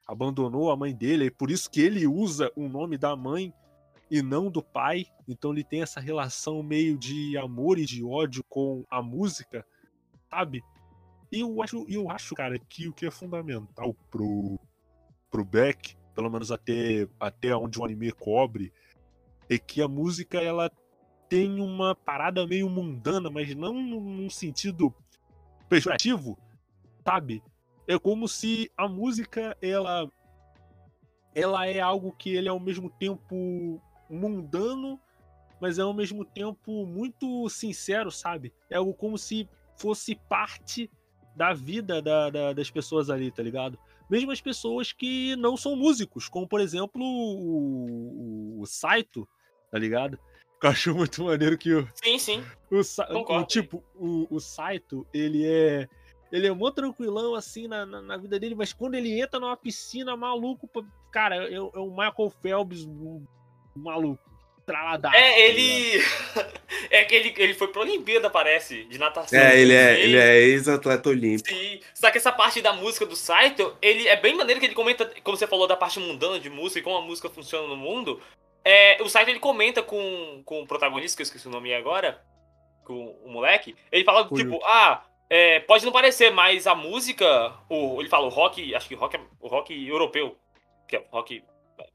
abandonou 0.07 0.71
a 0.71 0.75
mãe 0.75 0.93
dele, 0.93 1.25
e 1.25 1.31
por 1.31 1.49
isso 1.49 1.69
que 1.69 1.81
ele 1.81 2.05
usa 2.07 2.51
o 2.55 2.67
nome 2.67 2.97
da 2.97 3.15
mãe 3.15 3.53
e 4.09 4.21
não 4.21 4.51
do 4.51 4.61
pai. 4.61 5.05
Então 5.27 5.51
ele 5.51 5.63
tem 5.63 5.81
essa 5.81 5.99
relação 5.99 6.61
meio 6.61 6.97
de 6.97 7.37
amor 7.37 7.79
e 7.79 7.85
de 7.85 8.03
ódio 8.03 8.43
com 8.49 8.83
a 8.89 9.01
música, 9.01 9.65
sabe? 10.29 10.61
E 11.31 11.39
eu 11.39 11.61
acho, 11.61 11.85
eu 11.87 12.11
acho, 12.11 12.35
cara, 12.35 12.59
que 12.59 12.89
o 12.89 12.93
que 12.93 13.05
é 13.05 13.11
fundamental 13.11 13.95
pro, 14.09 14.59
pro 15.29 15.45
Beck, 15.45 15.95
pelo 16.13 16.29
menos 16.29 16.51
até, 16.51 17.07
até 17.17 17.55
onde 17.55 17.79
o 17.79 17.85
anime 17.85 18.11
cobre, 18.11 18.73
é 19.49 19.57
que 19.57 19.81
a 19.81 19.87
música 19.87 20.39
ela 20.39 20.69
tem 21.29 21.61
uma 21.61 21.95
parada 21.95 22.45
meio 22.45 22.69
mundana, 22.69 23.29
mas 23.29 23.55
não 23.55 23.73
num 23.73 24.29
sentido 24.29 24.93
pejorativo, 25.69 26.37
sabe? 27.05 27.41
É 27.91 27.99
como 27.99 28.25
se 28.25 28.71
a 28.77 28.87
música 28.87 29.57
ela 29.61 30.09
ela 31.35 31.67
é 31.67 31.81
algo 31.81 32.13
que 32.13 32.29
ele 32.29 32.47
é 32.47 32.51
ao 32.51 32.59
mesmo 32.59 32.89
tempo 32.89 33.81
mundano, 34.09 34.97
mas 35.59 35.77
é 35.77 35.81
ao 35.81 35.93
mesmo 35.93 36.23
tempo 36.23 36.85
muito 36.85 37.49
sincero, 37.49 38.09
sabe? 38.09 38.53
É 38.69 38.77
algo 38.77 38.93
como 38.93 39.17
se 39.17 39.45
fosse 39.75 40.15
parte 40.15 40.89
da 41.35 41.51
vida 41.51 42.01
da, 42.01 42.29
da, 42.29 42.53
das 42.53 42.71
pessoas 42.71 43.09
ali, 43.09 43.29
tá 43.29 43.43
ligado? 43.43 43.77
Mesmo 44.09 44.31
as 44.31 44.39
pessoas 44.39 44.93
que 44.93 45.35
não 45.35 45.57
são 45.57 45.75
músicos, 45.75 46.29
como 46.29 46.47
por 46.47 46.61
exemplo 46.61 47.03
o, 47.03 48.59
o, 48.59 48.61
o 48.61 48.65
Saito, 48.65 49.27
tá 49.69 49.77
ligado? 49.77 50.17
Eu 50.63 50.69
acho 50.69 50.95
muito 50.95 51.25
maneiro 51.25 51.57
que 51.57 51.73
o. 51.73 51.85
Sim, 51.95 52.17
sim. 52.17 52.45
O, 52.69 52.79
o 53.35 53.43
tipo, 53.43 53.83
o, 53.95 54.33
o 54.33 54.39
Saito, 54.39 55.05
ele 55.13 55.45
é. 55.45 55.89
Ele 56.31 56.47
é 56.47 56.51
mó 56.51 56.71
tranquilão, 56.71 57.35
assim, 57.35 57.67
na, 57.67 57.85
na, 57.85 58.01
na, 58.01 58.17
vida 58.17 58.39
dele, 58.39 58.55
mas 58.55 58.71
quando 58.71 58.95
ele 58.95 59.19
entra 59.19 59.39
numa 59.39 59.57
piscina, 59.57 60.15
maluco, 60.15 60.69
cara, 61.11 61.35
é, 61.35 61.55
é 61.55 61.59
o 61.59 61.89
Michael 61.89 62.33
Phelps 62.41 62.85
um, 62.85 63.25
maluco. 63.75 64.31
Traladaço, 64.65 65.15
é, 65.15 65.19
tá 65.19 65.39
ele. 65.39 66.03
é 66.91 67.03
que 67.03 67.15
ele, 67.15 67.33
ele 67.35 67.53
foi 67.55 67.67
pra 67.69 67.81
Olimpíada, 67.81 68.29
parece, 68.29 68.85
de 68.85 68.97
natação. 68.97 69.37
É, 69.37 69.59
ele 69.59 69.73
é, 69.73 69.99
ele 69.99 70.17
é 70.17 70.37
ex-atleta 70.37 71.09
olímpico. 71.09 71.49
Sim. 71.49 71.79
Só 71.95 72.11
que 72.11 72.19
essa 72.19 72.31
parte 72.31 72.61
da 72.61 72.71
música 72.71 73.05
do 73.05 73.15
Saito, 73.15 73.75
ele 73.81 74.07
é 74.07 74.15
bem 74.15 74.35
maneiro 74.35 74.59
que 74.59 74.67
ele 74.67 74.75
comenta, 74.75 75.11
como 75.23 75.35
você 75.35 75.47
falou, 75.47 75.67
da 75.67 75.75
parte 75.75 75.99
mundana 75.99 76.39
de 76.39 76.49
música 76.49 76.79
e 76.79 76.83
como 76.83 76.95
a 76.95 77.01
música 77.01 77.27
funciona 77.27 77.67
no 77.67 77.75
mundo. 77.75 78.21
É, 78.63 79.01
o 79.01 79.09
site 79.09 79.29
ele 79.29 79.39
comenta 79.39 79.81
com, 79.81 80.41
com 80.45 80.61
o 80.61 80.67
protagonista, 80.67 81.17
que 81.17 81.21
eu 81.21 81.25
esqueci 81.25 81.47
o 81.47 81.51
nome 81.51 81.73
agora, 81.73 82.21
com 82.85 83.17
o 83.23 83.29
moleque. 83.29 83.75
Ele 83.91 84.03
fala, 84.03 84.27
Ui. 84.29 84.43
tipo, 84.43 84.63
ah, 84.63 85.03
é, 85.33 85.61
pode 85.61 85.85
não 85.85 85.93
parecer, 85.93 86.29
mas 86.29 86.67
a 86.67 86.75
música. 86.75 87.53
O, 87.69 88.01
ele 88.01 88.09
fala 88.09 88.25
o 88.25 88.29
rock, 88.29 88.75
acho 88.75 88.89
que 88.89 88.95
rock 88.95 89.15
é 89.15 89.19
o 89.39 89.47
rock 89.47 89.87
europeu. 89.87 90.35
Que 90.85 90.97
é 90.97 91.05
rock. 91.09 91.41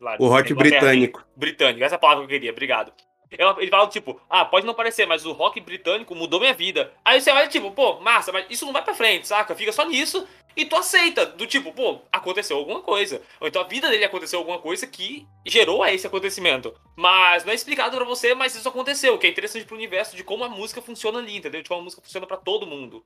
Lá, 0.01 0.17
o 0.19 0.27
rock 0.27 0.55
britânico. 0.55 1.23
Britânico, 1.37 1.85
essa 1.85 1.97
é 1.97 1.97
a 1.97 1.99
palavra 1.99 2.27
que 2.27 2.33
eu 2.33 2.35
queria, 2.35 2.51
obrigado. 2.51 2.95
Ele 3.31 3.71
fala, 3.71 3.89
tipo, 3.89 4.19
ah, 4.31 4.45
pode 4.45 4.65
não 4.65 4.73
parecer, 4.73 5.05
mas 5.05 5.27
o 5.27 5.33
rock 5.33 5.61
britânico 5.61 6.15
mudou 6.15 6.41
minha 6.41 6.55
vida. 6.55 6.93
Aí 7.05 7.21
você 7.21 7.31
olha, 7.31 7.47
tipo, 7.47 7.71
pô, 7.73 8.01
massa, 8.01 8.33
mas 8.33 8.47
isso 8.49 8.65
não 8.65 8.73
vai 8.73 8.83
pra 8.83 8.95
frente, 8.95 9.27
saca? 9.29 9.55
Fica 9.55 9.73
só 9.73 9.85
nisso 9.85 10.27
e 10.57 10.65
tu 10.65 10.75
aceita. 10.75 11.27
Do 11.27 11.47
tipo, 11.47 11.73
pô, 11.73 12.01
aconteceu 12.11 12.57
alguma 12.57 12.81
coisa. 12.81 13.21
Ou 13.39 13.49
então 13.49 13.61
a 13.61 13.67
vida 13.67 13.91
dele 13.91 14.05
aconteceu 14.05 14.39
alguma 14.39 14.59
coisa 14.59 14.87
que 14.87 15.27
gerou 15.45 15.83
a 15.83 15.93
esse 15.93 16.07
acontecimento. 16.07 16.73
Mas 16.97 17.45
não 17.45 17.53
é 17.53 17.55
explicado 17.55 17.97
para 17.97 18.07
você, 18.07 18.35
mas 18.35 18.55
isso 18.55 18.69
aconteceu. 18.69 19.15
O 19.15 19.19
que 19.19 19.27
é 19.27 19.31
interessante 19.31 19.67
pro 19.67 19.77
universo 19.77 20.17
de 20.17 20.25
como 20.25 20.45
a 20.45 20.49
música 20.49 20.81
funciona 20.81 21.19
ali, 21.19 21.37
entendeu? 21.37 21.63
De 21.63 21.69
como 21.69 21.83
a 21.83 21.85
música 21.85 22.01
funciona 22.01 22.27
para 22.27 22.39
todo 22.39 22.67
mundo. 22.67 23.05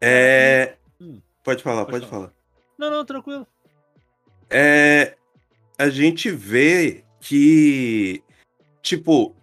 É. 0.00 0.74
Hum. 1.00 1.20
Pode 1.42 1.62
falar, 1.62 1.84
pode, 1.84 2.00
pode 2.00 2.10
falar. 2.10 2.28
falar. 2.28 2.34
Não, 2.78 2.90
não, 2.90 3.04
tranquilo. 3.04 3.46
É. 4.50 5.16
A 5.78 5.88
gente 5.88 6.30
vê 6.30 7.04
que 7.20 8.22
tipo, 8.86 9.34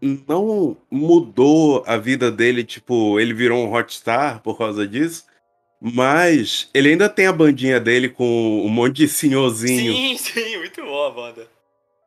não 0.00 0.76
mudou 0.88 1.82
a 1.84 1.96
vida 1.96 2.30
dele, 2.30 2.62
tipo, 2.62 3.18
ele 3.18 3.34
virou 3.34 3.64
um 3.64 3.68
rockstar 3.68 4.40
por 4.40 4.56
causa 4.56 4.86
disso. 4.86 5.24
Mas 5.80 6.68
ele 6.72 6.90
ainda 6.90 7.08
tem 7.08 7.26
a 7.26 7.32
bandinha 7.32 7.78
dele 7.78 8.08
com 8.08 8.62
um 8.64 8.68
monte 8.68 8.96
de 8.96 9.08
senhorzinho. 9.08 9.92
Sim, 9.92 10.16
sim, 10.18 10.58
muito 10.58 10.82
boa 10.82 11.08
a 11.08 11.10
banda. 11.10 11.46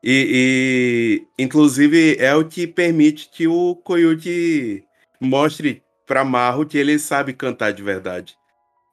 E, 0.03 1.21
e, 1.37 1.43
inclusive 1.43 2.17
é 2.19 2.33
o 2.35 2.43
que 2.43 2.65
permite 2.65 3.29
que 3.29 3.47
o 3.47 3.75
Koyuki 3.75 4.83
mostre 5.21 5.83
pra 6.05 6.23
Marro 6.23 6.65
que 6.65 6.77
ele 6.77 6.97
sabe 6.99 7.33
cantar 7.33 7.71
de 7.71 7.83
verdade. 7.83 8.35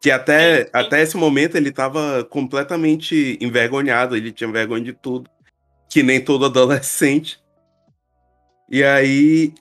Que 0.00 0.10
até, 0.10 0.58
sim, 0.58 0.64
sim. 0.64 0.70
até 0.72 1.02
esse 1.02 1.16
momento 1.16 1.56
ele 1.56 1.72
tava 1.72 2.24
completamente 2.24 3.36
envergonhado, 3.40 4.16
ele 4.16 4.30
tinha 4.30 4.50
vergonha 4.50 4.84
de 4.84 4.92
tudo. 4.92 5.28
Que 5.88 6.02
nem 6.02 6.22
todo 6.22 6.44
adolescente. 6.44 7.40
E 8.70 8.84
aí, 8.84 9.54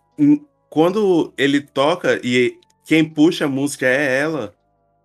quando 0.70 1.34
ele 1.38 1.62
toca 1.62 2.20
e 2.24 2.60
quem 2.86 3.04
puxa 3.04 3.46
a 3.46 3.50
música 3.50 3.86
é 3.86 4.20
ela, 4.20 4.54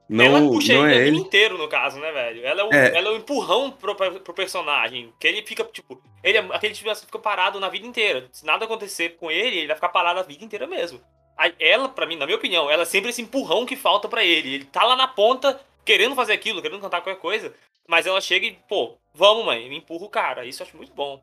não, 0.08 0.24
ela 0.24 0.40
puxa 0.40 0.74
não 0.74 0.86
é 0.86 1.06
ele 1.06 1.16
inteiro, 1.16 1.56
no 1.56 1.68
caso, 1.68 1.98
né, 1.98 2.12
velho? 2.12 2.44
Ela 2.44 2.60
é 2.60 2.64
o, 2.64 2.72
é. 2.72 2.96
Ela 2.98 3.08
é 3.08 3.12
o 3.12 3.16
empurrão 3.16 3.70
pro, 3.70 3.94
pro 3.94 4.34
personagem. 4.34 5.12
Que 5.18 5.26
ele 5.26 5.42
fica, 5.42 5.64
tipo, 5.64 6.02
ele 6.22 6.36
é 6.36 6.40
aquele 6.52 6.74
tipo 6.74 6.94
fica 6.94 7.18
parado 7.18 7.58
na 7.58 7.70
vida 7.70 7.86
inteira. 7.86 8.28
Se 8.30 8.44
nada 8.44 8.66
acontecer 8.66 9.16
com 9.16 9.30
ele, 9.30 9.56
ele 9.56 9.68
vai 9.68 9.76
ficar 9.76 9.88
parado 9.88 10.20
a 10.20 10.22
vida 10.22 10.44
inteira 10.44 10.66
mesmo. 10.66 11.00
Ela, 11.58 11.88
para 11.88 12.06
mim, 12.06 12.16
na 12.16 12.26
minha 12.26 12.36
opinião, 12.36 12.70
ela 12.70 12.82
é 12.82 12.86
sempre 12.86 13.10
esse 13.10 13.22
empurrão 13.22 13.66
que 13.66 13.76
falta 13.76 14.08
para 14.08 14.24
ele. 14.24 14.54
Ele 14.54 14.64
tá 14.64 14.84
lá 14.84 14.94
na 14.94 15.08
ponta, 15.08 15.60
querendo 15.84 16.14
fazer 16.14 16.32
aquilo, 16.32 16.62
querendo 16.62 16.80
cantar 16.80 17.00
qualquer 17.00 17.20
coisa. 17.20 17.52
Mas 17.88 18.06
ela 18.06 18.20
chega 18.20 18.46
e, 18.46 18.56
pô, 18.68 18.96
vamos, 19.14 19.44
mãe, 19.44 19.68
me 19.68 19.78
empurra 19.78 20.04
o 20.04 20.10
cara. 20.10 20.44
Isso 20.46 20.62
eu 20.62 20.66
acho 20.66 20.76
muito 20.76 20.92
bom. 20.94 21.20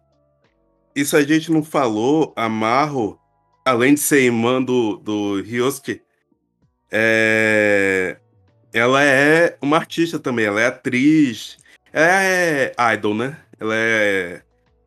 Isso 0.95 1.15
a 1.15 1.21
gente 1.21 1.51
não 1.51 1.63
falou, 1.63 2.33
a 2.35 2.49
Marro, 2.49 3.19
além 3.63 3.93
de 3.93 3.99
ser 3.99 4.21
irmã 4.21 4.61
do, 4.61 4.97
do 4.97 5.41
Ryosuke, 5.41 6.01
é... 6.91 8.17
ela 8.73 9.03
é 9.03 9.57
uma 9.61 9.77
artista 9.77 10.19
também, 10.19 10.45
ela 10.45 10.59
é 10.59 10.65
atriz, 10.65 11.57
é 11.93 12.73
idol, 12.93 13.13
né? 13.13 13.39
Ela 13.59 13.75
é 13.75 14.41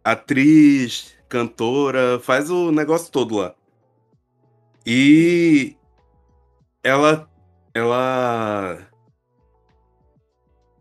atriz, 0.04 1.16
cantora, 1.28 2.20
faz 2.20 2.50
o 2.50 2.72
negócio 2.72 3.10
todo 3.10 3.36
lá. 3.36 3.54
E 4.86 5.76
ela 6.82 7.28
ela 7.74 8.78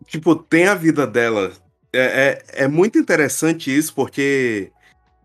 tipo 0.05 0.35
tem 0.35 0.67
a 0.67 0.75
vida 0.75 1.05
dela. 1.07 1.51
É, 1.93 2.43
é, 2.57 2.63
é 2.63 2.67
muito 2.67 2.97
interessante 2.97 3.75
isso 3.75 3.93
porque 3.93 4.71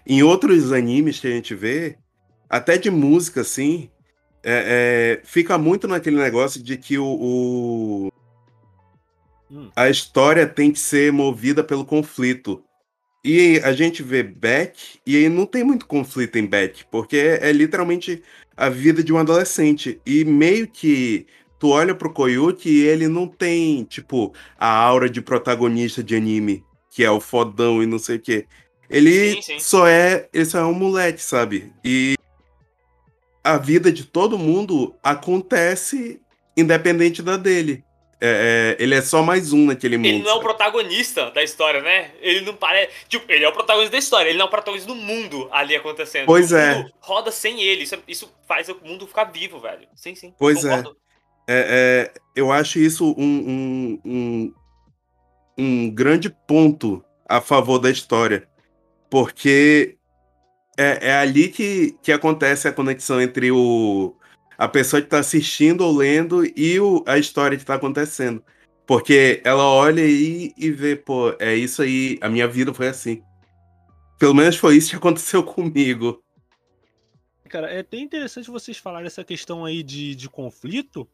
em 0.07 0.23
outros 0.23 0.73
animes 0.73 1.19
que 1.19 1.27
a 1.27 1.31
gente 1.31 1.55
vê, 1.55 1.99
até 2.49 2.79
de 2.79 2.91
música, 2.91 3.41
assim, 3.41 3.91
é, 4.43 5.19
é, 5.19 5.27
fica 5.27 5.59
muito 5.59 5.89
naquele 5.89 6.17
negócio 6.17 6.63
de 6.63 6.77
que 6.77 6.97
o, 6.97 7.05
o 7.05 8.13
hum. 9.51 9.71
a 9.75 9.91
história 9.91 10.47
tem 10.47 10.71
que 10.71 10.79
ser 10.79 11.13
movida 11.13 11.65
pelo 11.65 11.85
conflito. 11.85 12.63
E 13.25 13.61
a 13.65 13.73
gente 13.73 14.05
vê 14.05 14.23
Beck, 14.23 15.01
e 15.05 15.17
aí 15.17 15.29
não 15.29 15.47
tem 15.47 15.65
muito 15.65 15.85
conflito 15.85 16.37
em 16.37 16.47
Beck, 16.47 16.85
porque 16.93 17.17
é, 17.17 17.49
é 17.49 17.53
literalmente 17.53 18.23
a 18.57 18.69
vida 18.69 19.03
de 19.03 19.13
um 19.13 19.19
adolescente. 19.19 20.01
E 20.07 20.25
meio 20.25 20.67
que 20.67 21.27
tu 21.59 21.69
olha 21.69 21.95
pro 21.95 22.13
Koyuki 22.13 22.69
e 22.69 22.87
ele 22.87 23.09
não 23.09 23.27
tem, 23.27 23.85
tipo, 23.85 24.33
a 24.59 24.69
aura 24.69 25.09
de 25.11 25.21
protagonista 25.21 26.03
de 26.03 26.17
anime, 26.17 26.65
que 26.91 27.05
é 27.05 27.11
o 27.11 27.21
fodão 27.21 27.83
e 27.83 27.87
não 27.87 27.99
sei 27.99 28.17
o 28.17 28.21
quê. 28.21 28.47
Ele 28.89 29.35
sim, 29.35 29.43
sim. 29.43 29.59
só 29.59 29.87
é. 29.87 30.29
Ele 30.33 30.45
só 30.45 30.59
é 30.59 30.65
um 30.65 30.75
moleque, 30.75 31.23
sabe? 31.23 31.73
E 31.85 32.17
a 33.43 33.59
vida 33.59 33.93
de 33.93 34.05
todo 34.05 34.39
mundo 34.39 34.95
acontece 35.03 36.21
independente 36.57 37.23
da 37.23 37.37
dele. 37.37 37.85
É, 38.19 38.77
é, 38.79 38.83
ele 38.83 38.95
é 38.95 39.03
só 39.03 39.23
mais 39.23 39.53
um 39.53 39.67
naquele 39.67 39.99
mundo. 39.99 40.07
Ele 40.07 40.23
não 40.23 40.31
é 40.31 40.35
o 40.35 40.41
protagonista 40.41 41.31
da 41.31 41.43
história, 41.43 41.83
né? 41.83 42.13
Ele 42.21 42.41
não 42.41 42.55
parece. 42.55 42.91
Tipo, 43.09 43.31
ele 43.31 43.45
é 43.45 43.49
o 43.49 43.53
protagonista 43.53 43.93
da 43.93 43.99
história, 43.99 44.29
ele 44.31 44.39
não 44.39 44.47
é 44.47 44.49
o 44.49 44.51
protagonista 44.51 44.89
do 44.89 44.95
mundo 44.95 45.49
ali 45.53 45.77
acontecendo. 45.77 46.27
Pois 46.27 46.51
o 46.51 46.57
é. 46.57 46.91
roda 47.01 47.31
sem 47.31 47.61
ele. 47.61 47.83
Isso, 47.83 47.97
isso, 48.09 48.33
faz 48.49 48.69
o 48.71 48.79
mundo 48.83 49.07
ficar 49.07 49.25
vivo, 49.25 49.61
velho. 49.61 49.87
Sim, 49.95 50.15
sim. 50.15 50.33
Pois 50.39 50.65
é. 50.65 50.79
é. 50.79 50.83
é. 51.49 52.13
Eu 52.35 52.51
acho 52.51 52.79
isso 52.79 53.15
um, 53.19 53.23
um, 53.23 54.01
um, 54.05 54.55
um 55.59 55.91
grande 55.91 56.31
ponto 56.31 57.05
a 57.29 57.43
favor 57.43 57.79
da 57.79 57.91
história. 57.91 58.49
Porque 59.11 59.99
é, 60.79 61.09
é 61.09 61.15
ali 61.17 61.49
que, 61.49 61.97
que 62.03 62.13
acontece 62.13 62.67
a 62.67 62.73
conexão 62.73 63.21
entre 63.21 63.51
o, 63.53 64.17
a 64.59 64.69
pessoa 64.69 65.01
que 65.01 65.07
está 65.07 65.19
assistindo 65.19 65.83
ou 65.83 65.97
lendo 65.97 66.45
e 66.45 66.79
o, 66.81 67.05
a 67.07 67.19
história 67.19 67.57
que 67.57 67.63
está 67.63 67.75
acontecendo. 67.75 68.43
Porque 68.87 69.41
ela 69.45 69.65
olha 69.65 70.03
e, 70.05 70.55
e 70.57 70.71
vê, 70.71 70.95
pô, 70.95 71.35
é 71.39 71.55
isso 71.55 71.83
aí, 71.83 72.19
a 72.21 72.29
minha 72.29 72.47
vida 72.47 72.73
foi 72.73 72.89
assim. 72.89 73.23
Pelo 74.19 74.35
menos 74.35 74.57
foi 74.57 74.77
isso 74.77 74.91
que 74.91 74.97
aconteceu 74.97 75.43
comigo. 75.45 76.23
Cara, 77.49 77.71
é 77.71 77.81
até 77.81 77.99
interessante 77.99 78.51
vocês 78.51 78.77
falarem 78.79 79.07
essa 79.07 79.25
questão 79.25 79.65
aí 79.65 79.83
de, 79.83 80.15
de 80.15 80.29
conflito, 80.29 81.09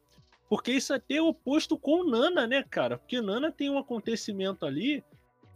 porque 0.49 0.73
isso 0.73 0.93
é 0.93 0.97
até 0.97 1.21
oposto 1.21 1.79
com 1.79 2.05
Nana, 2.05 2.47
né, 2.47 2.63
cara? 2.69 2.99
Porque 2.99 3.21
Nana 3.21 3.51
tem 3.51 3.71
um 3.71 3.79
acontecimento 3.79 4.67
ali 4.67 5.03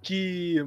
que, 0.03 0.65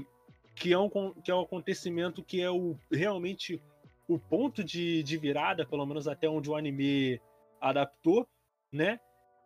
que, 0.55 0.73
é, 0.73 0.77
um, 0.77 0.89
que 1.23 1.31
é 1.31 1.35
um 1.35 1.41
acontecimento 1.41 2.23
que 2.23 2.41
é 2.41 2.49
o, 2.49 2.75
realmente 2.91 3.61
o 4.09 4.17
ponto 4.17 4.63
de, 4.63 5.03
de 5.03 5.17
virada, 5.17 5.65
pelo 5.65 5.85
menos 5.85 6.07
até 6.07 6.27
onde 6.27 6.49
o 6.49 6.55
anime 6.55 7.21
adaptou, 7.61 8.27
né? 8.73 8.99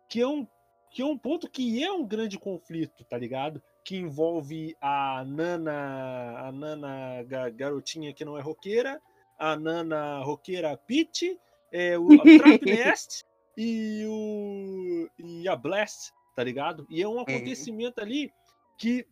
Que 0.08 0.22
é 0.22 0.26
um 0.26 0.48
que 0.90 1.02
é 1.02 1.04
um 1.04 1.18
ponto 1.18 1.50
que 1.50 1.82
é 1.82 1.90
um 1.90 2.06
grande 2.06 2.38
conflito, 2.38 3.04
tá 3.04 3.18
ligado? 3.18 3.60
Que 3.84 3.96
envolve 3.96 4.76
a 4.80 5.24
Nana, 5.26 6.38
a 6.38 6.52
Nana 6.52 7.22
garotinha 7.56 8.14
que 8.14 8.24
não 8.24 8.38
é 8.38 8.40
roqueira, 8.40 9.02
a 9.36 9.56
Nana 9.56 10.20
roqueira 10.20 10.76
Peach, 10.76 11.36
é, 11.72 11.98
o 11.98 12.06
Trap 12.38 12.64
Nest 12.64 13.24
e, 13.56 14.04
o, 14.06 15.08
e 15.18 15.48
a 15.48 15.56
Blast, 15.56 16.12
tá 16.36 16.44
ligado? 16.44 16.86
E 16.88 17.02
é 17.02 17.08
um 17.08 17.14
uhum. 17.14 17.20
acontecimento 17.22 18.00
ali 18.00 18.32
que 18.78 19.04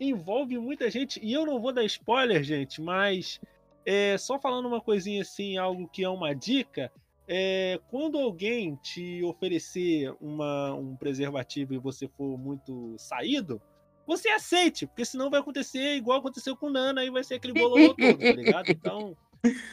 envolve 0.00 0.58
muita 0.58 0.90
gente. 0.90 1.20
E 1.22 1.32
eu 1.32 1.46
não 1.46 1.60
vou 1.60 1.72
dar 1.72 1.84
spoiler, 1.84 2.42
gente, 2.42 2.82
mas 2.82 3.40
é, 3.84 4.16
só 4.18 4.38
falando 4.38 4.66
uma 4.66 4.80
coisinha 4.80 5.22
assim, 5.22 5.56
algo 5.56 5.88
que 5.88 6.04
é 6.04 6.08
uma 6.08 6.34
dica, 6.34 6.90
é, 7.26 7.80
quando 7.88 8.18
alguém 8.18 8.76
te 8.76 9.22
oferecer 9.22 10.12
uma, 10.20 10.74
um 10.74 10.96
preservativo 10.96 11.74
e 11.74 11.78
você 11.78 12.08
for 12.08 12.36
muito 12.36 12.94
saído, 12.98 13.60
você 14.06 14.28
aceite, 14.28 14.86
porque 14.86 15.04
senão 15.04 15.30
vai 15.30 15.40
acontecer 15.40 15.94
igual 15.94 16.18
aconteceu 16.18 16.56
com 16.56 16.70
Nana, 16.70 17.04
e 17.04 17.10
vai 17.10 17.22
ser 17.22 17.34
aquele 17.34 17.54
bololô 17.54 17.94
todo, 17.94 18.18
tá 18.18 18.32
ligado? 18.32 18.70
Então, 18.70 19.16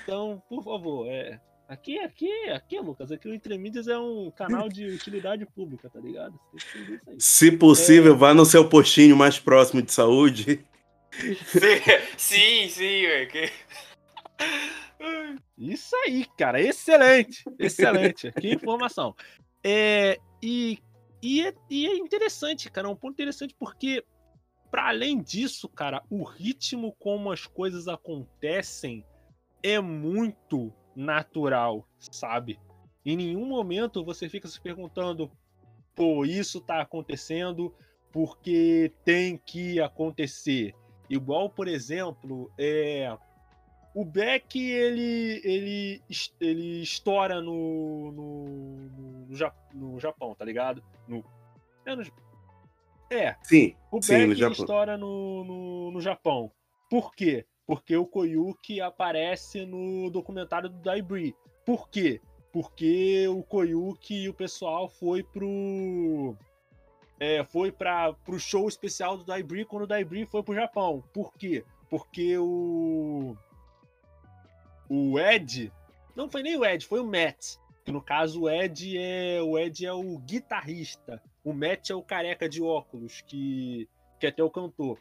então 0.04 0.42
por 0.48 0.64
favor, 0.64 1.08
é, 1.08 1.40
aqui, 1.68 2.00
aqui, 2.00 2.32
aqui, 2.50 2.80
Lucas, 2.80 3.12
aqui 3.12 3.28
o 3.28 3.34
Entre 3.34 3.58
Mídias 3.58 3.88
é 3.88 3.98
um 3.98 4.32
canal 4.32 4.70
de 4.70 4.86
utilidade 4.86 5.46
pública, 5.48 5.90
tá 5.90 6.00
ligado? 6.00 6.40
Se 7.18 7.52
possível, 7.52 8.14
é... 8.14 8.18
vá 8.18 8.34
no 8.34 8.46
seu 8.46 8.70
postinho 8.70 9.18
mais 9.18 9.40
próximo 9.40 9.82
de 9.82 9.92
saúde. 9.92 10.64
Sim, 12.16 12.70
sim, 12.70 13.02
velho. 13.02 13.52
Isso 15.58 15.96
aí, 16.06 16.26
cara. 16.38 16.62
Excelente. 16.62 17.44
Excelente. 17.60 18.32
que 18.34 18.54
informação. 18.54 19.16
É, 19.64 20.20
e, 20.42 20.80
e, 21.22 21.46
é, 21.46 21.54
e 21.70 21.88
é 21.88 21.98
interessante, 21.98 22.70
cara. 22.70 22.88
É 22.88 22.92
um 22.92 22.96
ponto 22.96 23.14
interessante 23.14 23.56
porque, 23.58 24.04
para 24.72 24.90
além 24.90 25.22
disso, 25.22 25.68
cara, 25.68 26.02
o 26.10 26.24
ritmo 26.24 26.96
como 27.00 27.32
as 27.32 27.46
coisas 27.46 27.88
acontecem 27.88 29.06
é 29.62 29.80
muito 29.80 30.74
natural, 30.96 31.88
sabe? 32.00 32.60
Em 33.06 33.18
nenhum 33.18 33.46
momento 33.46 34.04
você 34.04 34.30
fica 34.30 34.48
se 34.48 34.60
perguntando, 34.60 35.32
pô, 35.96 36.26
isso 36.26 36.62
tá 36.62 36.82
acontecendo 36.82 37.74
porque 38.12 38.94
tem 39.04 39.38
que 39.38 39.80
acontecer. 39.80 40.74
Igual, 41.10 41.50
por 41.50 41.68
exemplo, 41.68 42.52
é 42.58 43.18
o 43.94 44.06
Beck, 44.06 44.56
ele, 44.56 45.42
ele, 45.44 46.02
ele 46.40 46.82
estoura 46.82 47.42
no, 47.42 48.12
no, 48.12 48.46
no, 49.28 49.54
no 49.74 50.00
Japão, 50.00 50.36
tá 50.36 50.46
ligado? 50.46 50.84
No, 51.08 51.24
é, 51.86 51.96
no, 51.96 52.04
é. 53.10 53.36
Sim, 53.44 53.76
o 53.92 54.02
sim, 54.02 54.28
Beck 54.28 54.42
no 54.42 54.52
estoura 54.52 54.98
no, 54.98 55.44
no, 55.44 55.92
no 55.92 56.02
Japão. 56.02 56.52
Por 56.90 57.14
quê? 57.16 57.46
Porque 57.66 57.96
o 57.96 58.06
Koyuki 58.06 58.82
aparece 58.82 59.66
no 59.66 60.10
documentário 60.10 60.70
do 60.70 60.80
Daibri. 60.80 61.36
Por 61.66 61.90
quê? 61.90 62.22
Porque 62.52 63.28
o 63.28 63.44
Koyuki 63.44 64.24
e 64.24 64.30
o 64.30 64.34
pessoal 64.34 64.88
foi 64.88 65.24
pro. 65.24 66.36
É, 67.20 67.44
foi 67.44 67.72
para 67.72 68.14
pro 68.14 68.40
show 68.40 68.68
especial 68.68 69.18
do 69.18 69.24
Daibri 69.24 69.66
quando 69.66 69.84
o 69.84 69.88
Daibri 69.88 70.26
foi 70.26 70.42
pro 70.42 70.56
Japão. 70.56 71.04
Por 71.14 71.34
quê? 71.34 71.64
Porque 71.90 72.38
o 72.38 73.36
o 74.90 75.20
Ed. 75.20 75.72
Não 76.16 76.30
foi 76.30 76.42
nem 76.42 76.58
o 76.58 76.66
Ed, 76.66 76.86
foi 76.86 77.00
o 77.00 77.06
Matt. 77.06 77.58
Que 77.86 77.92
no 77.92 78.02
caso 78.02 78.42
o 78.42 78.50
Ed 78.50 78.98
é. 78.98 79.42
O 79.42 79.58
Ed 79.58 79.86
é 79.86 79.94
o 79.94 80.18
guitarrista. 80.18 81.22
O 81.44 81.54
Matt 81.54 81.90
é 81.90 81.96
o 81.96 82.04
careca 82.04 82.50
de 82.50 82.62
óculos, 82.62 83.22
que, 83.22 83.88
que 84.20 84.28
até 84.28 84.44
o 84.44 84.50
cantor. 84.50 85.00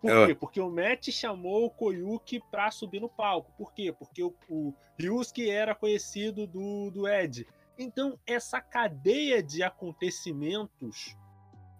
Por 0.00 0.10
é. 0.10 0.26
quê? 0.26 0.34
Porque 0.34 0.60
o 0.60 0.70
Matt 0.70 1.10
chamou 1.10 1.66
o 1.66 1.70
Koyuki 1.70 2.40
pra 2.50 2.70
subir 2.70 3.00
no 3.00 3.08
palco. 3.08 3.52
Por 3.58 3.72
quê? 3.72 3.92
Porque 3.92 4.22
o, 4.22 4.34
o 4.48 4.74
Ryusuke 4.98 5.50
era 5.50 5.74
conhecido 5.74 6.46
do, 6.46 6.90
do 6.90 7.06
Ed. 7.06 7.46
Então, 7.78 8.18
essa 8.26 8.60
cadeia 8.60 9.42
de 9.42 9.62
acontecimentos 9.62 11.16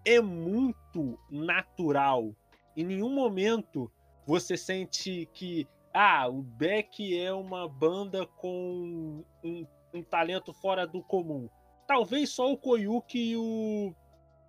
é 0.05 0.19
muito 0.19 1.17
natural. 1.29 2.35
Em 2.75 2.83
nenhum 2.83 3.13
momento 3.13 3.91
você 4.25 4.55
sente 4.55 5.27
que 5.33 5.67
ah, 5.93 6.27
o 6.27 6.41
Beck 6.41 7.17
é 7.17 7.33
uma 7.33 7.67
banda 7.67 8.25
com 8.25 9.23
um, 9.43 9.65
um, 9.93 10.03
talento 10.03 10.53
fora 10.53 10.87
do 10.87 11.03
comum. 11.03 11.49
Talvez 11.87 12.29
só 12.29 12.51
o 12.51 12.57
Koyuki 12.57 13.31
e 13.31 13.37
o. 13.37 13.93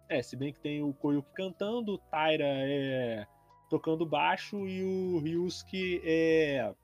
É, 0.09 0.23
se 0.23 0.37
bem 0.37 0.53
que 0.53 0.61
tem 0.61 0.83
o 0.83 0.93
Koyuki 0.93 1.33
cantando, 1.35 1.95
o 1.95 1.99
Taira 1.99 2.45
é 2.47 3.27
tocando 3.73 4.05
baixo 4.05 4.69
e 4.69 4.85
o 4.85 5.19
Ryusuke 5.21 6.03
é. 6.05 6.75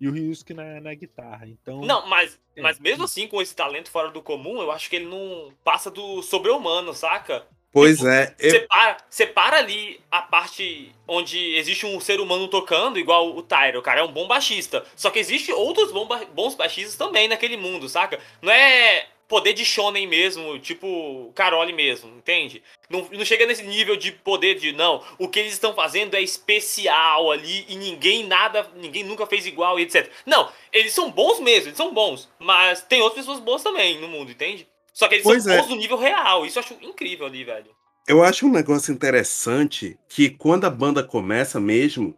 E 0.00 0.06
o 0.06 0.12
Ryusuke 0.12 0.54
na, 0.54 0.80
na 0.80 0.94
guitarra. 0.94 1.48
Então. 1.48 1.80
Não, 1.80 2.06
mas, 2.08 2.40
é. 2.54 2.62
mas 2.62 2.78
mesmo 2.78 3.04
assim, 3.04 3.26
com 3.26 3.42
esse 3.42 3.54
talento 3.54 3.90
fora 3.90 4.12
do 4.12 4.22
comum, 4.22 4.62
eu 4.62 4.70
acho 4.70 4.88
que 4.88 4.94
ele 4.94 5.06
não 5.06 5.52
passa 5.64 5.90
do 5.90 6.22
sobre-humano, 6.22 6.94
saca? 6.94 7.44
Pois 7.72 7.96
tipo, 7.96 8.08
é. 8.08 8.34
Eu... 8.38 8.50
Separa, 8.50 8.96
separa 9.08 9.56
ali 9.56 10.00
a 10.10 10.20
parte 10.20 10.92
onde 11.08 11.56
existe 11.56 11.86
um 11.86 11.98
ser 12.00 12.20
humano 12.20 12.46
tocando, 12.48 12.98
igual 12.98 13.34
o 13.34 13.42
Tyro. 13.42 13.78
O 13.78 13.82
cara 13.82 14.00
é 14.00 14.04
um 14.04 14.12
bom 14.12 14.28
baixista. 14.28 14.84
Só 14.94 15.10
que 15.10 15.18
existe 15.18 15.50
outros 15.52 15.90
bons 15.90 16.54
baixistas 16.54 16.96
também 16.96 17.28
naquele 17.28 17.56
mundo, 17.56 17.88
saca? 17.88 18.20
Não 18.42 18.52
é 18.52 19.06
poder 19.32 19.54
de 19.54 19.64
shonen 19.64 20.06
mesmo, 20.06 20.58
tipo 20.58 21.32
Carole 21.34 21.72
mesmo, 21.72 22.10
entende? 22.18 22.62
Não, 22.90 23.08
não 23.10 23.24
chega 23.24 23.46
nesse 23.46 23.62
nível 23.62 23.96
de 23.96 24.12
poder 24.12 24.56
de 24.56 24.72
não, 24.72 25.02
o 25.18 25.26
que 25.26 25.40
eles 25.40 25.54
estão 25.54 25.72
fazendo 25.72 26.14
é 26.14 26.20
especial 26.20 27.30
ali 27.32 27.64
e 27.66 27.76
ninguém 27.76 28.26
nada, 28.26 28.70
ninguém 28.76 29.02
nunca 29.02 29.24
fez 29.24 29.46
igual 29.46 29.80
e 29.80 29.84
etc. 29.84 30.10
Não, 30.26 30.52
eles 30.70 30.92
são 30.92 31.10
bons 31.10 31.40
mesmo, 31.40 31.68
eles 31.68 31.78
são 31.78 31.94
bons, 31.94 32.28
mas 32.38 32.82
tem 32.82 33.00
outras 33.00 33.24
pessoas 33.24 33.40
boas 33.40 33.62
também 33.62 33.98
no 33.98 34.08
mundo, 34.08 34.30
entende? 34.30 34.68
Só 34.92 35.08
que 35.08 35.14
eles 35.14 35.24
pois 35.24 35.44
são 35.44 35.52
é. 35.52 35.66
no 35.66 35.76
nível 35.76 35.96
real. 35.96 36.44
Isso 36.44 36.58
eu 36.58 36.62
acho 36.62 36.74
incrível 36.82 37.26
ali, 37.26 37.44
velho. 37.44 37.70
Eu 38.06 38.22
acho 38.22 38.46
um 38.46 38.50
negócio 38.50 38.92
interessante 38.92 39.98
que 40.08 40.28
quando 40.28 40.64
a 40.64 40.70
banda 40.70 41.02
começa 41.02 41.60
mesmo, 41.60 42.16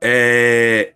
é. 0.00 0.94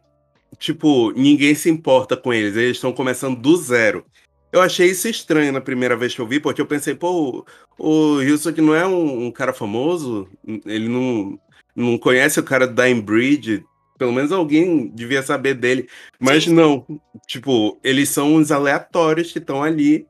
Tipo, 0.59 1.13
ninguém 1.13 1.55
se 1.55 1.71
importa 1.71 2.17
com 2.17 2.33
eles, 2.33 2.57
eles 2.57 2.77
estão 2.77 2.93
começando 2.93 3.41
do 3.41 3.57
zero. 3.57 4.05
Eu 4.53 4.61
achei 4.61 4.91
isso 4.91 5.09
estranho 5.09 5.51
na 5.51 5.63
primeira 5.63 5.97
vez 5.97 6.15
que 6.15 6.21
eu 6.21 6.27
vi, 6.27 6.39
porque 6.39 6.61
eu 6.61 6.67
pensei, 6.67 6.95
pô, 6.95 7.45
o 7.79 8.17
Wilson 8.17 8.53
que 8.53 8.61
não 8.61 8.75
é 8.75 8.87
um, 8.87 9.27
um, 9.27 9.31
cara 9.31 9.53
famoso, 9.53 10.29
ele 10.67 10.89
não, 10.89 11.41
não 11.75 11.97
conhece 11.97 12.39
o 12.39 12.43
cara 12.43 12.67
da 12.67 12.85
Bridge, 12.95 13.65
pelo 13.97 14.13
menos 14.13 14.31
alguém 14.31 14.89
devia 14.89 15.23
saber 15.23 15.55
dele. 15.55 15.89
Mas 16.21 16.45
Sim. 16.45 16.53
não, 16.53 16.87
tipo, 17.27 17.79
eles 17.83 18.11
são 18.11 18.35
uns 18.35 18.53
aleatórios 18.53 19.33
que 19.33 19.39
estão 19.39 19.63
ali 19.63 20.07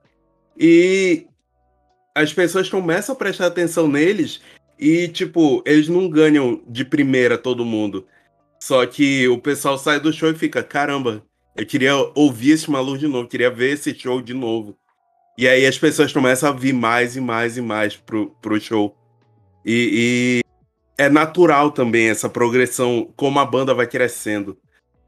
e 0.64 1.26
as 2.14 2.32
pessoas 2.32 2.70
começam 2.70 3.16
a 3.16 3.18
prestar 3.18 3.48
atenção 3.48 3.88
neles 3.88 4.40
e, 4.78 5.08
tipo, 5.08 5.60
eles 5.66 5.88
não 5.88 6.08
ganham 6.08 6.62
de 6.68 6.84
primeira 6.84 7.36
todo 7.36 7.64
mundo. 7.64 8.06
Só 8.60 8.86
que 8.86 9.26
o 9.26 9.38
pessoal 9.38 9.76
sai 9.76 9.98
do 9.98 10.12
show 10.12 10.30
e 10.30 10.36
fica, 10.36 10.62
caramba, 10.62 11.20
eu 11.56 11.66
queria 11.66 11.96
ouvir 12.14 12.52
esse 12.52 12.70
maluco 12.70 12.98
de 12.98 13.08
novo, 13.08 13.26
queria 13.26 13.50
ver 13.50 13.72
esse 13.72 13.92
show 13.92 14.22
de 14.22 14.34
novo. 14.34 14.78
E 15.36 15.48
aí 15.48 15.66
as 15.66 15.76
pessoas 15.76 16.12
começam 16.12 16.48
a 16.48 16.52
vir 16.52 16.72
mais 16.72 17.16
e 17.16 17.20
mais 17.20 17.56
e 17.56 17.60
mais 17.60 17.96
pro, 17.96 18.30
pro 18.40 18.60
show. 18.60 18.96
E, 19.66 20.42
e 20.46 21.02
é 21.02 21.08
natural 21.08 21.72
também 21.72 22.08
essa 22.08 22.28
progressão, 22.28 23.12
como 23.16 23.40
a 23.40 23.44
banda 23.44 23.74
vai 23.74 23.88
crescendo. 23.88 24.56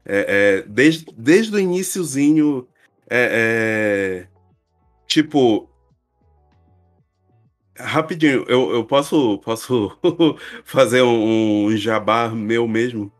É, 0.05 0.25
é, 0.27 0.61
desde, 0.67 1.05
desde 1.17 1.55
o 1.55 1.59
iníciozinho, 1.59 2.67
é, 3.09 4.27
é 4.27 4.34
tipo, 5.07 5.69
rapidinho, 7.77 8.45
eu, 8.47 8.71
eu 8.71 8.85
posso, 8.85 9.37
posso 9.39 9.97
fazer 10.63 11.01
um, 11.01 11.65
um 11.65 11.77
jabá 11.77 12.29
meu 12.29 12.67
mesmo? 12.67 13.11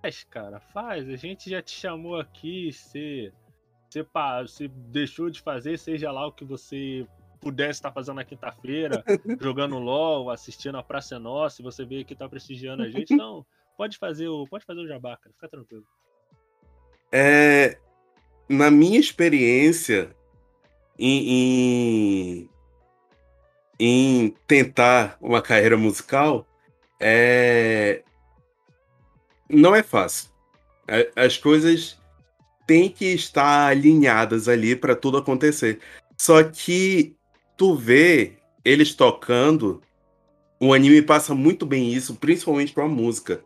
Faz, 0.00 0.24
cara, 0.24 0.60
faz. 0.60 1.08
A 1.08 1.16
gente 1.16 1.48
já 1.48 1.62
te 1.62 1.72
chamou 1.72 2.18
aqui, 2.18 2.72
você, 2.72 3.32
você, 3.88 4.06
você 4.42 4.68
deixou 4.68 5.30
de 5.30 5.40
fazer, 5.40 5.78
seja 5.78 6.10
lá 6.10 6.26
o 6.26 6.32
que 6.32 6.44
você 6.44 7.06
pudesse 7.40 7.78
estar 7.78 7.92
fazendo 7.92 8.16
na 8.16 8.24
quinta-feira, 8.24 9.04
jogando 9.40 9.78
LOL, 9.78 10.30
assistindo 10.30 10.78
a 10.78 10.82
Praça 10.82 11.16
é 11.16 11.18
Nossa, 11.18 11.60
e 11.60 11.64
você 11.64 11.84
veio 11.84 12.02
aqui 12.02 12.14
tá 12.14 12.28
prestigiando 12.28 12.84
a 12.84 12.88
gente, 12.88 13.14
então 13.14 13.44
pode 13.76 13.98
fazer 13.98 14.28
o, 14.28 14.46
pode 14.46 14.64
fazer 14.64 14.80
o 14.80 14.86
jabá, 14.86 15.16
cara, 15.16 15.34
fica 15.34 15.48
tranquilo. 15.48 15.84
É, 17.12 17.78
na 18.48 18.70
minha 18.70 18.98
experiência 18.98 20.14
em, 20.98 22.48
em, 22.48 22.50
em 23.78 24.34
tentar 24.46 25.16
uma 25.20 25.42
carreira 25.42 25.76
musical, 25.76 26.46
é, 27.00 28.02
não 29.48 29.74
é 29.74 29.82
fácil. 29.82 30.30
As 31.16 31.36
coisas 31.36 31.98
têm 32.66 32.88
que 32.88 33.06
estar 33.06 33.68
alinhadas 33.68 34.48
ali 34.48 34.76
para 34.76 34.94
tudo 34.94 35.18
acontecer. 35.18 35.80
Só 36.16 36.42
que 36.44 37.16
tu 37.56 37.74
vê 37.74 38.34
eles 38.64 38.94
tocando, 38.94 39.82
o 40.60 40.72
anime 40.72 41.02
passa 41.02 41.34
muito 41.34 41.66
bem 41.66 41.92
isso, 41.92 42.14
principalmente 42.14 42.72
com 42.72 42.82
a 42.82 42.88
música. 42.88 43.42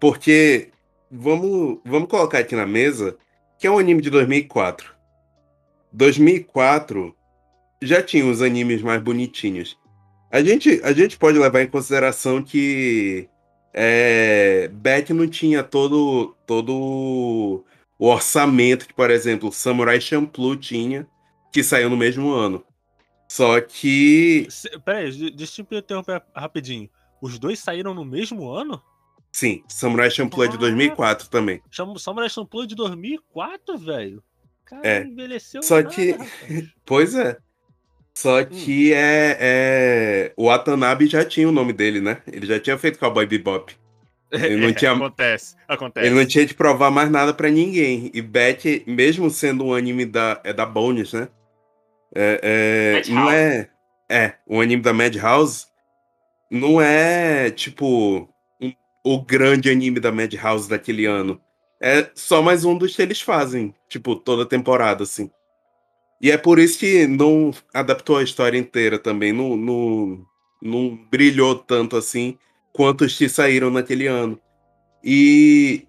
Porque 0.00 0.70
vamos, 1.10 1.78
vamos 1.84 2.08
colocar 2.08 2.38
aqui 2.38 2.56
na 2.56 2.66
mesa 2.66 3.16
que 3.58 3.66
é 3.66 3.70
um 3.70 3.78
anime 3.78 4.00
de 4.00 4.10
2004. 4.10 4.97
2004 5.92 7.14
já 7.82 8.02
tinha 8.02 8.26
os 8.26 8.42
animes 8.42 8.82
mais 8.82 9.00
bonitinhos. 9.02 9.78
A 10.30 10.42
gente, 10.42 10.80
a 10.82 10.92
gente 10.92 11.16
pode 11.16 11.38
levar 11.38 11.62
em 11.62 11.68
consideração 11.68 12.42
que 12.42 13.28
é, 13.72 14.68
Beck 14.68 15.12
não 15.12 15.26
tinha 15.28 15.62
todo, 15.62 16.36
todo 16.46 17.64
o 17.98 18.06
orçamento 18.06 18.86
que, 18.86 18.94
por 18.94 19.10
exemplo, 19.10 19.52
Samurai 19.52 20.00
Champloo 20.00 20.56
tinha, 20.56 21.06
que 21.52 21.62
saiu 21.62 21.88
no 21.88 21.96
mesmo 21.96 22.30
ano. 22.32 22.64
Só 23.28 23.60
que. 23.60 24.48
Peraí, 24.84 25.30
deixa 25.30 25.62
eu 25.62 25.78
interromper 25.78 26.22
rapidinho. 26.34 26.88
Os 27.20 27.38
dois 27.38 27.58
saíram 27.58 27.94
no 27.94 28.04
mesmo 28.04 28.50
ano? 28.50 28.82
Sim, 29.30 29.62
Samurai 29.68 30.10
Champloo 30.10 30.44
é 30.44 30.48
de 30.48 30.56
2004 30.56 31.28
também. 31.28 31.62
Samurai 31.98 32.28
Champloo 32.28 32.64
é 32.64 32.66
de 32.66 32.74
2004, 32.74 33.78
velho? 33.78 34.22
Cara, 34.68 34.86
é. 34.86 35.02
envelheceu 35.02 35.62
Só 35.62 35.76
nada, 35.76 35.88
que. 35.88 36.16
pois 36.84 37.14
é. 37.14 37.36
Só 38.14 38.40
hum. 38.40 38.44
que 38.46 38.92
hum. 38.92 38.96
é, 38.96 39.36
é, 39.40 40.32
o 40.36 40.46
Watanabe 40.46 41.06
já 41.06 41.24
tinha 41.24 41.48
o 41.48 41.52
nome 41.52 41.72
dele, 41.72 42.00
né? 42.00 42.20
Ele 42.26 42.46
já 42.46 42.60
tinha 42.60 42.76
feito 42.76 42.98
Cowboy 42.98 43.26
Bebop. 43.26 43.74
Ele 44.30 44.56
não 44.56 44.68
é, 44.68 44.72
tinha, 44.74 44.92
acontece, 44.92 45.56
acontece. 45.66 46.06
Ele 46.06 46.14
não 46.14 46.26
tinha 46.26 46.44
de 46.44 46.52
provar 46.52 46.90
mais 46.90 47.10
nada 47.10 47.32
para 47.32 47.48
ninguém. 47.48 48.10
E 48.12 48.20
Beck, 48.20 48.84
mesmo 48.86 49.30
sendo 49.30 49.64
um 49.64 49.72
anime 49.72 50.04
da, 50.04 50.38
é 50.44 50.52
da 50.52 50.66
Bones, 50.66 51.14
né? 51.14 51.28
É, 52.14 53.02
é 53.06 53.10
não 53.10 53.30
é. 53.30 53.70
É, 54.06 54.34
um 54.46 54.60
anime 54.60 54.82
da 54.82 54.92
Madhouse. 54.92 55.66
Não 56.50 56.78
é, 56.78 57.50
tipo, 57.50 58.28
um, 58.60 58.72
o 59.02 59.22
grande 59.22 59.70
anime 59.70 59.98
da 59.98 60.12
Madhouse 60.12 60.68
daquele 60.68 61.06
ano. 61.06 61.40
É 61.80 62.10
só 62.14 62.42
mais 62.42 62.64
um 62.64 62.76
dos 62.76 62.96
que 62.96 63.02
eles 63.02 63.20
fazem, 63.20 63.74
tipo, 63.88 64.16
toda 64.16 64.44
temporada, 64.44 65.04
assim. 65.04 65.30
E 66.20 66.30
é 66.30 66.36
por 66.36 66.58
isso 66.58 66.78
que 66.80 67.06
não 67.06 67.52
adaptou 67.72 68.16
a 68.16 68.22
história 68.22 68.58
inteira 68.58 68.98
também. 68.98 69.32
Não, 69.32 69.56
não, 69.56 70.26
não 70.60 70.98
brilhou 71.10 71.54
tanto 71.54 71.96
assim 71.96 72.36
quanto 72.72 73.04
os 73.04 73.16
que 73.16 73.28
saíram 73.28 73.70
naquele 73.70 74.08
ano. 74.08 74.38
E, 75.02 75.86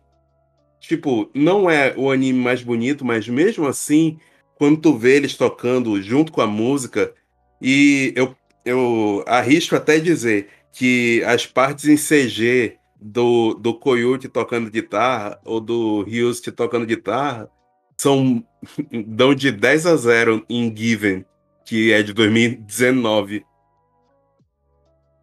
tipo, 0.80 1.30
não 1.34 1.70
é 1.70 1.94
o 1.98 2.12
anime 2.12 2.40
mais 2.40 2.62
bonito, 2.62 3.04
mas 3.04 3.28
mesmo 3.28 3.66
assim, 3.66 4.20
quando 4.56 4.80
tu 4.80 4.96
vê 4.96 5.16
eles 5.16 5.36
tocando 5.36 6.00
junto 6.02 6.32
com 6.32 6.42
a 6.42 6.48
música, 6.48 7.12
e 7.60 8.14
eu, 8.16 8.36
eu 8.64 9.24
arrisco 9.28 9.76
até 9.76 10.00
dizer 10.00 10.50
que 10.72 11.24
as 11.26 11.48
partes 11.48 11.86
em 11.86 11.96
CG 11.96 12.79
do, 13.00 13.54
do 13.54 13.74
Koyuki 13.74 14.28
tocando 14.28 14.70
guitarra 14.70 15.40
ou 15.46 15.60
do 15.60 16.04
Ryusuke 16.04 16.52
tocando 16.52 16.86
guitarra 16.86 17.50
são 17.98 18.46
dão 19.08 19.34
de 19.34 19.52
10 19.52 19.86
a 19.86 19.96
0 19.96 20.46
em 20.50 20.76
Given, 20.76 21.26
que 21.66 21.92
é 21.92 22.02
de 22.02 22.14
2019. 22.14 23.46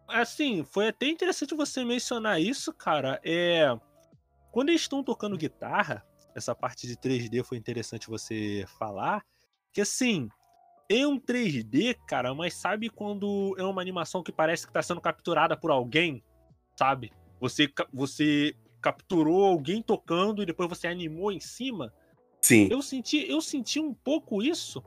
Assim, 0.07 0.63
foi 0.63 0.87
até 0.87 1.07
interessante 1.07 1.53
você 1.55 1.83
mencionar 1.83 2.41
isso, 2.41 2.73
cara. 2.73 3.19
É 3.23 3.77
quando 4.57 4.69
eles 4.69 4.81
estão 4.81 5.03
tocando 5.03 5.37
guitarra, 5.37 6.03
essa 6.33 6.55
parte 6.55 6.87
de 6.87 6.97
3D 6.97 7.43
foi 7.43 7.59
interessante 7.59 8.09
você 8.09 8.65
falar, 8.79 9.23
que 9.71 9.81
assim, 9.81 10.29
é 10.89 11.05
um 11.05 11.19
3D, 11.19 11.95
cara, 12.07 12.33
mas 12.33 12.55
sabe 12.55 12.89
quando 12.89 13.55
é 13.59 13.63
uma 13.63 13.81
animação 13.81 14.23
que 14.23 14.31
parece 14.31 14.65
que 14.65 14.71
está 14.71 14.81
sendo 14.81 14.99
capturada 14.99 15.55
por 15.55 15.69
alguém, 15.69 16.23
sabe? 16.75 17.11
Você 17.39 17.71
você 17.93 18.55
capturou 18.81 19.45
alguém 19.45 19.81
tocando 19.81 20.41
e 20.41 20.45
depois 20.45 20.69
você 20.69 20.87
animou 20.87 21.31
em 21.31 21.39
cima. 21.39 21.93
Sim. 22.41 22.67
Eu 22.71 22.81
senti, 22.81 23.29
eu 23.29 23.41
senti 23.41 23.79
um 23.79 23.93
pouco 23.93 24.41
isso, 24.41 24.83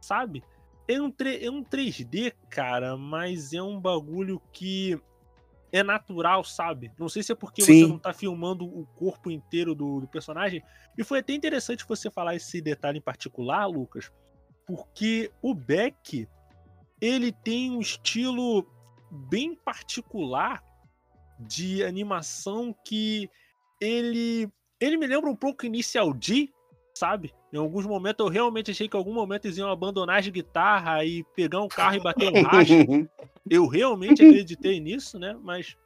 sabe? 0.00 0.42
É 0.88 1.00
um, 1.00 1.12
é 1.40 1.50
um 1.50 1.62
3D, 1.62 2.32
cara, 2.48 2.96
mas 2.96 3.52
é 3.52 3.62
um 3.62 3.80
bagulho 3.80 4.40
que 4.52 4.98
é 5.70 5.82
natural, 5.82 6.44
sabe? 6.44 6.92
Não 6.98 7.08
sei 7.08 7.22
se 7.22 7.32
é 7.32 7.34
porque 7.34 7.62
Sim. 7.62 7.80
você 7.80 7.86
não 7.86 7.98
tá 7.98 8.12
filmando 8.12 8.64
o 8.64 8.86
corpo 8.86 9.30
inteiro 9.30 9.74
do, 9.74 10.00
do, 10.00 10.06
personagem. 10.06 10.62
E 10.96 11.02
foi 11.02 11.20
até 11.20 11.32
interessante 11.32 11.86
você 11.88 12.10
falar 12.10 12.34
esse 12.34 12.60
detalhe 12.60 12.98
em 12.98 13.02
particular, 13.02 13.66
Lucas, 13.66 14.12
porque 14.66 15.30
o 15.40 15.54
Beck, 15.54 16.28
ele 17.00 17.32
tem 17.32 17.70
um 17.70 17.80
estilo 17.80 18.66
bem 19.10 19.54
particular 19.54 20.62
de 21.42 21.84
animação 21.84 22.74
que 22.84 23.28
ele 23.80 24.48
ele 24.80 24.96
me 24.96 25.06
lembra 25.06 25.30
um 25.30 25.36
pouco 25.36 25.64
Initial 25.64 26.12
D, 26.12 26.50
sabe? 26.94 27.32
Em 27.52 27.56
alguns 27.56 27.86
momentos 27.86 28.24
eu 28.24 28.32
realmente 28.32 28.70
achei 28.70 28.88
que 28.88 28.96
em 28.96 28.98
algum 28.98 29.14
momento 29.14 29.44
eles 29.44 29.58
iam 29.58 29.70
abandonar 29.70 30.18
as 30.18 30.28
guitarras 30.28 31.06
e 31.06 31.24
pegar 31.36 31.60
um 31.60 31.68
carro 31.68 31.96
e 31.96 32.02
bater 32.02 32.32
um 32.32 32.42
racha. 32.42 32.74
eu 33.48 33.66
realmente 33.66 34.24
acreditei 34.24 34.80
nisso, 34.80 35.18
né? 35.18 35.38
Mas, 35.40 35.76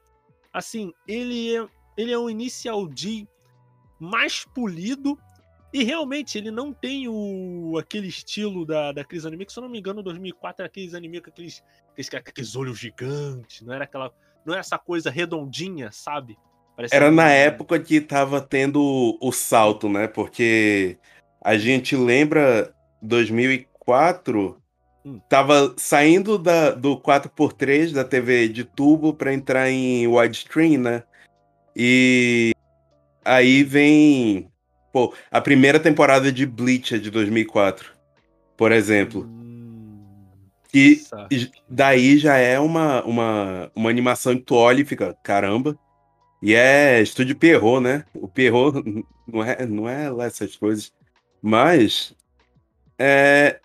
assim, 0.52 0.92
ele 1.06 1.56
é, 1.56 1.68
ele 1.96 2.12
é 2.12 2.18
um 2.18 2.30
Initial 2.30 2.86
D 2.86 3.26
mais 4.00 4.44
polido 4.44 5.18
e 5.72 5.84
realmente 5.84 6.38
ele 6.38 6.50
não 6.50 6.72
tem 6.72 7.08
o 7.08 7.76
aquele 7.78 8.08
estilo 8.08 8.64
da, 8.64 8.92
da 8.92 9.04
Cris 9.04 9.26
Anime, 9.26 9.44
que 9.44 9.52
se 9.52 9.58
eu 9.58 9.62
não 9.62 9.68
me 9.68 9.78
engano, 9.78 10.02
2004 10.02 10.62
era 10.62 10.68
aqueles 10.68 10.94
anime 10.94 11.20
com 11.20 11.28
aqueles, 11.28 11.62
aqueles, 11.90 12.14
aqueles 12.14 12.56
olhos 12.56 12.78
gigantes, 12.78 13.60
não 13.60 13.74
era 13.74 13.84
aquela. 13.84 14.10
Não 14.46 14.54
é 14.54 14.60
essa 14.60 14.78
coisa 14.78 15.10
redondinha, 15.10 15.90
sabe? 15.90 16.38
Parece 16.76 16.94
Era 16.94 17.10
na 17.10 17.30
época 17.30 17.80
que 17.80 18.00
tava 18.00 18.40
tendo 18.40 19.18
o 19.20 19.32
salto, 19.32 19.88
né? 19.88 20.06
Porque 20.06 20.98
a 21.42 21.56
gente 21.56 21.96
lembra 21.96 22.72
2004 23.02 24.60
hum. 25.04 25.18
tava 25.28 25.74
saindo 25.76 26.38
da, 26.38 26.70
do 26.70 26.96
4x3 26.96 27.92
da 27.92 28.04
TV 28.04 28.48
de 28.48 28.62
tubo 28.64 29.12
para 29.12 29.32
entrar 29.32 29.70
em 29.70 30.06
widescreen, 30.06 30.78
né? 30.78 31.02
E 31.74 32.52
aí 33.24 33.62
vem 33.64 34.48
pô, 34.92 35.12
a 35.30 35.40
primeira 35.40 35.80
temporada 35.80 36.32
de 36.32 36.46
Bleach 36.46 36.94
é 36.94 36.98
de 36.98 37.10
2004, 37.10 37.92
por 38.56 38.72
exemplo. 38.72 39.22
Hum, 39.22 39.45
e 40.74 41.02
daí 41.68 42.18
já 42.18 42.36
é 42.36 42.58
uma, 42.58 43.02
uma, 43.04 43.70
uma 43.74 43.90
animação 43.90 44.36
que 44.36 44.42
tu 44.42 44.54
olha 44.54 44.82
e 44.82 44.84
fica, 44.84 45.16
caramba, 45.22 45.78
e 46.42 46.54
é 46.54 47.00
estúdio 47.00 47.36
Pierrot, 47.36 47.80
né? 47.80 48.04
O 48.14 48.28
Pierrot 48.28 48.82
não 49.26 49.42
é, 49.42 49.66
não 49.66 49.88
é 49.88 50.10
lá 50.10 50.26
essas 50.26 50.56
coisas. 50.56 50.92
Mas 51.42 52.14
é, 52.98 53.60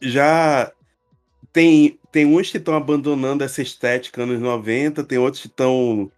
já 0.00 0.72
tem, 1.52 1.98
tem 2.12 2.26
uns 2.26 2.50
que 2.50 2.58
estão 2.58 2.74
abandonando 2.74 3.44
essa 3.44 3.62
estética 3.62 4.22
anos 4.22 4.40
90, 4.40 5.04
tem 5.04 5.18
outros 5.18 5.42
que 5.42 5.48
estão 5.48 6.10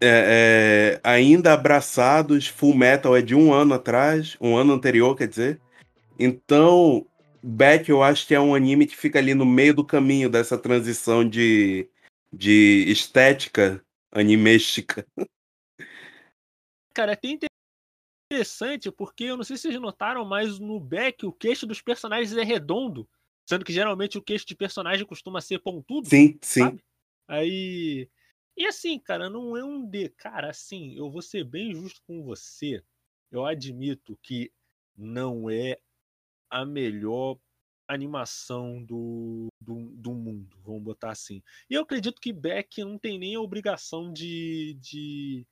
é, 0.00 0.98
é, 0.98 1.00
ainda 1.04 1.52
abraçados, 1.52 2.48
Full 2.48 2.74
Metal 2.74 3.16
é 3.16 3.22
de 3.22 3.34
um 3.34 3.52
ano 3.52 3.74
atrás, 3.74 4.36
um 4.40 4.56
ano 4.56 4.72
anterior, 4.72 5.16
quer 5.16 5.28
dizer. 5.28 5.60
Então, 6.18 7.06
Back 7.42 7.90
eu 7.90 8.02
acho 8.02 8.26
que 8.26 8.34
é 8.34 8.40
um 8.40 8.54
anime 8.54 8.86
que 8.86 8.96
fica 8.96 9.18
ali 9.18 9.34
no 9.34 9.44
meio 9.44 9.74
do 9.74 9.84
caminho 9.84 10.30
dessa 10.30 10.56
transição 10.56 11.28
de, 11.28 11.90
de 12.32 12.84
estética 12.86 13.84
animística. 14.12 15.06
Cara, 16.94 17.18
é 17.20 17.38
interessante 18.30 18.92
porque 18.92 19.24
eu 19.24 19.36
não 19.36 19.44
sei 19.44 19.56
se 19.56 19.62
vocês 19.62 19.80
notaram, 19.80 20.24
mas 20.24 20.58
no 20.58 20.78
Beck 20.78 21.26
o 21.26 21.32
queixo 21.32 21.66
dos 21.66 21.82
personagens 21.82 22.36
é 22.36 22.44
redondo. 22.44 23.08
Sendo 23.48 23.64
que 23.64 23.72
geralmente 23.72 24.16
o 24.16 24.22
queixo 24.22 24.46
de 24.46 24.54
personagem 24.54 25.04
costuma 25.04 25.40
ser 25.40 25.58
pontudo. 25.58 26.08
Sim, 26.08 26.38
sim. 26.40 26.60
Sabe? 26.60 26.84
Aí. 27.26 28.08
E 28.56 28.66
assim, 28.66 28.98
cara, 28.98 29.28
não 29.28 29.56
é 29.56 29.64
um 29.64 29.84
D. 29.84 30.10
Cara, 30.10 30.50
assim, 30.50 30.96
eu 30.96 31.10
vou 31.10 31.22
ser 31.22 31.44
bem 31.44 31.74
justo 31.74 32.02
com 32.06 32.22
você. 32.22 32.82
Eu 33.30 33.44
admito 33.46 34.18
que 34.22 34.52
não 34.96 35.50
é 35.50 35.78
a 36.52 36.66
melhor 36.66 37.38
animação 37.88 38.84
do, 38.84 39.48
do, 39.60 39.88
do, 39.96 40.12
mundo, 40.12 40.56
vamos 40.62 40.82
botar 40.82 41.10
assim. 41.10 41.42
E 41.68 41.74
eu 41.74 41.82
acredito 41.82 42.20
que 42.20 42.32
Beck 42.32 42.84
não 42.84 42.98
tem 42.98 43.18
nem 43.18 43.34
a 43.34 43.40
obrigação 43.40 44.12
de, 44.12 44.74
de, 44.74 45.46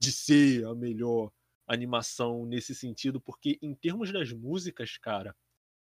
de 0.00 0.10
ser 0.10 0.66
a 0.66 0.74
melhor 0.74 1.30
animação 1.66 2.46
nesse 2.46 2.74
sentido, 2.74 3.20
porque 3.20 3.58
em 3.60 3.74
termos 3.74 4.10
das 4.10 4.32
músicas, 4.32 4.96
cara, 4.96 5.36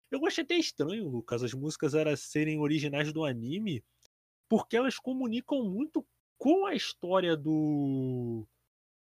eu 0.10 0.26
achei 0.26 0.44
até 0.44 0.56
estranho, 0.56 1.10
Lucas, 1.10 1.44
as 1.44 1.54
músicas 1.54 1.94
eram 1.94 2.16
serem 2.16 2.60
originais 2.60 3.12
do 3.12 3.26
anime, 3.26 3.84
porque 4.50 4.78
elas 4.78 4.98
comunicam 4.98 5.64
muito 5.64 6.06
com 6.38 6.66
a 6.66 6.74
história 6.74 7.36
do 7.36 8.48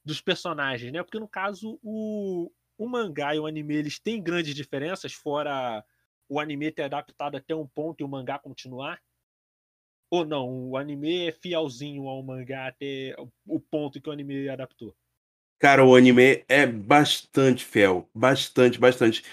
dos 0.05 0.22
personagens, 0.22 0.91
né? 0.91 1.03
Porque 1.03 1.20
no 1.20 1.28
caso 1.28 1.78
o, 1.84 2.49
o 2.80 2.88
mangá 2.88 3.36
e 3.36 3.40
o 3.40 3.46
anime 3.46 3.76
eles 3.76 4.00
têm 4.00 4.24
grandes 4.24 4.56
diferenças, 4.56 5.12
fora 5.12 5.84
o 6.30 6.40
anime 6.40 6.72
ter 6.72 6.84
adaptado 6.84 7.36
até 7.36 7.54
um 7.54 7.68
ponto 7.68 8.00
e 8.00 8.04
o 8.06 8.08
mangá 8.08 8.40
continuar. 8.40 9.02
Ou 10.10 10.26
não, 10.26 10.70
o 10.70 10.78
anime 10.78 11.28
é 11.28 11.32
fielzinho 11.32 12.08
ao 12.08 12.24
mangá 12.24 12.68
até 12.68 13.14
o 13.46 13.60
ponto 13.60 14.02
que 14.02 14.10
o 14.10 14.12
anime 14.14 14.48
adaptou. 14.48 14.96
Cara, 15.60 15.84
o 15.84 15.94
anime 15.94 16.46
é 16.48 16.66
bastante 16.66 17.66
fiel. 17.66 18.10
Bastante, 18.16 18.80
bastante. 18.80 19.24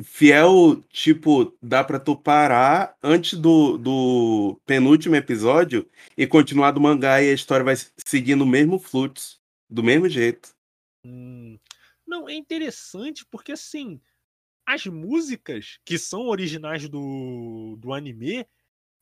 Fiel, 0.00 0.80
tipo, 0.88 1.52
dá 1.60 1.82
pra 1.82 1.98
tu 1.98 2.16
parar 2.16 2.96
antes 3.02 3.36
do, 3.36 3.76
do 3.76 4.60
penúltimo 4.64 5.16
episódio 5.16 5.90
e 6.16 6.28
continuar 6.28 6.70
do 6.70 6.80
mangá 6.80 7.20
e 7.20 7.30
a 7.30 7.34
história 7.34 7.64
vai 7.64 7.74
seguir 8.06 8.36
no 8.36 8.46
mesmo 8.46 8.78
fluxo, 8.78 9.40
do 9.68 9.82
mesmo 9.82 10.08
jeito. 10.08 10.54
Hum. 11.04 11.58
Não, 12.08 12.26
é 12.26 12.32
interessante 12.32 13.26
porque, 13.26 13.52
assim, 13.52 14.00
as 14.66 14.86
músicas 14.86 15.78
que 15.84 15.98
são 15.98 16.28
originais 16.28 16.88
do, 16.88 17.76
do 17.78 17.92
anime, 17.92 18.48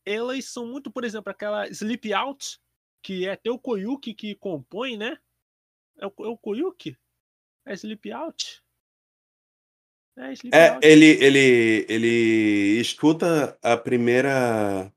elas 0.05 0.45
são 0.47 0.67
muito, 0.67 0.91
por 0.91 1.05
exemplo, 1.05 1.31
aquela 1.31 1.69
Sleep 1.69 2.13
Out, 2.13 2.59
que 3.01 3.25
é 3.25 3.31
até 3.31 3.49
o 3.49 3.61
Koyuki 3.61 4.13
que 4.13 4.35
compõe, 4.35 4.97
né? 4.97 5.17
É 6.01 6.07
o, 6.07 6.13
é 6.19 6.29
o 6.29 6.37
Koyuki? 6.37 6.99
É 7.65 7.75
Sleep 7.75 8.11
Out? 8.11 8.61
É, 10.17 10.33
Sleep 10.33 10.57
é 10.57 10.71
Out. 10.71 10.85
Ele, 10.85 11.07
ele, 11.25 11.87
ele 11.89 12.81
escuta 12.81 13.57
a 13.63 13.77
primeira. 13.77 14.93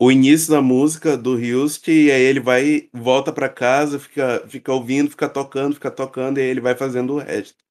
O 0.00 0.12
início 0.12 0.52
da 0.52 0.62
música 0.62 1.16
do 1.16 1.34
Ryusuke, 1.34 1.90
e 1.90 2.12
aí 2.12 2.22
ele 2.22 2.40
vai, 2.40 2.88
volta 2.92 3.32
para 3.32 3.48
casa, 3.48 3.98
fica, 3.98 4.46
fica 4.48 4.72
ouvindo, 4.72 5.10
fica 5.10 5.28
tocando, 5.28 5.74
fica 5.74 5.90
tocando, 5.90 6.38
e 6.38 6.42
aí 6.42 6.48
ele 6.48 6.60
vai 6.60 6.76
fazendo 6.76 7.14
o 7.14 7.18
resto. 7.18 7.64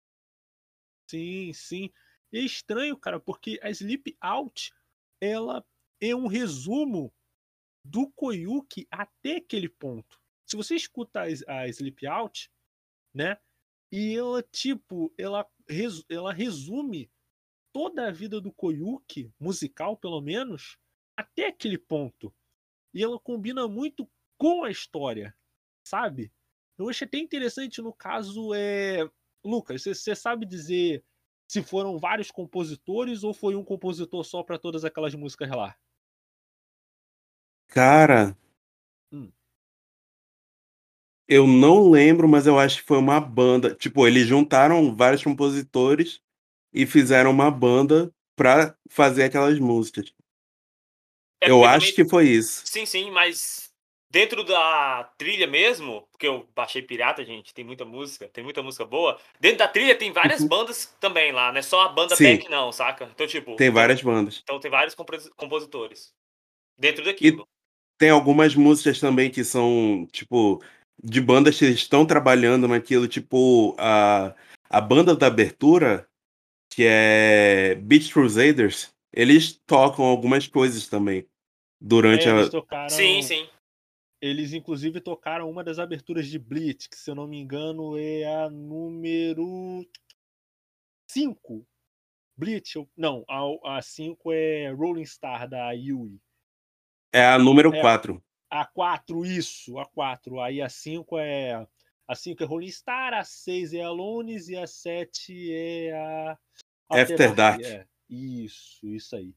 Sim, 1.10 1.54
sim. 1.54 1.90
E 2.32 2.40
é 2.40 2.42
estranho, 2.42 2.98
cara, 2.98 3.20
porque 3.20 3.58
a 3.64 3.70
Sleep 3.70 4.18
Out, 4.20 4.74
ela 5.22 5.66
é 6.02 6.14
um 6.14 6.28
resumo 6.28 7.14
do 7.84 8.10
Koyuki 8.12 8.86
até 8.92 9.38
aquele 9.38 9.70
ponto 9.70 10.20
se 10.48 10.56
você 10.56 10.76
escuta 10.76 11.22
a, 11.22 11.60
a 11.60 11.68
Sleep 11.68 12.08
Out, 12.08 12.50
né? 13.14 13.38
E 13.92 14.16
ela, 14.18 14.42
tipo, 14.42 15.14
ela, 15.18 15.46
ela 16.10 16.34
resume 16.34 17.12
toda 17.74 18.08
a 18.08 18.12
vida 18.12 18.40
do 18.40 18.52
Koyuki, 18.52 19.32
musical 19.40 19.98
pelo 19.98 20.22
menos, 20.22 20.78
até 21.18 21.48
aquele 21.48 21.78
ponto. 21.78 22.34
E 22.94 23.04
ela 23.04 23.20
combina 23.20 23.68
muito 23.68 24.08
com 24.38 24.64
a 24.64 24.72
história, 24.72 25.36
sabe? 25.84 26.32
Eu 26.78 26.90
achei 26.90 27.08
até 27.08 27.18
interessante 27.18 27.82
no 27.82 27.92
caso 27.92 28.54
é 28.54 29.10
Lucas, 29.44 29.84
você 29.84 30.16
sabe 30.16 30.46
dizer 30.46 31.04
se 31.48 31.64
foram 31.64 31.98
vários 31.98 32.30
compositores 32.30 33.24
ou 33.24 33.34
foi 33.34 33.56
um 33.56 33.64
compositor 33.64 34.24
só 34.24 34.44
para 34.44 34.60
todas 34.60 34.86
aquelas 34.86 35.16
músicas 35.16 35.50
lá? 35.50 35.76
Cara, 37.68 38.38
hum. 39.12 39.32
Eu 41.28 41.46
não 41.46 41.90
lembro, 41.90 42.28
mas 42.28 42.48
eu 42.48 42.58
acho 42.58 42.78
que 42.82 42.88
foi 42.88 42.98
uma 42.98 43.20
banda. 43.20 43.76
Tipo, 43.76 44.08
eles 44.08 44.26
juntaram 44.26 44.96
vários 44.96 45.24
compositores 45.24 46.22
e 46.74 46.86
fizeram 46.86 47.32
uma 47.32 47.52
banda 47.52 48.14
pra 48.36 48.78
fazer 48.90 49.24
aquelas 49.26 49.60
músicas. 49.60 50.14
É 51.42 51.50
eu 51.50 51.64
acho 51.64 51.94
que 51.94 52.06
foi 52.06 52.30
isso. 52.30 52.64
Sim, 52.66 52.86
sim, 52.86 53.12
mas 53.12 53.68
dentro 54.10 54.44
da 54.44 55.04
trilha 55.18 55.48
mesmo, 55.48 56.08
porque 56.12 56.28
eu 56.28 56.48
baixei 56.56 56.82
pirata, 56.82 57.24
gente, 57.24 57.54
tem 57.54 57.64
muita 57.64 57.86
música, 57.86 58.28
tem 58.28 58.44
muita 58.44 58.64
música 58.64 58.86
boa. 58.86 59.20
Dentro 59.40 59.60
da 59.60 59.68
trilha 59.68 59.96
tem 59.96 60.12
várias 60.12 60.42
uhum. 60.42 60.48
bandas 60.48 60.96
também 61.00 61.32
lá, 61.32 61.52
não 61.52 61.60
é 61.60 61.62
só 61.62 61.82
a 61.82 61.90
banda 61.90 62.16
sim. 62.16 62.24
Beck 62.24 62.50
não, 62.50 62.72
saca? 62.72 63.10
Então, 63.14 63.28
tipo, 63.28 63.56
tem 63.56 63.70
várias 63.70 64.02
bandas. 64.02 64.40
Então 64.44 64.60
tem 64.60 64.72
vários 64.72 64.96
compositores 65.36 66.14
dentro 66.78 67.04
daquilo. 67.04 67.44
E 67.44 67.58
tem 67.98 68.10
algumas 68.10 68.56
músicas 68.56 69.00
também 69.00 69.30
que 69.30 69.44
são, 69.44 70.08
tipo, 70.12 70.62
de 71.04 71.22
bandas 71.22 71.58
que 71.58 71.66
estão 71.66 72.06
trabalhando 72.06 72.68
naquilo, 72.68 73.08
tipo 73.08 73.76
a, 73.78 74.34
a 74.70 74.82
banda 74.82 75.16
da 75.16 75.28
abertura, 75.28 76.08
que 76.72 76.84
é 76.86 77.76
Beach 77.76 78.12
Crusaders, 78.12 78.90
eles 79.12 79.54
tocam 79.66 80.06
algumas 80.06 80.48
coisas 80.48 80.88
também 80.88 81.28
durante 81.80 82.28
é, 82.28 82.32
a. 82.32 82.50
Tocaram... 82.50 82.90
Sim, 82.90 83.22
sim. 83.22 83.48
Eles, 84.20 84.54
inclusive, 84.54 85.00
tocaram 85.00 85.50
uma 85.50 85.64
das 85.64 85.78
aberturas 85.78 86.28
de 86.28 86.40
Blitz, 86.40 86.88
que, 86.88 86.98
se 86.98 87.10
eu 87.10 87.16
não 87.16 87.28
me 87.28 87.40
engano, 87.40 87.98
é 87.98 88.26
a 88.26 88.50
número 88.50 89.86
5. 91.08 91.66
Blitz, 92.36 92.74
não, 92.96 93.24
a 93.64 93.82
5 93.82 94.32
é 94.32 94.70
Rolling 94.72 95.06
Star 95.06 95.48
da 95.48 95.72
Yui. 95.72 96.20
É 97.14 97.26
a 97.26 97.40
número 97.40 97.72
4. 97.72 98.24
É, 98.52 98.58
a 98.58 98.66
4, 98.66 99.26
isso, 99.26 99.78
a 99.80 99.86
4. 99.86 100.40
Aí 100.42 100.62
a 100.62 100.70
5 100.70 101.18
é. 101.20 101.68
A 102.08 102.16
5 102.16 102.44
é 102.44 102.46
Rolling 102.46 102.72
Star, 102.72 103.14
a 103.14 103.24
6 103.24 103.74
é 103.74 103.82
Alones 103.82 104.50
e 104.50 104.56
a 104.56 104.66
7 104.66 105.54
é 105.54 105.92
a. 105.94 106.38
After, 106.90 107.36
Dark. 107.36 107.62
É, 107.62 107.86
isso, 108.10 108.88
isso 108.88 109.16
aí. 109.16 109.34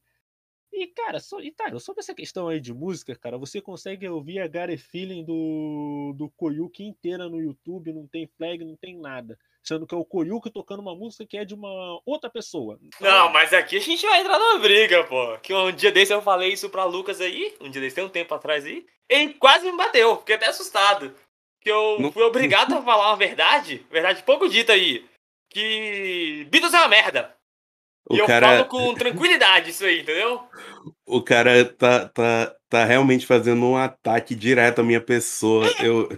E, 0.73 0.87
cara, 0.87 1.19
só, 1.19 1.41
e, 1.41 1.51
tá, 1.51 1.77
sobre 1.79 1.99
essa 1.99 2.15
questão 2.15 2.47
aí 2.47 2.59
de 2.59 2.73
música, 2.73 3.15
cara, 3.15 3.37
você 3.37 3.59
consegue 3.61 4.07
ouvir 4.07 4.39
a 4.39 4.47
Gary 4.47 4.77
Feeling 4.77 5.25
do, 5.25 6.13
do 6.17 6.29
Koyuki 6.29 6.83
inteira 6.83 7.27
no 7.27 7.41
YouTube, 7.41 7.91
não 7.91 8.07
tem 8.07 8.27
flag, 8.37 8.63
não 8.63 8.77
tem 8.77 8.97
nada 8.97 9.37
sendo 9.63 9.85
que 9.85 9.93
é 9.93 9.97
o 9.97 10.05
Koyuki 10.05 10.49
tocando 10.49 10.79
uma 10.79 10.95
música 10.95 11.25
que 11.25 11.37
é 11.37 11.45
de 11.45 11.53
uma 11.53 12.01
outra 12.05 12.29
pessoa. 12.29 12.79
Então... 12.81 13.09
Não, 13.09 13.31
mas 13.31 13.53
aqui 13.53 13.77
a 13.77 13.81
gente 13.81 14.05
vai 14.05 14.21
entrar 14.21 14.39
numa 14.39 14.59
briga, 14.59 15.03
pô. 15.03 15.37
Que 15.39 15.53
um 15.53 15.71
dia 15.71 15.91
desse 15.91 16.13
eu 16.13 16.21
falei 16.21 16.51
isso 16.51 16.69
pra 16.69 16.85
Lucas 16.85 17.21
aí, 17.21 17.55
um 17.61 17.69
dia 17.69 17.81
desse 17.81 17.95
tem 17.95 18.03
um 18.03 18.09
tempo 18.09 18.33
atrás 18.33 18.65
aí, 18.65 18.85
ele 19.07 19.33
quase 19.35 19.69
me 19.69 19.77
bateu, 19.77 20.17
fiquei 20.17 20.35
até 20.35 20.47
assustado. 20.47 21.13
Que 21.61 21.69
eu 21.69 21.99
Não... 21.99 22.11
fui 22.11 22.23
obrigado 22.23 22.73
a 22.73 22.81
falar 22.81 23.09
uma 23.09 23.17
verdade, 23.17 23.85
verdade 23.91 24.23
pouco 24.23 24.49
dita 24.49 24.73
aí, 24.73 25.05
que 25.49 26.47
Beatles 26.49 26.73
é 26.73 26.79
uma 26.79 26.87
merda. 26.87 27.35
O 28.09 28.15
e 28.15 28.25
cara... 28.25 28.47
eu 28.47 28.51
falo 28.51 28.65
com 28.69 28.93
tranquilidade 28.93 29.69
isso 29.69 29.85
aí, 29.85 30.01
entendeu? 30.01 30.41
O 31.05 31.21
cara 31.21 31.65
tá, 31.65 32.07
tá, 32.09 32.55
tá 32.69 32.85
realmente 32.85 33.25
fazendo 33.25 33.65
um 33.65 33.77
ataque 33.77 34.35
direto 34.35 34.79
à 34.79 34.83
minha 34.83 35.01
pessoa. 35.01 35.65
Eu, 35.79 36.09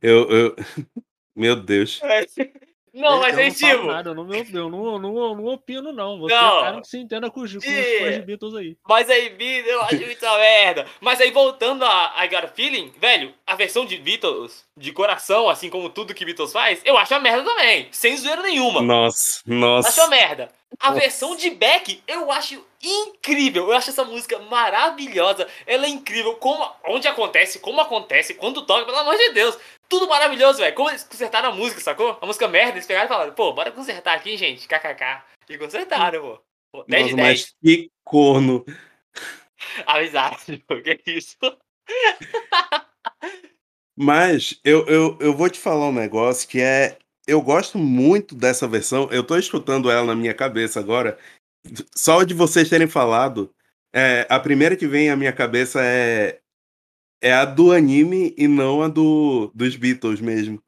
eu, 0.00 0.30
eu, 0.30 0.56
meu 1.34 1.56
Deus. 1.56 2.00
É. 2.02 2.24
Não, 2.94 3.18
mas 3.18 3.36
aí, 3.36 3.52
tipo. 3.52 3.86
Nada, 3.86 4.10
eu, 4.10 4.14
não, 4.14 4.32
eu, 4.32 4.70
não, 4.70 4.86
eu, 4.86 4.98
não, 5.00 5.18
eu 5.18 5.34
não 5.34 5.46
opino, 5.46 5.92
não. 5.92 6.20
Você 6.20 6.32
não. 6.32 6.58
é 6.58 6.62
cara 6.62 6.80
que 6.80 6.86
se 6.86 6.96
entenda 6.96 7.28
com 7.28 7.40
os, 7.40 7.50
com 7.50 7.58
os 7.58 7.64
fãs 7.64 8.14
de 8.14 8.22
Beatles 8.22 8.54
aí. 8.54 8.76
Mas 8.88 9.10
aí, 9.10 9.30
Beatles, 9.30 9.72
eu 9.72 9.82
acho 9.82 9.96
muita 9.96 10.38
merda. 10.38 10.86
Mas 11.00 11.20
aí, 11.20 11.32
voltando 11.32 11.84
a 11.84 12.24
I 12.24 12.28
Got 12.28 12.44
a 12.44 12.48
Feeling, 12.48 12.92
velho, 13.00 13.34
a 13.44 13.56
versão 13.56 13.84
de 13.84 13.96
Beatles, 13.96 14.64
de 14.76 14.92
coração, 14.92 15.48
assim 15.48 15.68
como 15.68 15.90
tudo 15.90 16.14
que 16.14 16.24
Beatles 16.24 16.52
faz, 16.52 16.82
eu 16.84 16.96
acho 16.96 17.12
a 17.12 17.18
merda 17.18 17.42
também. 17.42 17.88
Sem 17.90 18.16
zoeira 18.16 18.42
nenhuma. 18.42 18.80
Nossa, 18.80 19.40
nossa. 19.44 19.88
Acho 19.88 20.02
a 20.02 20.08
merda. 20.08 20.48
A 20.80 20.88
nossa. 20.88 21.00
versão 21.00 21.36
de 21.36 21.50
Beck, 21.50 22.02
eu 22.06 22.30
acho 22.30 22.64
incrível. 22.82 23.68
Eu 23.68 23.72
acho 23.72 23.90
essa 23.90 24.04
música 24.04 24.38
maravilhosa. 24.38 25.48
Ela 25.66 25.86
é 25.86 25.88
incrível. 25.88 26.34
Como, 26.36 26.68
onde 26.84 27.08
acontece, 27.08 27.58
como 27.58 27.80
acontece, 27.80 28.34
quando 28.34 28.66
toca, 28.66 28.84
pelo 28.84 28.98
amor 28.98 29.16
de 29.16 29.30
Deus 29.30 29.58
tudo 29.88 30.08
maravilhoso, 30.08 30.58
velho. 30.58 30.74
Como 30.74 30.90
eles 30.90 31.04
consertaram 31.04 31.50
a 31.50 31.54
música, 31.54 31.80
sacou? 31.80 32.18
A 32.20 32.26
música 32.26 32.48
merda, 32.48 32.72
eles 32.72 32.86
pegaram 32.86 33.06
e 33.06 33.08
falaram, 33.08 33.32
pô, 33.34 33.52
bora 33.52 33.70
consertar 33.70 34.16
aqui, 34.16 34.36
gente. 34.36 34.66
KKK. 34.66 35.22
E 35.48 35.58
consertaram, 35.58 36.20
pô. 36.20 36.42
pô 36.72 36.84
10 36.88 37.12
Nossa, 37.12 37.16
mas 37.16 37.54
que 37.62 37.90
corno. 38.02 38.64
Amizade, 39.86 40.62
pô, 40.66 40.80
que 40.80 41.00
isso? 41.06 41.36
Mas 43.96 44.58
eu, 44.64 44.84
eu, 44.88 45.16
eu 45.20 45.32
vou 45.36 45.48
te 45.48 45.56
falar 45.56 45.86
um 45.86 45.92
negócio 45.92 46.48
que 46.48 46.60
é. 46.60 46.98
Eu 47.26 47.40
gosto 47.40 47.78
muito 47.78 48.34
dessa 48.34 48.68
versão. 48.68 49.08
Eu 49.10 49.24
tô 49.24 49.36
escutando 49.36 49.90
ela 49.90 50.06
na 50.06 50.14
minha 50.14 50.34
cabeça 50.34 50.78
agora. 50.78 51.18
Só 51.94 52.22
de 52.22 52.34
vocês 52.34 52.68
terem 52.68 52.86
falado, 52.86 53.54
é, 53.92 54.26
a 54.28 54.38
primeira 54.38 54.76
que 54.76 54.86
vem 54.86 55.10
à 55.10 55.16
minha 55.16 55.32
cabeça 55.32 55.80
é, 55.82 56.40
é 57.22 57.32
a 57.32 57.44
do 57.44 57.72
anime 57.72 58.34
e 58.36 58.46
não 58.46 58.82
a 58.82 58.88
do, 58.88 59.50
dos 59.54 59.76
Beatles 59.76 60.20
mesmo. 60.20 60.62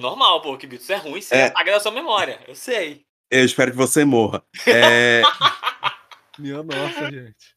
Normal, 0.00 0.42
pô, 0.42 0.56
que 0.56 0.66
Beatles 0.66 0.90
é 0.90 0.96
ruim, 0.96 1.20
você 1.20 1.34
é. 1.34 1.46
apaga 1.46 1.72
da 1.72 1.80
sua 1.80 1.92
memória, 1.92 2.40
eu 2.48 2.54
sei. 2.54 3.04
Eu 3.30 3.44
espero 3.44 3.70
que 3.70 3.76
você 3.76 4.04
morra. 4.04 4.42
É... 4.66 5.22
Minha 6.38 6.62
nossa, 6.62 7.10
gente. 7.10 7.56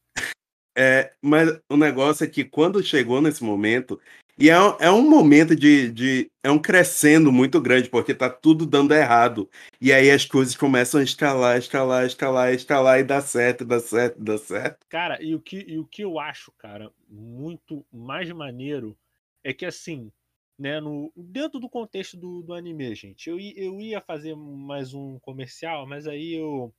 É, 0.77 1.13
mas 1.21 1.59
o 1.69 1.75
negócio 1.75 2.23
é 2.23 2.27
que 2.27 2.45
quando 2.45 2.83
chegou 2.83 3.21
nesse 3.21 3.43
momento, 3.43 3.99
e 4.39 4.49
é, 4.49 4.55
é 4.79 4.89
um 4.89 5.07
momento 5.09 5.53
de, 5.53 5.91
de. 5.91 6.31
É 6.41 6.49
um 6.49 6.57
crescendo 6.57 7.29
muito 7.29 7.59
grande, 7.59 7.89
porque 7.89 8.13
tá 8.13 8.29
tudo 8.29 8.65
dando 8.65 8.93
errado. 8.93 9.49
E 9.81 9.91
aí 9.91 10.09
as 10.09 10.23
coisas 10.23 10.55
começam 10.55 11.01
a 11.01 11.03
escalar, 11.03 11.57
escalar, 11.57 12.05
escalar, 12.05 12.53
escalar 12.53 12.99
e 12.99 13.03
dá 13.03 13.19
certo, 13.19 13.65
dá 13.65 13.79
certo, 13.81 14.23
dá 14.23 14.37
certo. 14.37 14.85
Cara, 14.87 15.21
e 15.21 15.35
o 15.35 15.41
que, 15.41 15.65
e 15.67 15.77
o 15.77 15.85
que 15.85 16.03
eu 16.03 16.17
acho, 16.17 16.53
cara, 16.53 16.89
muito 17.09 17.85
mais 17.91 18.31
maneiro 18.31 18.97
é 19.43 19.53
que 19.53 19.65
assim. 19.65 20.11
Né, 20.57 20.81
no, 20.81 21.09
dentro 21.15 21.57
do 21.57 21.69
contexto 21.69 22.17
do, 22.17 22.41
do 22.41 22.53
anime, 22.53 22.93
gente. 22.93 23.29
Eu, 23.29 23.39
eu 23.39 23.79
ia 23.79 24.01
fazer 24.01 24.35
mais 24.35 24.93
um 24.93 25.17
comercial, 25.19 25.87
mas 25.87 26.05
aí 26.05 26.33
eu, 26.33 26.73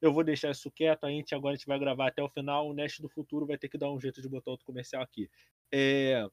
eu 0.00 0.12
vou 0.12 0.22
deixar 0.22 0.52
isso 0.52 0.70
quieto. 0.70 1.04
A 1.04 1.10
gente 1.10 1.34
agora 1.34 1.54
a 1.54 1.56
gente 1.56 1.66
vai 1.66 1.78
gravar 1.78 2.08
até 2.08 2.22
o 2.22 2.28
final. 2.28 2.68
O 2.68 2.72
Nest 2.72 3.02
do 3.02 3.08
Futuro 3.08 3.44
vai 3.44 3.58
ter 3.58 3.68
que 3.68 3.76
dar 3.76 3.90
um 3.90 4.00
jeito 4.00 4.22
de 4.22 4.28
botar 4.28 4.52
outro 4.52 4.64
comercial 4.64 5.02
aqui. 5.02 5.28
É, 5.72 6.28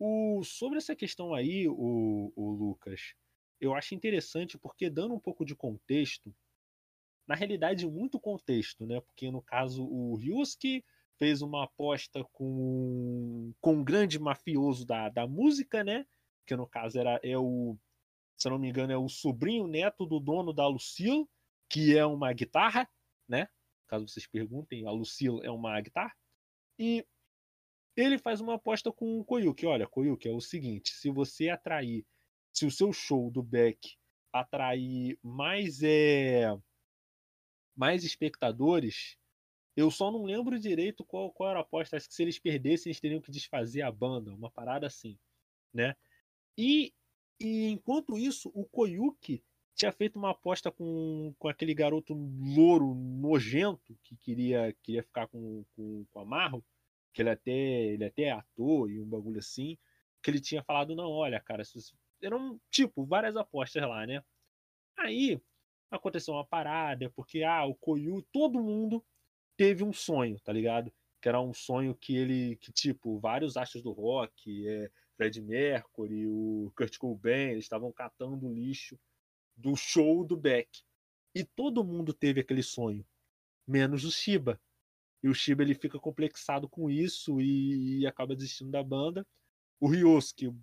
o, 0.00 0.42
sobre 0.42 0.78
essa 0.78 0.96
questão 0.96 1.34
aí, 1.34 1.68
o, 1.68 2.32
o 2.34 2.50
Lucas, 2.52 3.14
eu 3.60 3.74
acho 3.74 3.94
interessante 3.94 4.56
porque 4.58 4.88
dando 4.88 5.14
um 5.14 5.20
pouco 5.20 5.44
de 5.44 5.54
contexto, 5.54 6.34
na 7.28 7.34
realidade 7.34 7.86
muito 7.86 8.18
contexto, 8.18 8.86
né? 8.86 9.00
Porque 9.02 9.30
no 9.30 9.42
caso 9.42 9.84
o 9.84 10.16
Ryusuke 10.16 10.82
fez 11.18 11.42
uma 11.42 11.64
aposta 11.64 12.24
com, 12.32 13.52
com 13.60 13.74
um 13.74 13.84
grande 13.84 14.18
mafioso 14.18 14.86
da, 14.86 15.10
da 15.10 15.26
música, 15.26 15.84
né? 15.84 16.06
Que 16.46 16.56
no 16.56 16.66
caso 16.66 16.98
era 16.98 17.20
é 17.22 17.36
o, 17.36 17.76
se 18.38 18.48
não 18.48 18.58
me 18.58 18.70
engano, 18.70 18.92
é 18.92 18.96
o 18.96 19.08
sobrinho 19.08 19.66
neto 19.66 20.06
do 20.06 20.18
dono 20.18 20.50
da 20.50 20.66
Lucille, 20.66 21.28
que 21.68 21.96
é 21.96 22.06
uma 22.06 22.32
guitarra, 22.32 22.88
né? 23.28 23.48
Caso 23.86 24.08
vocês 24.08 24.26
perguntem, 24.26 24.86
a 24.86 24.90
Lucille 24.90 25.44
é 25.44 25.50
uma 25.50 25.78
guitarra. 25.78 26.16
E 26.78 27.06
ele 28.04 28.18
faz 28.18 28.40
uma 28.40 28.54
aposta 28.54 28.92
com 28.92 29.18
o 29.18 29.24
Koyuki. 29.24 29.66
Olha, 29.66 29.86
Koyuki, 29.86 30.28
é 30.28 30.32
o 30.32 30.40
seguinte: 30.40 30.90
se 30.90 31.10
você 31.10 31.48
atrair, 31.48 32.06
se 32.52 32.66
o 32.66 32.70
seu 32.70 32.92
show 32.92 33.30
do 33.30 33.42
Beck 33.42 33.96
atrair 34.32 35.18
mais 35.22 35.82
é 35.82 36.56
mais 37.76 38.04
espectadores, 38.04 39.16
eu 39.76 39.90
só 39.90 40.10
não 40.10 40.24
lembro 40.24 40.58
direito 40.58 41.04
qual, 41.04 41.32
qual 41.32 41.50
era 41.50 41.60
a 41.60 41.62
aposta. 41.62 41.96
Acho 41.96 42.08
que 42.08 42.14
se 42.14 42.22
eles 42.22 42.38
perdessem, 42.38 42.90
eles 42.90 43.00
teriam 43.00 43.20
que 43.20 43.30
desfazer 43.30 43.82
a 43.82 43.90
banda, 43.90 44.34
uma 44.34 44.50
parada 44.50 44.86
assim, 44.86 45.18
né? 45.72 45.94
E, 46.58 46.92
e 47.40 47.68
enquanto 47.68 48.18
isso, 48.18 48.50
o 48.54 48.64
Koyuki 48.66 49.42
tinha 49.74 49.92
feito 49.92 50.18
uma 50.18 50.30
aposta 50.30 50.70
com, 50.70 51.34
com 51.38 51.48
aquele 51.48 51.72
garoto 51.72 52.12
louro 52.12 52.94
nojento 52.94 53.98
que 54.04 54.14
queria, 54.16 54.76
queria 54.82 55.02
ficar 55.02 55.26
com, 55.28 55.64
com, 55.74 56.04
com 56.10 56.20
a 56.20 56.24
Marro 56.24 56.62
que 57.12 57.22
ele 57.22 57.30
até, 57.30 57.52
ele 57.52 58.04
até 58.04 58.22
é 58.24 58.30
ator 58.32 58.90
e 58.90 59.00
um 59.00 59.06
bagulho 59.06 59.38
assim, 59.38 59.76
que 60.22 60.30
ele 60.30 60.40
tinha 60.40 60.62
falado, 60.62 60.94
não, 60.94 61.10
olha, 61.10 61.40
cara, 61.40 61.62
eram, 62.22 62.60
tipo, 62.70 63.04
várias 63.04 63.36
apostas 63.36 63.82
lá, 63.82 64.06
né? 64.06 64.22
Aí 64.96 65.40
aconteceu 65.90 66.34
uma 66.34 66.46
parada, 66.46 67.10
porque, 67.10 67.42
ah, 67.42 67.64
o 67.64 67.74
Koyu, 67.74 68.22
todo 68.32 68.62
mundo 68.62 69.04
teve 69.56 69.82
um 69.82 69.92
sonho, 69.92 70.38
tá 70.40 70.52
ligado? 70.52 70.92
Que 71.20 71.28
era 71.28 71.40
um 71.40 71.52
sonho 71.52 71.94
que 71.94 72.16
ele, 72.16 72.56
que 72.56 72.72
tipo, 72.72 73.18
vários 73.18 73.56
astros 73.56 73.82
do 73.82 73.92
rock, 73.92 74.66
é, 74.68 74.90
Fred 75.16 75.40
Mercury, 75.42 76.26
o 76.26 76.72
Kurt 76.76 76.96
Cobain, 76.96 77.50
eles 77.50 77.64
estavam 77.64 77.92
catando 77.92 78.52
lixo 78.52 78.98
do 79.54 79.76
show 79.76 80.24
do 80.24 80.36
Beck. 80.36 80.82
E 81.34 81.44
todo 81.44 81.84
mundo 81.84 82.12
teve 82.12 82.40
aquele 82.40 82.62
sonho, 82.62 83.06
menos 83.66 84.04
o 84.04 84.10
Shiba. 84.10 84.60
E 85.22 85.28
o 85.28 85.34
Shiba 85.34 85.62
ele 85.62 85.74
fica 85.74 85.98
complexado 85.98 86.68
com 86.68 86.90
isso 86.90 87.40
e, 87.40 88.00
e 88.00 88.06
acaba 88.06 88.34
desistindo 88.34 88.70
da 88.70 88.82
banda. 88.82 89.26
O 89.78 89.88
Ryosuke, 89.88 90.54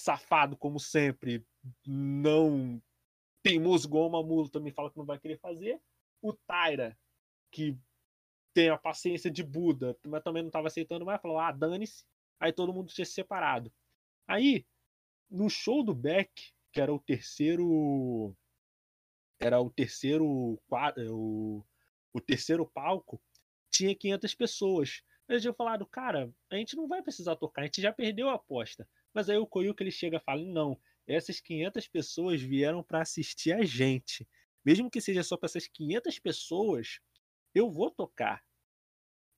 safado 0.00 0.56
como 0.56 0.78
sempre, 0.80 1.44
não 1.86 2.82
teimoso 3.42 3.86
igual 3.86 4.08
uma 4.08 4.22
mula, 4.22 4.50
também 4.50 4.72
fala 4.72 4.90
que 4.90 4.98
não 4.98 5.04
vai 5.04 5.18
querer 5.18 5.38
fazer. 5.38 5.80
O 6.20 6.32
Taira, 6.32 6.98
que 7.50 7.78
tem 8.52 8.68
a 8.68 8.78
paciência 8.78 9.30
de 9.30 9.42
Buda, 9.42 9.96
mas 10.06 10.22
também 10.22 10.42
não 10.42 10.48
estava 10.48 10.68
aceitando 10.68 11.04
mais, 11.04 11.20
falou: 11.20 11.38
ah, 11.38 11.52
dane-se. 11.52 12.04
Aí 12.38 12.52
todo 12.52 12.72
mundo 12.72 12.92
tinha 12.92 13.04
se 13.04 13.12
separado. 13.12 13.72
Aí, 14.26 14.66
no 15.30 15.48
show 15.48 15.82
do 15.84 15.94
Beck, 15.94 16.52
que 16.72 16.80
era 16.80 16.92
o 16.92 16.98
terceiro. 16.98 18.34
Era 19.38 19.60
o 19.60 19.70
terceiro 19.70 20.60
quadro, 20.66 21.16
o, 21.16 21.64
o 22.12 22.20
terceiro 22.20 22.66
palco, 22.66 23.20
tinha 23.70 23.94
500 23.94 24.34
pessoas. 24.34 25.02
Eles 25.28 25.42
tinham 25.42 25.54
falado, 25.54 25.86
cara, 25.86 26.32
a 26.50 26.56
gente 26.56 26.76
não 26.76 26.88
vai 26.88 27.02
precisar 27.02 27.36
tocar, 27.36 27.62
a 27.62 27.64
gente 27.64 27.80
já 27.80 27.92
perdeu 27.92 28.28
a 28.28 28.34
aposta. 28.34 28.88
Mas 29.14 29.28
aí 29.28 29.36
o 29.38 29.46
Koyuki 29.46 29.82
ele 29.82 29.90
chega 29.90 30.16
e 30.16 30.20
fala, 30.20 30.42
não, 30.42 30.80
essas 31.06 31.40
500 31.40 31.88
pessoas 31.88 32.40
vieram 32.40 32.82
para 32.82 33.02
assistir 33.02 33.52
a 33.52 33.62
gente. 33.62 34.28
Mesmo 34.64 34.90
que 34.90 35.00
seja 35.00 35.22
só 35.22 35.36
para 35.36 35.46
essas 35.46 35.66
500 35.66 36.18
pessoas, 36.18 37.00
eu 37.54 37.70
vou 37.70 37.90
tocar. 37.90 38.42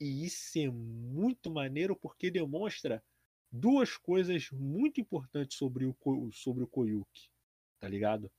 E 0.01 0.25
isso 0.25 0.59
é 0.59 0.69
muito 0.69 1.51
maneiro 1.51 1.95
porque 1.95 2.31
demonstra 2.31 3.03
duas 3.51 3.97
coisas 3.97 4.51
muito 4.51 5.01
importantes 5.01 5.57
sobre 5.57 5.85
o, 5.85 5.97
sobre 6.33 6.65
o 6.65 6.67
Koyuki, 6.67 7.31
tá 7.79 7.89
ligado? 7.89 8.33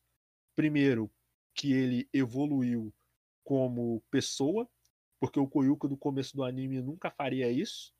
Primeiro, 0.55 1.11
que 1.53 1.71
ele 1.71 2.09
evoluiu 2.11 2.93
como 3.43 4.01
pessoa, 4.09 4.69
porque 5.23 5.39
o 5.39 5.47
Koyuka 5.47 5.87
do 5.87 5.95
começo 5.95 6.35
do 6.35 6.43
anime 6.43 6.81
nunca 6.81 7.09
faria 7.09 7.49
isso, 7.49 7.95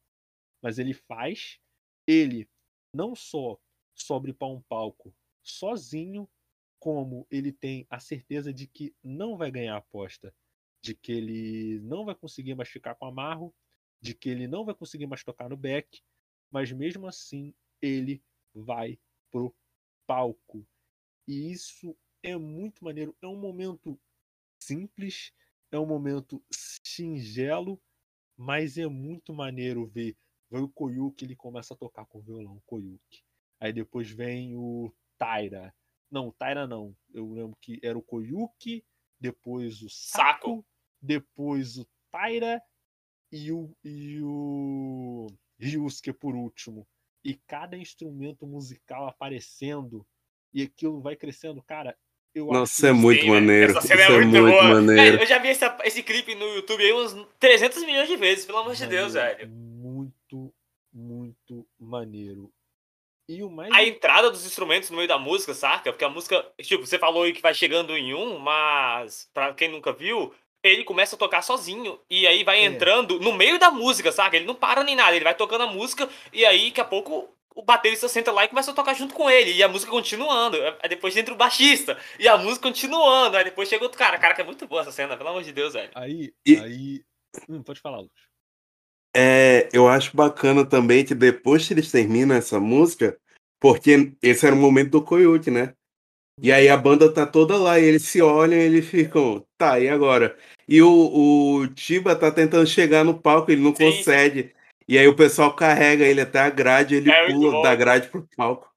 mas 0.61 0.78
ele 0.78 0.93
faz. 0.93 1.57
Ele 2.05 2.49
não 2.93 3.15
só 3.15 3.57
sobe 3.95 4.34
para 4.34 4.49
um 4.49 4.61
palco 4.63 5.15
sozinho, 5.41 6.30
como 6.78 7.26
ele 7.32 7.53
tem 7.53 7.88
a 7.89 7.97
certeza 7.97 8.51
de 8.53 8.67
que 8.67 8.93
não 9.01 9.38
vai 9.38 9.49
ganhar 9.49 9.76
a 9.76 9.78
aposta, 9.78 10.36
de 10.82 10.93
que 10.93 11.13
ele 11.13 11.80
não 11.80 12.03
vai 12.03 12.13
conseguir 12.13 12.55
mais 12.55 12.67
ficar 12.67 12.93
com 12.95 13.05
a 13.05 13.11
Marro, 13.11 13.55
de 14.01 14.13
que 14.13 14.28
ele 14.28 14.45
não 14.45 14.65
vai 14.65 14.76
conseguir 14.76 15.07
mais 15.07 15.24
tocar 15.24 15.47
no 15.47 15.55
back, 15.55 16.03
mas 16.51 16.74
mesmo 16.74 17.07
assim 17.07 17.53
ele 17.82 18.21
vai 18.53 18.99
pro 19.32 19.55
palco. 20.05 20.67
E 21.26 21.53
isso 21.53 21.95
é 22.21 22.36
muito 22.36 22.84
maneiro, 22.84 23.15
é 23.21 23.28
um 23.28 23.39
momento 23.39 23.97
simples, 24.61 25.32
é 25.76 25.80
um 25.80 25.86
momento 25.86 26.43
singelo, 26.51 27.82
mas 28.38 28.78
é 28.78 28.88
muito 28.88 29.34
maneiro 29.34 29.88
ver. 29.88 30.15
Vem 30.49 30.61
o 30.61 30.69
Koyuki, 30.69 31.26
ele 31.26 31.36
começa 31.36 31.74
a 31.74 31.78
tocar 31.78 32.05
com 32.05 32.19
o 32.19 32.21
violão, 32.21 32.61
Koyuki. 32.65 33.24
Aí 33.59 33.74
depois 33.74 34.11
vem 34.11 34.55
o 34.55 34.93
Taira. 35.17 35.74
Não, 36.11 36.32
Taira 36.32 36.67
não. 36.67 36.95
Eu 37.11 37.32
lembro 37.32 37.57
que 37.59 37.80
era 37.82 37.97
o 37.97 38.03
Koyuki, 38.03 38.86
depois 39.19 39.82
o 39.82 39.89
Saco, 39.89 40.57
Saco. 40.57 40.65
depois 41.01 41.78
o 41.78 41.88
Taira 42.11 42.61
e 43.32 43.51
o, 43.51 43.76
e 43.84 44.21
o 44.21 45.28
Ryusuke 45.57 46.13
por 46.13 46.36
último. 46.36 46.88
E 47.24 47.36
cada 47.47 47.78
instrumento 47.78 48.45
musical 48.45 49.07
aparecendo 49.07 50.05
e 50.53 50.61
aquilo 50.61 51.01
vai 51.01 51.15
crescendo. 51.15 51.63
Cara, 51.63 51.97
eu 52.34 52.47
Nossa, 52.47 52.88
é 52.88 52.91
muito 52.91 53.21
sim, 53.21 53.29
maneiro. 53.29 53.77
Essa 53.77 53.81
cena 53.81 54.01
é, 54.01 54.05
é 54.05 54.09
muito, 54.09 54.41
muito 54.41 54.63
maneiro. 54.63 55.17
eu 55.17 55.25
já 55.25 55.38
vi 55.38 55.49
essa, 55.49 55.77
esse 55.84 56.01
clipe 56.01 56.34
no 56.34 56.45
YouTube 56.55 56.84
aí 56.84 56.93
uns 56.93 57.15
300 57.39 57.84
milhões 57.84 58.07
de 58.07 58.15
vezes, 58.15 58.45
pelo 58.45 58.57
amor 58.57 58.73
de 58.73 58.88
Deus, 58.88 59.13
velho. 59.13 59.47
Muito, 59.47 60.53
muito 60.91 61.65
maneiro. 61.79 62.51
E 63.29 63.43
o 63.43 63.49
mais... 63.49 63.71
A 63.71 63.84
entrada 63.84 64.31
dos 64.31 64.45
instrumentos 64.45 64.89
no 64.89 64.97
meio 64.97 65.07
da 65.07 65.19
música, 65.19 65.53
saca? 65.53 65.91
Porque 65.91 66.03
a 66.03 66.09
música, 66.09 66.45
tipo, 66.61 66.86
você 66.86 66.97
falou 66.97 67.23
aí 67.23 67.34
que 67.34 67.41
vai 67.41 67.53
chegando 67.53 67.95
em 67.95 68.13
um, 68.13 68.39
mas 68.39 69.29
pra 69.34 69.53
quem 69.53 69.69
nunca 69.69 69.93
viu, 69.93 70.34
ele 70.63 70.84
começa 70.84 71.15
a 71.15 71.19
tocar 71.19 71.41
sozinho. 71.41 71.99
E 72.09 72.25
aí 72.25 72.43
vai 72.43 72.59
é. 72.59 72.65
entrando 72.65 73.19
no 73.19 73.34
meio 73.34 73.59
da 73.59 73.69
música, 73.69 74.11
saca? 74.11 74.36
Ele 74.36 74.45
não 74.45 74.55
para 74.55 74.84
nem 74.84 74.95
nada, 74.95 75.15
ele 75.15 75.23
vai 75.23 75.36
tocando 75.36 75.65
a 75.65 75.71
música 75.71 76.09
e 76.31 76.45
aí 76.45 76.69
daqui 76.69 76.81
a 76.81 76.86
pouco 76.86 77.29
o 77.56 77.64
baterista 77.64 78.08
senta 78.08 78.32
lá 78.32 78.45
e 78.45 78.47
começa 78.47 78.72
a 78.72 78.74
tocar 78.74 78.93
junto 78.93 79.14
com 79.14 79.30
ele. 79.30 79.54
E 79.54 79.64
a 79.64 79.68
música 79.68 79.91
continuando. 79.91 80.58
Aí 80.82 80.89
depois 80.89 81.16
entra 81.16 81.34
o 81.34 81.38
baixista. 81.38 81.97
E 82.20 82.28
a 82.28 82.38
música 82.38 82.68
continuando. 82.68 83.38
Aí 83.38 83.43
depois 83.43 83.70
chega 83.70 83.84
outro 83.84 83.97
cara. 83.97 84.18
Cara, 84.18 84.34
que 84.34 84.41
é 84.41 84.45
muito 84.45 84.68
boa 84.68 84.82
essa 84.82 84.91
cena, 84.91 85.18
pelo 85.18 85.30
amor 85.30 85.43
de 85.43 85.51
Deus, 85.51 85.74
velho. 85.74 85.91
Aí. 85.95 86.34
E... 86.45 86.58
Aí. 86.58 87.04
Hum, 87.49 87.64
pode 87.64 87.80
falar, 87.80 87.99
Lucas. 87.99 88.22
É, 89.16 89.70
eu 89.72 89.88
acho 89.88 90.16
bacana 90.16 90.66
também 90.66 91.06
que 91.06 91.14
depois 91.14 91.68
que 91.68 91.74
eles 91.74 91.91
terminam 91.91 92.36
essa 92.36 92.60
música, 92.60 93.18
porque 93.60 94.12
esse 94.22 94.45
era 94.45 94.56
o 94.56 94.58
momento 94.58 94.89
do 94.89 95.04
Coyote, 95.04 95.51
né? 95.51 95.74
E 96.41 96.51
aí 96.51 96.68
a 96.68 96.76
banda 96.76 97.14
tá 97.14 97.28
toda 97.28 97.56
lá 97.58 97.80
e 97.80 97.86
eles 97.86 98.04
se 98.04 98.20
olham 98.22 98.58
e 98.58 98.64
eles 98.64 98.88
ficam, 98.88 99.45
tá, 99.56 99.80
e 99.80 99.88
agora? 99.88 100.36
E 100.68 100.82
o, 100.82 100.89
o 101.60 101.68
Tiba 101.68 102.16
tá 102.16 102.32
tentando 102.32 102.66
chegar 102.66 103.04
no 103.04 103.20
palco, 103.20 103.51
ele 103.51 103.62
não 103.62 103.76
sim, 103.76 103.86
consegue. 103.86 104.51
E 104.88 104.97
aí 104.97 105.07
o 105.07 105.15
pessoal 105.15 105.55
carrega 105.55 106.05
ele 106.05 106.21
até 106.21 106.39
a 106.39 106.49
grade, 106.49 106.95
ele 106.95 107.11
é 107.11 107.31
pula 107.31 107.61
da 107.63 107.75
grade 107.75 108.09
pro 108.09 108.27
palco. 108.36 108.73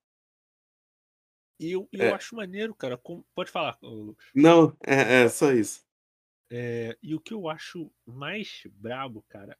E 1.58 1.72
eu, 1.72 1.88
eu 1.90 2.02
é. 2.02 2.12
acho 2.12 2.36
maneiro, 2.36 2.74
cara. 2.74 3.00
Pode 3.34 3.50
falar, 3.50 3.78
Lucas. 3.82 4.26
Não, 4.34 4.76
é, 4.86 5.24
é 5.24 5.28
só 5.28 5.52
isso. 5.52 5.84
É, 6.50 6.96
e 7.02 7.14
o 7.14 7.20
que 7.20 7.34
eu 7.34 7.48
acho 7.48 7.90
mais 8.06 8.62
brabo, 8.72 9.24
cara, 9.28 9.58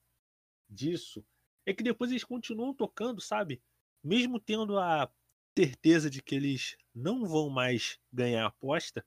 disso 0.68 1.24
é 1.64 1.74
que 1.74 1.82
depois 1.82 2.10
eles 2.10 2.22
continuam 2.22 2.72
tocando, 2.72 3.20
sabe? 3.20 3.60
Mesmo 4.04 4.38
tendo 4.38 4.78
a 4.78 5.10
certeza 5.58 6.08
de 6.08 6.22
que 6.22 6.34
eles 6.34 6.76
não 6.94 7.26
vão 7.26 7.48
mais 7.48 7.98
ganhar 8.12 8.44
a 8.44 8.48
aposta, 8.48 9.04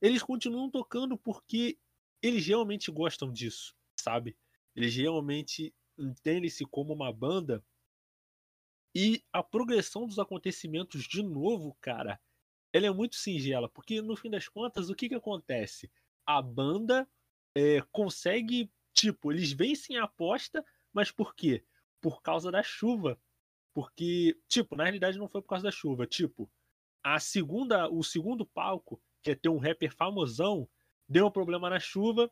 eles 0.00 0.22
continuam 0.22 0.70
tocando 0.70 1.18
porque 1.18 1.78
eles 2.22 2.46
realmente 2.46 2.90
gostam 2.90 3.30
disso, 3.30 3.74
sabe? 4.00 4.36
Eles 4.74 4.94
realmente 4.96 5.74
entendem-se 5.98 6.64
como 6.64 6.92
uma 6.92 7.12
banda. 7.12 7.64
E 8.94 9.24
a 9.32 9.42
progressão 9.42 10.06
dos 10.06 10.18
acontecimentos, 10.18 11.04
de 11.04 11.22
novo, 11.22 11.76
cara, 11.80 12.20
ela 12.72 12.86
é 12.86 12.90
muito 12.90 13.16
singela, 13.16 13.68
porque 13.68 14.00
no 14.00 14.16
fim 14.16 14.30
das 14.30 14.48
contas, 14.48 14.88
o 14.88 14.94
que, 14.94 15.08
que 15.08 15.14
acontece? 15.14 15.90
A 16.26 16.40
banda 16.40 17.08
é, 17.56 17.80
consegue, 17.92 18.70
tipo, 18.92 19.32
eles 19.32 19.52
vencem 19.52 19.96
a 19.96 20.04
aposta, 20.04 20.64
mas 20.92 21.10
por 21.10 21.34
quê? 21.34 21.64
Por 22.00 22.22
causa 22.22 22.50
da 22.50 22.62
chuva. 22.62 23.20
Porque, 23.72 24.38
tipo, 24.48 24.76
na 24.76 24.84
realidade 24.84 25.18
não 25.18 25.28
foi 25.28 25.42
por 25.42 25.48
causa 25.48 25.64
da 25.64 25.70
chuva. 25.70 26.06
Tipo, 26.06 26.50
a 27.02 27.18
segunda, 27.18 27.88
o 27.88 28.02
segundo 28.02 28.46
palco, 28.46 29.02
que 29.22 29.32
é 29.32 29.34
ter 29.34 29.48
um 29.48 29.58
rapper 29.58 29.94
famosão, 29.94 30.68
deu 31.08 31.26
um 31.26 31.30
problema 31.30 31.68
na 31.68 31.80
chuva 31.80 32.30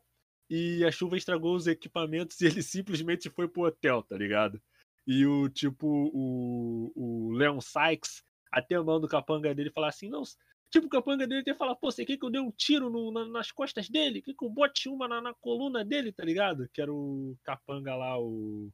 e 0.49 0.83
a 0.85 0.91
chuva 0.91 1.17
estragou 1.17 1.55
os 1.55 1.67
equipamentos 1.67 2.39
e 2.41 2.45
ele 2.45 2.61
simplesmente 2.61 3.29
foi 3.29 3.47
pro 3.47 3.63
hotel, 3.63 4.03
tá 4.03 4.17
ligado? 4.17 4.61
E 5.05 5.25
o 5.25 5.49
tipo, 5.49 5.87
o, 5.87 6.91
o 6.95 7.31
Leon 7.33 7.59
Sykes 7.59 8.23
até 8.51 8.79
manda 8.79 9.05
o 9.05 9.09
capanga 9.09 9.53
dele 9.53 9.71
falar 9.71 9.89
assim: 9.89 10.09
não, 10.09 10.23
tipo, 10.69 10.87
o 10.87 10.89
capanga 10.89 11.27
dele 11.27 11.41
até 11.41 11.53
falar, 11.53 11.75
pô, 11.75 11.91
você 11.91 12.05
quer 12.05 12.17
que 12.17 12.25
eu 12.25 12.29
dê 12.29 12.39
um 12.39 12.51
tiro 12.51 12.89
no, 12.89 13.11
na, 13.11 13.25
nas 13.25 13.51
costas 13.51 13.89
dele? 13.89 14.21
Quer 14.21 14.33
que 14.33 14.45
eu 14.45 14.49
bote 14.49 14.87
uma 14.89 15.07
na, 15.07 15.21
na 15.21 15.33
coluna 15.33 15.83
dele, 15.83 16.11
tá 16.11 16.23
ligado? 16.23 16.69
Que 16.73 16.81
era 16.81 16.93
o 16.93 17.35
capanga 17.43 17.95
lá, 17.95 18.17
o 18.19 18.71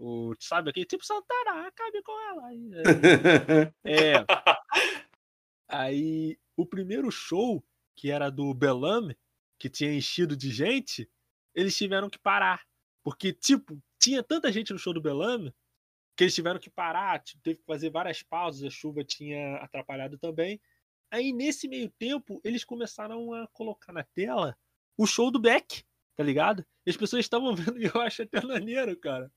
o, 0.00 0.34
sabe 0.40 0.70
aquele 0.70 0.86
tipo 0.86 1.04
Santana, 1.04 1.66
acabe 1.66 2.02
com 2.02 2.18
ela. 2.30 2.46
Aí, 2.46 2.70
é. 3.84 4.14
é. 4.14 4.24
Aí 5.68 6.38
o 6.56 6.64
primeiro 6.64 7.10
show, 7.10 7.62
que 7.94 8.10
era 8.10 8.30
do 8.30 8.54
Belame, 8.54 9.14
que 9.60 9.70
tinha 9.70 9.94
enchido 9.94 10.36
de 10.36 10.50
gente, 10.50 11.08
eles 11.54 11.76
tiveram 11.76 12.10
que 12.10 12.18
parar. 12.18 12.66
Porque, 13.04 13.32
tipo, 13.32 13.80
tinha 14.00 14.22
tanta 14.22 14.50
gente 14.50 14.72
no 14.72 14.78
show 14.78 14.92
do 14.92 15.00
Belame 15.00 15.54
que 16.16 16.24
eles 16.24 16.34
tiveram 16.34 16.58
que 16.58 16.68
parar, 16.68 17.22
tipo, 17.22 17.40
teve 17.42 17.60
que 17.60 17.64
fazer 17.64 17.90
várias 17.90 18.22
pausas, 18.22 18.64
a 18.64 18.70
chuva 18.70 19.04
tinha 19.04 19.56
atrapalhado 19.58 20.18
também. 20.18 20.60
Aí, 21.10 21.32
nesse 21.32 21.68
meio 21.68 21.88
tempo, 21.90 22.40
eles 22.42 22.64
começaram 22.64 23.32
a 23.32 23.46
colocar 23.48 23.92
na 23.92 24.02
tela 24.02 24.56
o 24.98 25.06
show 25.06 25.30
do 25.30 25.38
Beck, 25.38 25.84
tá 26.16 26.24
ligado? 26.24 26.66
E 26.84 26.90
as 26.90 26.96
pessoas 26.96 27.24
estavam 27.24 27.54
vendo 27.56 27.80
e 27.80 27.84
eu 27.84 28.00
acho 28.00 28.22
até 28.22 28.44
maneiro, 28.44 28.96
cara 28.98 29.30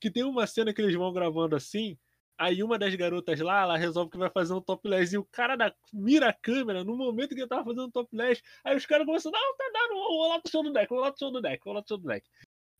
que 0.00 0.10
tem 0.10 0.24
uma 0.24 0.46
cena 0.46 0.72
que 0.72 0.80
eles 0.80 0.94
vão 0.94 1.12
gravando 1.12 1.56
assim, 1.56 1.98
aí 2.38 2.62
uma 2.62 2.78
das 2.78 2.94
garotas 2.94 3.40
lá, 3.40 3.62
ela 3.62 3.76
resolve 3.76 4.10
que 4.10 4.18
vai 4.18 4.30
fazer 4.30 4.52
um 4.52 4.60
topless 4.60 5.14
e 5.14 5.18
o 5.18 5.24
cara 5.24 5.56
da, 5.56 5.74
mira 5.92 6.28
a 6.28 6.32
câmera 6.32 6.84
no 6.84 6.96
momento 6.96 7.34
que 7.34 7.40
ele 7.40 7.48
tava 7.48 7.64
fazendo 7.64 7.86
um 7.86 7.90
topless, 7.90 8.42
aí 8.64 8.76
os 8.76 8.86
caras 8.86 9.06
começam, 9.06 9.32
não, 9.32 9.56
tá 9.56 9.65
dando, 10.06 10.16
vou 10.16 10.28
lá 10.28 10.40
pro 10.40 10.50
show 10.50 10.62
do 10.62 10.72
deck, 10.72 10.88
vou 10.88 11.00
lá 11.00 11.10
pro 11.10 11.18
show 11.18 11.30
do 11.30 11.40
deck, 11.40 11.64
vou 11.64 11.74
lá 11.74 11.82
pro 11.82 11.88
show 11.88 11.98
do 11.98 12.06
deck. 12.06 12.28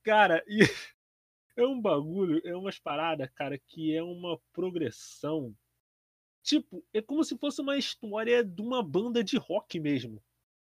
Cara, 0.03 0.43
e 0.49 0.61
é 1.57 1.67
um 1.67 1.81
bagulho, 1.81 2.41
é 2.45 2.55
umas 2.55 2.79
paradas, 2.79 3.31
cara, 3.35 3.59
que 3.59 3.95
é 3.95 4.03
uma 4.03 4.39
progressão. 4.53 5.55
Tipo, 6.43 6.85
é 6.93 7.03
como 7.03 7.25
se 7.25 7.37
fosse 7.37 7.61
uma 7.61 7.77
história 7.77 8.45
de 8.45 8.63
uma 8.63 8.83
banda 8.83 9.25
de 9.25 9.37
rock 9.37 9.81
mesmo, 9.81 10.23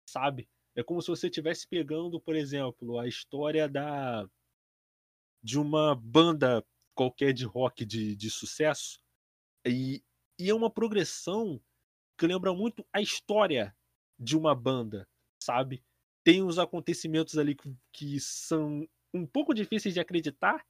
sabe? 0.08 0.48
É 0.74 0.82
como 0.82 1.00
se 1.00 1.08
você 1.08 1.28
estivesse 1.28 1.68
pegando, 1.68 2.20
por 2.20 2.34
exemplo, 2.34 2.98
a 2.98 3.06
história 3.06 3.68
da 3.68 4.28
de 5.42 5.58
uma 5.58 5.94
banda 5.94 6.64
qualquer 6.94 7.32
de 7.32 7.44
rock 7.44 7.84
de, 7.86 8.16
de 8.16 8.28
sucesso. 8.28 9.00
E, 9.64 10.02
e 10.38 10.50
é 10.50 10.54
uma 10.54 10.68
progressão 10.68 11.60
que 12.18 12.26
lembra 12.26 12.52
muito 12.52 12.84
a 12.92 13.00
história 13.00 13.76
de 14.18 14.36
uma 14.36 14.52
banda, 14.52 15.08
sabe? 15.40 15.84
Tem 16.28 16.42
os 16.42 16.58
acontecimentos 16.58 17.38
ali 17.38 17.54
que, 17.54 17.74
que 17.90 18.20
são 18.20 18.86
um 19.14 19.24
pouco 19.24 19.54
difíceis 19.54 19.94
de 19.94 20.00
acreditar, 20.00 20.62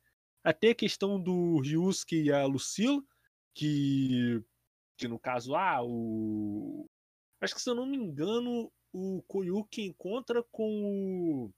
até 0.45 0.71
a 0.71 0.75
questão 0.75 1.21
do 1.21 1.59
Ryusuke 1.59 2.23
e 2.23 2.33
a 2.33 2.47
Lucille, 2.47 3.03
que, 3.53 4.41
que 4.97 5.09
no 5.09 5.19
caso, 5.19 5.57
ah, 5.57 5.83
o. 5.83 6.87
Acho 7.41 7.57
que 7.57 7.61
se 7.61 7.69
eu 7.69 7.75
não 7.75 7.87
me 7.87 7.97
engano, 7.97 8.71
o 8.93 9.21
Koyuki 9.27 9.83
encontra 9.83 10.45
com 10.53 10.85
o 10.85 11.51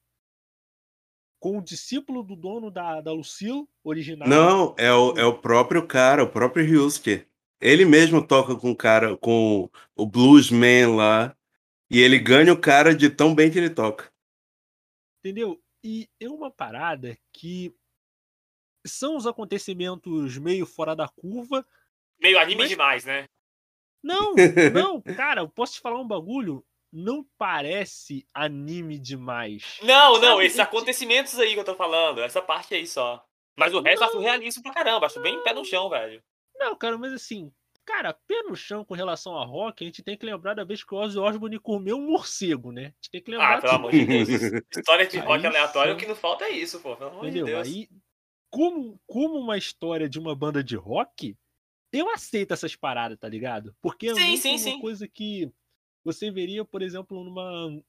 com 1.39 1.59
o 1.59 1.63
discípulo 1.63 2.23
do 2.23 2.35
dono 2.35 2.71
da, 2.71 3.03
da 3.03 3.13
Lucille 3.13 3.69
original. 3.85 4.27
Não, 4.27 4.75
é 4.79 4.91
o, 4.95 5.13
é 5.13 5.27
o 5.27 5.39
próprio 5.39 5.87
cara, 5.87 6.25
o 6.25 6.31
próprio 6.31 6.65
Ryusuke. 6.65 7.27
Ele 7.61 7.85
mesmo 7.85 8.27
toca 8.27 8.57
com 8.57 8.71
o 8.71 8.77
cara, 8.77 9.15
com 9.19 9.69
o 9.95 10.07
bluesman 10.07 10.97
lá, 10.97 11.37
e 11.91 11.99
ele 11.99 12.19
ganha 12.19 12.53
o 12.53 12.61
cara 12.61 12.95
de 12.95 13.11
tão 13.11 13.35
bem 13.35 13.51
que 13.51 13.59
ele 13.59 13.71
toca. 13.71 14.11
Entendeu? 15.19 15.61
E 15.85 16.09
é 16.21 16.29
uma 16.29 16.51
parada 16.51 17.19
que 17.33 17.75
são 18.87 19.17
os 19.17 19.27
acontecimentos 19.27 20.39
meio 20.39 20.65
fora 20.65 20.95
da 20.95 21.09
curva. 21.09 21.67
Meio 22.21 22.39
anime 22.39 22.63
mas... 22.63 22.71
demais, 22.71 23.05
né? 23.05 23.27
Não, 24.03 24.35
não, 24.73 25.03
cara, 25.03 25.43
eu 25.43 25.49
posso 25.49 25.75
te 25.75 25.81
falar 25.81 26.01
um 26.01 26.07
bagulho 26.07 26.65
não 26.93 27.25
parece 27.39 28.27
anime 28.35 28.99
demais. 28.99 29.79
Não, 29.83 30.15
Sabe? 30.15 30.27
não, 30.27 30.43
esses 30.43 30.59
acontecimentos 30.59 31.39
aí 31.39 31.55
que 31.55 31.61
eu 31.61 31.65
tô 31.65 31.75
falando, 31.75 32.21
essa 32.21 32.43
parte 32.43 32.75
aí 32.75 32.87
só. 32.87 33.25
Mas 33.57 33.75
o 33.75 33.81
resto 33.81 34.01
não. 34.01 34.07
eu 34.07 34.11
acho 34.11 34.21
realista 34.21 34.63
pra 34.63 34.73
caramba, 34.73 35.07
acho 35.07 35.21
bem 35.21 35.43
pé 35.43 35.53
no 35.53 35.65
chão, 35.65 35.89
velho. 35.89 36.23
Não, 36.57 36.75
cara, 36.77 36.99
mas 36.99 37.13
assim, 37.13 37.53
cara, 37.91 38.15
pé 38.15 38.43
no 38.45 38.55
chão 38.55 38.85
com 38.85 38.95
relação 38.95 39.37
a 39.37 39.45
rock, 39.45 39.83
a 39.83 39.87
gente 39.87 40.03
tem 40.03 40.17
que 40.17 40.25
lembrar 40.25 40.55
da 40.55 40.63
vez 40.63 40.85
que 40.85 40.95
o 40.95 40.99
Ozzy 40.99 41.19
Osbourne 41.19 41.59
comeu 41.59 41.97
um 41.97 42.07
morcego, 42.07 42.71
né? 42.71 42.83
A 42.83 42.85
gente 42.85 43.11
tem 43.11 43.23
que 43.23 43.31
lembrar. 43.33 43.59
Ah, 43.59 43.61
pelo 43.61 43.73
amor 43.75 43.91
de 43.91 44.07
Deus. 44.07 44.29
história 44.71 45.07
de 45.07 45.19
rock 45.19 45.45
aleatório, 45.45 45.95
o 45.95 45.97
que 45.97 46.07
não 46.07 46.15
falta 46.15 46.45
é 46.45 46.51
isso, 46.51 46.81
pô. 46.81 46.97
Pelo 46.97 47.11
amor 47.11 47.25
Entendeu? 47.25 47.47
de 47.47 47.53
Deus. 47.53 47.67
Aí, 47.67 47.89
como, 48.49 49.01
como 49.07 49.39
uma 49.39 49.59
história 49.59 50.09
de 50.09 50.21
uma 50.21 50.37
banda 50.37 50.63
de 50.63 50.77
rock, 50.77 51.37
eu 51.93 52.09
aceito 52.11 52.53
essas 52.53 52.77
paradas, 52.77 53.19
tá 53.19 53.29
ligado? 53.29 53.75
Porque 53.83 54.09
é 54.09 54.15
sim, 54.15 54.37
sim, 54.37 54.51
uma 54.51 54.59
sim. 54.59 54.81
coisa 54.81 55.09
que 55.09 55.51
você 56.05 56.31
veria, 56.31 56.65
por 56.65 56.83
exemplo, 56.83 57.25
numa 57.25 57.83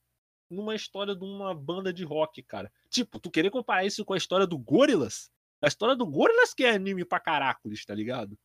numa 0.50 0.76
história 0.76 1.16
de 1.16 1.24
uma 1.24 1.56
banda 1.56 1.94
de 1.94 2.04
rock, 2.04 2.44
cara. 2.44 2.70
Tipo, 2.90 3.20
tu 3.22 3.32
querer 3.32 3.50
comparar 3.50 3.86
isso 3.86 4.04
com 4.04 4.14
a 4.14 4.18
história 4.18 4.46
do 4.46 4.58
Gorillaz? 4.58 5.32
A 5.62 5.68
história 5.68 5.96
do 5.96 6.06
Gorillaz 6.06 6.54
que 6.54 6.66
é 6.66 6.72
anime 6.72 7.06
pra 7.06 7.22
caracoles, 7.22 7.86
tá 7.86 7.96
ligado? 7.96 8.38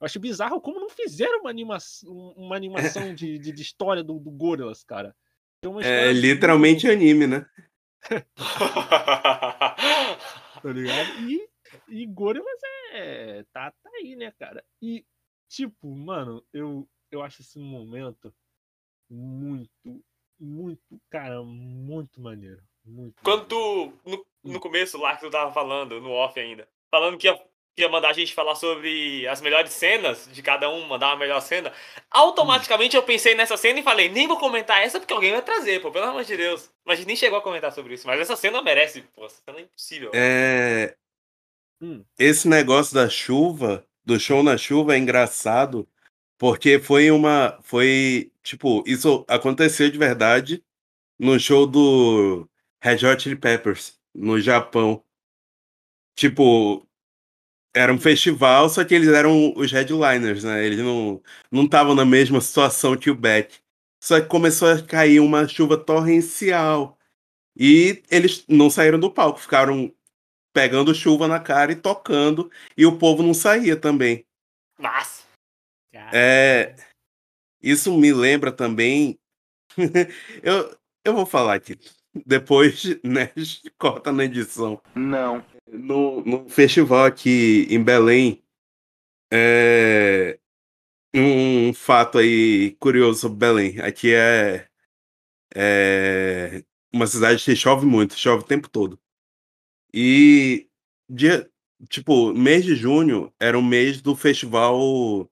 Eu 0.00 0.06
acho 0.06 0.18
bizarro 0.18 0.60
como 0.60 0.80
não 0.80 0.88
fizeram 0.88 1.40
uma, 1.40 1.50
anima 1.50 1.78
uma 2.02 2.56
animação 2.56 3.14
de, 3.14 3.38
de, 3.38 3.52
de, 3.52 3.62
história 3.62 4.02
do, 4.02 4.18
do 4.18 4.30
Gorillaz, 4.30 4.82
cara. 4.82 5.14
É 5.82 6.10
literalmente 6.12 6.86
muito... 6.86 6.98
anime, 6.98 7.26
né? 7.26 7.46
tá 8.02 9.76
ligado? 10.72 11.28
E, 11.28 11.46
e 11.88 12.06
Gorillaz 12.06 12.60
é. 12.92 13.44
Tá, 13.52 13.70
tá 13.70 13.90
aí, 13.96 14.16
né, 14.16 14.32
cara? 14.38 14.64
E, 14.80 15.04
tipo, 15.48 15.94
mano, 15.94 16.42
eu, 16.52 16.88
eu 17.10 17.22
acho 17.22 17.42
esse 17.42 17.58
momento 17.58 18.32
muito, 19.10 20.02
muito, 20.38 21.00
cara, 21.10 21.42
muito 21.42 22.20
maneiro. 22.20 22.62
Muito 22.84 23.22
Quando 23.22 23.46
tu, 23.46 23.92
no, 24.06 24.26
no 24.42 24.56
hum. 24.56 24.60
começo 24.60 24.98
lá 24.98 25.14
que 25.14 25.22
tu 25.22 25.30
tava 25.30 25.52
falando, 25.52 26.00
no 26.00 26.10
off 26.10 26.38
ainda, 26.40 26.66
falando 26.90 27.18
que 27.18 27.26
ia, 27.26 27.36
que 27.36 27.49
ia 27.82 27.88
mandar 27.88 28.10
a 28.10 28.14
gente 28.14 28.34
falar 28.34 28.54
sobre 28.54 29.26
as 29.28 29.40
melhores 29.40 29.72
cenas 29.72 30.28
de 30.32 30.42
cada 30.42 30.70
um, 30.70 30.86
mandar 30.86 31.08
uma 31.08 31.16
melhor 31.16 31.40
cena, 31.40 31.72
automaticamente 32.10 32.96
eu 32.96 33.02
pensei 33.02 33.34
nessa 33.34 33.56
cena 33.56 33.80
e 33.80 33.82
falei, 33.82 34.08
nem 34.08 34.26
vou 34.26 34.38
comentar 34.38 34.82
essa 34.82 34.98
porque 34.98 35.12
alguém 35.12 35.32
vai 35.32 35.42
trazer, 35.42 35.80
pô, 35.80 35.90
pelo 35.90 36.06
amor 36.06 36.24
de 36.24 36.36
Deus. 36.36 36.70
Mas 36.84 36.94
a 36.94 36.96
gente 36.98 37.08
nem 37.08 37.16
chegou 37.16 37.38
a 37.38 37.42
comentar 37.42 37.72
sobre 37.72 37.94
isso, 37.94 38.06
mas 38.06 38.20
essa 38.20 38.36
cena 38.36 38.62
merece, 38.62 39.02
pô, 39.14 39.26
essa 39.26 39.40
cena 39.44 39.58
é 39.58 39.62
impossível. 39.62 40.10
É. 40.14 40.94
Hum. 41.80 42.04
Esse 42.18 42.48
negócio 42.48 42.94
da 42.94 43.08
chuva 43.08 43.86
do 44.04 44.18
show 44.18 44.42
na 44.42 44.56
chuva 44.56 44.94
é 44.94 44.98
engraçado 44.98 45.88
porque 46.40 46.78
foi 46.78 47.10
uma. 47.10 47.58
Foi. 47.62 48.32
Tipo, 48.42 48.82
isso 48.86 49.24
aconteceu 49.28 49.90
de 49.90 49.98
verdade 49.98 50.64
no 51.18 51.38
show 51.38 51.66
do 51.66 52.48
Red 52.82 53.06
Hot 53.06 53.22
Chili 53.22 53.36
Peppers, 53.36 54.00
no 54.14 54.40
Japão. 54.40 55.04
Tipo, 56.14 56.86
era 57.74 57.92
um 57.92 57.98
festival, 57.98 58.68
só 58.68 58.84
que 58.84 58.94
eles 58.94 59.08
eram 59.08 59.52
os 59.56 59.70
headliners, 59.72 60.44
né? 60.44 60.64
Eles 60.64 60.78
não 60.78 61.22
não 61.50 61.64
estavam 61.64 61.94
na 61.94 62.04
mesma 62.04 62.40
situação 62.40 62.96
que 62.96 63.10
o 63.10 63.14
Beck. 63.14 63.58
Só 64.02 64.20
que 64.20 64.26
começou 64.26 64.68
a 64.68 64.82
cair 64.82 65.20
uma 65.20 65.46
chuva 65.46 65.76
torrencial. 65.76 66.98
E 67.56 68.02
eles 68.10 68.44
não 68.48 68.70
saíram 68.70 68.98
do 68.98 69.10
palco, 69.10 69.40
ficaram 69.40 69.92
pegando 70.52 70.94
chuva 70.94 71.28
na 71.28 71.38
cara 71.38 71.72
e 71.72 71.76
tocando, 71.76 72.50
e 72.76 72.86
o 72.86 72.98
povo 72.98 73.22
não 73.22 73.34
saía 73.34 73.76
também. 73.76 74.26
Nossa! 74.78 75.24
É, 76.12 76.74
isso 77.62 77.96
me 77.96 78.12
lembra 78.12 78.50
também. 78.50 79.18
eu, 80.42 80.76
eu 81.04 81.14
vou 81.14 81.26
falar 81.26 81.54
aqui. 81.54 81.78
Depois, 82.26 82.84
né, 83.04 83.32
corta 83.78 84.10
na 84.10 84.24
edição. 84.24 84.80
Não. 84.94 85.44
No, 85.72 86.22
no 86.24 86.48
festival 86.48 87.04
aqui 87.04 87.66
em 87.70 87.82
Belém, 87.82 88.42
é, 89.32 90.38
um 91.14 91.72
fato 91.72 92.18
aí 92.18 92.76
curioso 92.80 93.20
sobre 93.20 93.38
Belém. 93.38 93.80
Aqui 93.80 94.12
é, 94.12 94.68
é 95.54 96.64
uma 96.92 97.06
cidade 97.06 97.44
que 97.44 97.54
chove 97.54 97.86
muito, 97.86 98.18
chove 98.18 98.42
o 98.42 98.46
tempo 98.46 98.68
todo. 98.68 98.98
E 99.94 100.68
dia, 101.08 101.48
tipo, 101.88 102.32
mês 102.34 102.64
de 102.64 102.74
junho 102.74 103.32
era 103.38 103.58
o 103.58 103.62
mês 103.62 104.00
do 104.00 104.16
festival 104.16 105.30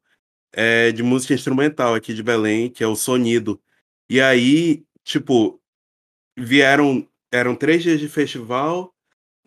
é, 0.53 0.93
de 0.93 1.03
música 1.03 1.35
instrumental 1.35 1.95
aqui 1.95 2.15
de 2.15 2.23
Belém, 2.23 2.71
que 2.71 2.83
é 2.83 2.87
o 2.87 2.97
Sonido. 2.97 3.61
E 4.09 4.21
aí, 4.21 4.85
tipo, 5.05 5.61
vieram, 6.37 7.09
eram 7.33 7.55
três 7.55 7.83
dias 7.83 8.01
de 8.01 8.09
festival, 8.09 8.95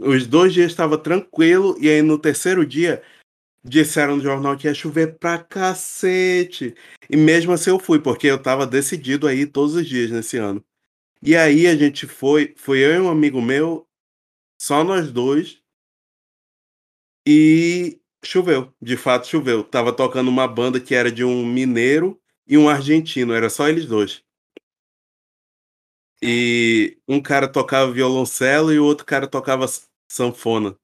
os 0.01 0.27
dois 0.27 0.53
dias 0.53 0.71
estava 0.71 0.97
tranquilo, 0.97 1.75
e 1.79 1.89
aí 1.89 2.01
no 2.01 2.17
terceiro 2.17 2.65
dia 2.65 3.03
disseram 3.63 4.17
no 4.17 4.23
jornal 4.23 4.57
que 4.57 4.67
ia 4.67 4.73
chover 4.73 5.17
pra 5.19 5.37
cacete. 5.37 6.75
E 7.09 7.15
mesmo 7.15 7.53
assim 7.53 7.69
eu 7.69 7.79
fui, 7.79 7.99
porque 7.99 8.27
eu 8.27 8.41
tava 8.41 8.65
decidido 8.65 9.27
aí 9.27 9.45
todos 9.45 9.75
os 9.75 9.87
dias 9.87 10.11
nesse 10.11 10.37
ano. 10.37 10.63
E 11.21 11.35
aí 11.35 11.67
a 11.67 11.75
gente 11.75 12.07
foi, 12.07 12.53
foi 12.57 12.79
eu 12.79 12.95
e 12.95 12.99
um 12.99 13.09
amigo 13.09 13.41
meu, 13.41 13.87
só 14.59 14.83
nós 14.83 15.11
dois. 15.11 15.61
E 17.27 17.99
choveu, 18.25 18.73
de 18.81 18.97
fato 18.97 19.27
choveu. 19.27 19.63
Tava 19.63 19.93
tocando 19.93 20.29
uma 20.29 20.47
banda 20.47 20.79
que 20.79 20.95
era 20.95 21.11
de 21.11 21.23
um 21.23 21.45
mineiro 21.45 22.19
e 22.47 22.57
um 22.57 22.67
argentino, 22.69 23.33
era 23.33 23.49
só 23.49 23.67
eles 23.69 23.85
dois. 23.85 24.23
E 26.23 26.97
um 27.07 27.21
cara 27.21 27.47
tocava 27.47 27.91
violoncelo 27.91 28.71
e 28.71 28.79
o 28.79 28.85
outro 28.85 29.05
cara 29.05 29.27
tocava 29.27 29.65
sanfona. 30.11 30.77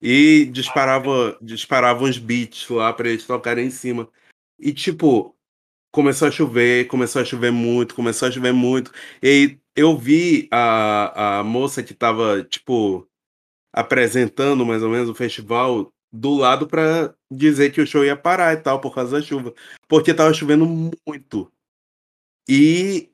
E 0.00 0.46
disparava, 0.46 1.38
disparava 1.40 2.04
uns 2.04 2.18
beats 2.18 2.68
lá 2.68 2.92
para 2.92 3.08
eles 3.08 3.26
tocarem 3.26 3.66
em 3.66 3.70
cima. 3.70 4.08
E 4.58 4.72
tipo, 4.72 5.36
começou 5.92 6.28
a 6.28 6.30
chover, 6.30 6.86
começou 6.88 7.22
a 7.22 7.24
chover 7.24 7.52
muito, 7.52 7.94
começou 7.94 8.28
a 8.28 8.30
chover 8.32 8.52
muito. 8.52 8.92
E 9.22 9.58
eu 9.76 9.96
vi 9.96 10.48
a, 10.50 11.40
a 11.40 11.44
moça 11.44 11.82
que 11.82 11.94
tava, 11.94 12.44
tipo, 12.44 13.08
apresentando 13.72 14.66
mais 14.66 14.82
ou 14.82 14.90
menos 14.90 15.08
o 15.08 15.14
festival 15.14 15.92
do 16.12 16.34
lado 16.34 16.66
para 16.66 17.14
dizer 17.30 17.72
que 17.72 17.80
o 17.80 17.86
show 17.86 18.04
ia 18.04 18.16
parar 18.16 18.54
e 18.54 18.58
tal, 18.58 18.80
por 18.80 18.94
causa 18.94 19.18
da 19.18 19.22
chuva. 19.24 19.54
Porque 19.88 20.14
tava 20.14 20.34
chovendo 20.34 20.66
muito. 21.06 21.52
E 22.48 23.10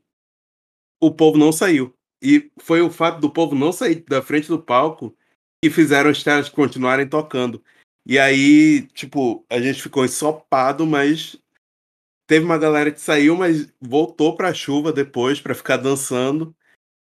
o 1.00 1.12
povo 1.12 1.38
não 1.38 1.52
saiu. 1.52 1.94
E 2.22 2.50
foi 2.60 2.80
o 2.82 2.90
fato 2.90 3.20
do 3.20 3.30
povo 3.30 3.54
não 3.54 3.72
sair 3.72 4.04
da 4.08 4.22
frente 4.22 4.48
do 4.48 4.60
palco 4.60 5.16
que 5.62 5.70
fizeram 5.70 6.10
os 6.10 6.22
caras 6.22 6.48
continuarem 6.48 7.06
tocando. 7.06 7.62
E 8.06 8.18
aí, 8.18 8.82
tipo, 8.94 9.44
a 9.50 9.60
gente 9.60 9.82
ficou 9.82 10.04
ensopado, 10.04 10.86
mas 10.86 11.36
teve 12.26 12.44
uma 12.44 12.58
galera 12.58 12.90
que 12.90 13.00
saiu, 13.00 13.36
mas 13.36 13.72
voltou 13.80 14.36
pra 14.36 14.54
chuva 14.54 14.92
depois 14.92 15.40
para 15.40 15.54
ficar 15.54 15.76
dançando. 15.76 16.54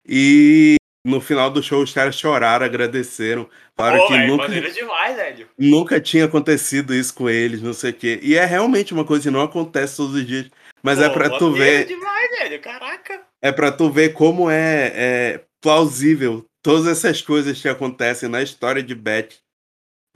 E 0.06 0.76
no 1.06 1.20
final 1.20 1.50
do 1.50 1.62
show 1.62 1.82
os 1.82 1.92
caras 1.92 2.18
choraram, 2.18 2.66
agradeceram. 2.66 3.48
Falaram 3.76 4.06
que 4.06 4.12
véio, 4.12 4.26
nunca, 4.26 4.48
demais, 4.48 5.16
velho. 5.16 5.48
nunca 5.58 6.00
tinha 6.00 6.26
acontecido 6.26 6.94
isso 6.94 7.14
com 7.14 7.30
eles, 7.30 7.62
não 7.62 7.72
sei 7.72 7.90
o 7.90 7.94
quê. 7.94 8.20
E 8.22 8.34
é 8.34 8.44
realmente 8.44 8.92
uma 8.92 9.04
coisa 9.04 9.22
que 9.24 9.30
não 9.30 9.42
acontece 9.42 9.96
todos 9.96 10.14
os 10.14 10.26
dias. 10.26 10.50
Mas 10.82 10.98
Pô, 10.98 11.04
é 11.04 11.10
pra 11.10 11.30
tu 11.30 11.52
ver. 11.52 11.86
demais, 11.86 12.30
velho. 12.38 12.60
Caraca. 12.60 13.22
É 13.40 13.50
pra 13.50 13.72
tu 13.72 13.90
ver 13.90 14.12
como 14.12 14.50
é, 14.50 14.92
é 14.94 15.44
plausível 15.62 16.44
todas 16.62 16.86
essas 16.86 17.22
coisas 17.22 17.60
que 17.60 17.68
acontecem 17.68 18.28
na 18.28 18.42
história 18.42 18.82
de 18.82 18.94
Beth. 18.94 19.30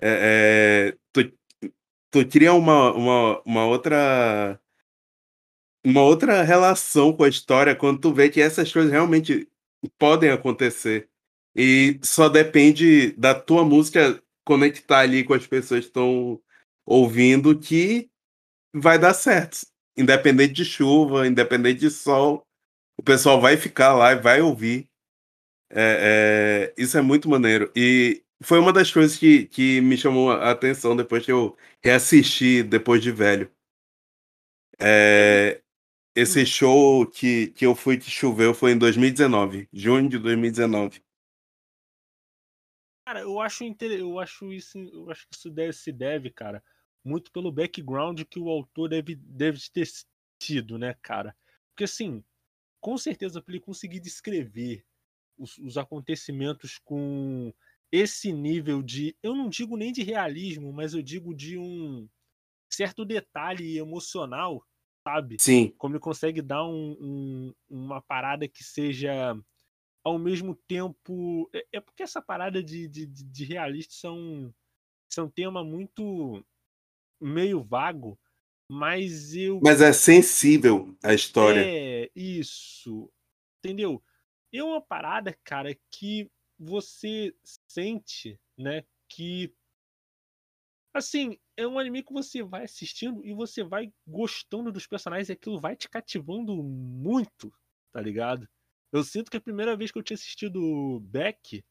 É, 0.01 0.93
é, 0.93 0.99
tu, 1.13 1.33
tu 2.11 2.29
cria 2.29 2.53
uma, 2.53 2.93
uma, 2.93 3.43
uma 3.45 3.67
outra 3.67 4.61
uma 5.85 6.03
outra 6.03 6.43
relação 6.43 7.13
com 7.13 7.25
a 7.25 7.29
história 7.29 7.77
quando 7.77 8.01
tu 8.01 8.13
vê 8.13 8.31
que 8.31 8.41
essas 8.41 8.73
coisas 8.73 8.91
realmente 8.91 9.49
podem 9.99 10.31
acontecer. 10.31 11.11
E 11.55 12.01
só 12.03 12.29
depende 12.29 13.13
da 13.13 13.35
tua 13.35 13.65
música 13.65 14.21
conectar 14.45 15.01
ali 15.01 15.23
com 15.23 15.35
as 15.35 15.47
pessoas 15.47 15.81
que 15.81 15.87
estão 15.89 16.41
ouvindo 16.87 17.59
que 17.59 18.11
vai 18.75 18.99
dar 18.99 19.15
certo. 19.15 19.67
Independente 19.97 20.55
de 20.55 20.65
chuva, 20.65 21.27
independente 21.27 21.81
de 21.81 21.91
sol, 21.91 22.47
o 22.97 23.03
pessoal 23.03 23.41
vai 23.41 23.57
ficar 23.57 23.95
lá 23.95 24.13
e 24.13 24.17
vai 24.17 24.41
ouvir. 24.41 24.89
É, 25.71 26.73
é, 26.77 26.83
isso 26.83 26.97
é 26.97 27.03
muito 27.03 27.29
maneiro. 27.29 27.71
E 27.75 28.23
foi 28.43 28.59
uma 28.59 28.73
das 28.73 28.93
coisas 28.93 29.17
que, 29.17 29.47
que 29.47 29.81
me 29.81 29.97
chamou 29.97 30.31
a 30.31 30.51
atenção 30.51 30.97
depois 30.97 31.25
que 31.25 31.33
eu 31.33 31.57
reassisti 31.83 32.63
depois 32.63 33.03
de 33.03 33.11
velho. 33.11 33.51
É, 34.79 35.63
esse 36.15 36.45
show 36.47 37.07
que, 37.07 37.49
que 37.49 37.67
eu 37.67 37.75
fui 37.75 37.99
que 37.99 38.11
choveu 38.11 38.55
foi 38.55 38.73
em 38.73 38.79
2019, 38.79 39.69
junho 39.73 40.09
de 40.09 40.19
2019. 40.19 41.03
Cara, 43.07 43.21
eu 43.21 43.41
acho 43.41 43.65
inter... 43.65 43.91
eu 43.93 44.19
acho 44.19 44.53
isso, 44.53 44.79
eu 44.79 45.11
acho 45.11 45.29
que 45.29 45.37
isso 45.37 45.51
deve, 45.51 45.73
se 45.73 45.93
deve, 45.93 46.31
cara, 46.31 46.63
muito 47.05 47.31
pelo 47.31 47.53
background 47.53 48.23
que 48.23 48.39
o 48.39 48.49
autor 48.49 48.89
deve, 48.89 49.15
deve 49.15 49.59
ter 49.73 49.87
tido, 50.39 50.79
né, 50.79 50.95
cara? 51.03 51.37
Porque 51.71 51.85
assim, 51.85 52.25
com 52.81 52.97
certeza 52.97 53.43
para 53.43 53.55
ele 53.55 53.61
conseguir 53.61 54.01
descrever 54.01 54.85
os, 55.39 55.59
os 55.59 55.77
acontecimentos 55.77 56.79
com 56.79 57.53
esse 57.91 58.33
nível 58.33 58.83
de, 58.83 59.17
eu 59.23 59.35
não 59.35 59.49
digo 59.49 59.77
nem 59.77 59.93
de 59.93 60.03
realismo, 60.03 60.73
mas 60.73 60.95
eu 60.95 61.03
digo 61.03 61.35
de 61.35 61.57
um 61.57 62.09
certo 62.69 63.05
detalhe 63.05 63.79
emocional, 63.79 64.65
sabe? 65.07 65.37
Sim. 65.39 65.73
Como 65.79 65.95
ele 65.95 66.01
consegue 66.01 66.43
dar 66.43 66.65
um, 66.67 66.97
um, 67.01 67.55
uma 67.69 68.03
parada 68.03 68.49
que 68.49 68.65
seja 68.65 69.37
ao 70.05 70.19
mesmo 70.19 70.55
tempo. 70.69 71.49
É, 71.53 71.67
é 71.75 71.81
porque 71.81 72.03
essa 72.03 72.21
parada 72.21 72.63
de, 72.63 72.87
de, 72.89 73.07
de 73.07 73.45
realista 73.45 73.95
são, 73.95 74.53
são 75.11 75.27
um 75.27 75.31
tema 75.31 75.65
muito 75.65 76.45
meio 77.21 77.63
vago, 77.63 78.19
mas 78.71 79.35
eu. 79.35 79.61
Mas 79.63 79.81
é 79.81 79.93
sensível 79.93 80.95
a 81.03 81.15
história. 81.15 81.63
É, 81.65 82.11
isso. 82.15 83.11
Entendeu? 83.65 84.03
É 84.59 84.65
uma 84.65 84.81
parada, 84.81 85.37
cara, 85.45 85.77
que 85.91 86.31
você 86.59 87.35
sente, 87.69 88.39
né? 88.57 88.85
Que. 89.09 89.55
Assim, 90.93 91.39
é 91.57 91.67
um 91.67 91.79
anime 91.79 92.03
que 92.03 92.13
você 92.13 92.43
vai 92.43 92.65
assistindo 92.65 93.25
e 93.25 93.33
você 93.35 93.65
vai 93.65 93.93
gostando 94.07 94.71
dos 94.71 94.87
personagens 94.87 95.29
e 95.29 95.33
aquilo 95.33 95.61
vai 95.61 95.75
te 95.75 95.89
cativando 95.89 96.55
muito, 96.63 97.53
tá 97.93 98.01
ligado? 98.01 98.49
Eu 98.93 99.03
sinto 99.03 99.29
que 99.29 99.37
a 99.37 99.41
primeira 99.41 99.77
vez 99.77 99.91
que 99.91 99.99
eu 99.99 100.03
tinha 100.05 100.15
assistido 100.15 101.01
Beck, 101.01 101.65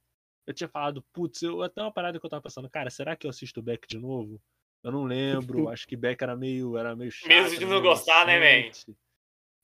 eu 0.45 0.53
tinha 0.53 0.67
falado, 0.67 1.01
putz, 1.13 1.41
eu 1.41 1.61
até 1.61 1.81
uma 1.81 1.91
parada 1.91 2.19
que 2.19 2.25
eu 2.25 2.29
tava 2.29 2.41
pensando, 2.41 2.69
cara, 2.69 2.89
será 2.89 3.15
que 3.15 3.25
eu 3.25 3.29
assisto 3.29 3.61
Beck 3.61 3.88
de 3.88 3.97
novo? 3.97 4.41
Eu 4.84 4.91
não 4.91 5.05
lembro, 5.05 5.69
acho 5.71 5.88
que 5.88 5.95
Beck 5.95 6.21
era 6.21 6.36
meio, 6.36 6.77
era 6.77 6.93
meio 6.93 7.11
chato. 7.11 7.29
Mesmo 7.29 7.59
de 7.59 7.65
não 7.65 7.81
gostar, 7.81 8.27
né, 8.27 8.38
velho? 8.38 8.71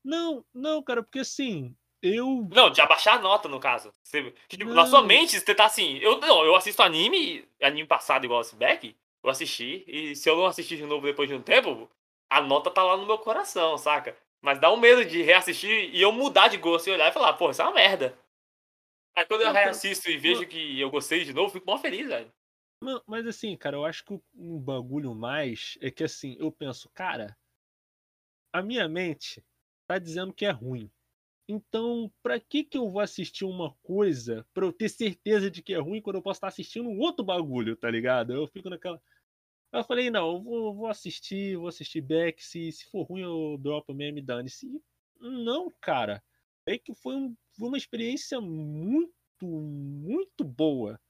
Não, 0.01 0.45
não, 0.53 0.81
cara, 0.81 1.03
porque 1.03 1.19
assim, 1.19 1.75
eu. 2.01 2.47
Não, 2.51 2.69
de 2.69 2.81
abaixar 2.81 3.15
a 3.15 3.19
nota, 3.19 3.47
no 3.47 3.59
caso. 3.59 3.93
Você, 4.03 4.33
tipo, 4.47 4.73
na 4.73 4.85
sua 4.85 5.01
mente, 5.01 5.39
você 5.39 5.55
tá 5.55 5.65
assim. 5.65 5.97
Eu, 5.97 6.19
não, 6.19 6.43
eu 6.45 6.55
assisto 6.55 6.81
anime, 6.81 7.47
anime 7.61 7.87
passado 7.87 8.25
igual 8.25 8.41
esse 8.41 8.55
Back, 8.55 8.95
eu 9.23 9.29
assisti, 9.29 9.83
e 9.87 10.15
se 10.15 10.29
eu 10.29 10.37
não 10.37 10.45
assistir 10.45 10.77
de 10.77 10.85
novo 10.85 11.05
depois 11.05 11.27
de 11.27 11.35
um 11.35 11.41
tempo, 11.41 11.89
a 12.29 12.41
nota 12.41 12.71
tá 12.71 12.83
lá 12.83 12.95
no 12.95 13.05
meu 13.05 13.17
coração, 13.17 13.77
saca? 13.77 14.15
Mas 14.41 14.59
dá 14.59 14.71
um 14.71 14.77
medo 14.77 15.03
de 15.03 15.21
reassistir 15.21 15.93
e 15.93 16.01
eu 16.01 16.11
mudar 16.11 16.47
de 16.47 16.57
gosto 16.57 16.87
e 16.87 16.91
olhar 16.91 17.09
e 17.09 17.13
falar, 17.13 17.33
pô, 17.33 17.49
isso 17.49 17.61
é 17.61 17.65
uma 17.65 17.73
merda. 17.73 18.17
Aí 19.15 19.25
quando 19.25 19.41
eu 19.41 19.51
reassisto 19.51 20.09
e 20.09 20.17
vejo 20.17 20.47
que 20.47 20.79
eu 20.79 20.89
gostei 20.89 21.25
de 21.25 21.33
novo, 21.33 21.51
fico 21.51 21.65
mó 21.65 21.77
feliz, 21.77 22.07
velho. 22.07 22.31
mas 23.05 23.27
assim, 23.27 23.57
cara, 23.57 23.75
eu 23.75 23.83
acho 23.83 24.05
que 24.05 24.13
um 24.33 24.57
bagulho 24.57 25.13
mais 25.13 25.77
é 25.81 25.91
que 25.91 26.05
assim, 26.05 26.37
eu 26.39 26.49
penso, 26.49 26.89
cara, 26.93 27.37
a 28.53 28.61
minha 28.61 28.87
mente 28.87 29.43
tá 29.85 29.99
dizendo 29.99 30.33
que 30.33 30.45
é 30.45 30.51
ruim. 30.51 30.89
Então, 31.51 32.11
pra 32.21 32.39
que 32.39 32.63
que 32.63 32.77
eu 32.77 32.87
vou 32.91 33.01
assistir 33.01 33.43
uma 33.43 33.73
coisa 33.81 34.45
pra 34.53 34.63
eu 34.63 34.71
ter 34.71 34.87
certeza 34.87 35.49
de 35.49 35.63
que 35.63 35.73
é 35.73 35.79
ruim 35.79 35.99
quando 35.99 36.17
eu 36.17 36.21
posso 36.21 36.37
estar 36.37 36.47
assistindo 36.47 36.87
um 36.87 36.99
outro 36.99 37.25
bagulho, 37.25 37.75
tá 37.75 37.89
ligado? 37.89 38.31
Eu 38.31 38.45
fico 38.45 38.69
naquela. 38.69 39.01
Eu 39.73 39.83
falei, 39.83 40.11
não, 40.11 40.33
eu 40.33 40.43
vou, 40.43 40.75
vou 40.75 40.87
assistir, 40.87 41.57
vou 41.57 41.67
assistir 41.67 42.01
back. 42.01 42.45
Se, 42.45 42.71
se 42.71 42.85
for 42.91 43.01
ruim, 43.01 43.21
eu 43.21 43.57
dropo 43.59 43.95
mesmo 43.95 44.19
e 44.19 44.21
dane-se. 44.21 44.69
Não, 45.19 45.73
cara. 45.81 46.21
É 46.67 46.77
que 46.77 46.93
foi, 46.93 47.15
um, 47.15 47.35
foi 47.57 47.67
uma 47.67 47.77
experiência 47.77 48.39
muito, 48.39 49.11
muito 49.43 50.43
boa. 50.43 51.01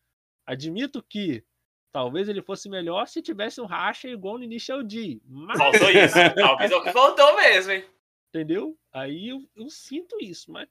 Admito 0.46 1.04
que 1.04 1.44
talvez 1.92 2.30
ele 2.30 2.42
fosse 2.42 2.70
melhor 2.70 3.10
se 3.10 3.22
tivesse 3.22 3.60
um 3.60 3.66
racha 3.66 4.08
igual 4.08 4.38
no 4.38 4.46
Initial 4.46 4.84
D. 4.84 5.22
Mas... 5.26 5.58
Faltou 5.58 5.90
isso. 5.90 6.16
talvez 6.34 6.72
é 6.72 6.92
faltou 6.94 7.36
mesmo, 7.36 7.74
hein? 7.74 7.84
Entendeu? 8.30 8.78
Aí 8.94 9.30
eu, 9.30 9.44
eu 9.56 9.70
sinto 9.70 10.18
isso, 10.22 10.52
mas 10.52 10.68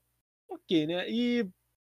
ok, 0.49 0.87
né? 0.87 1.09
E, 1.09 1.47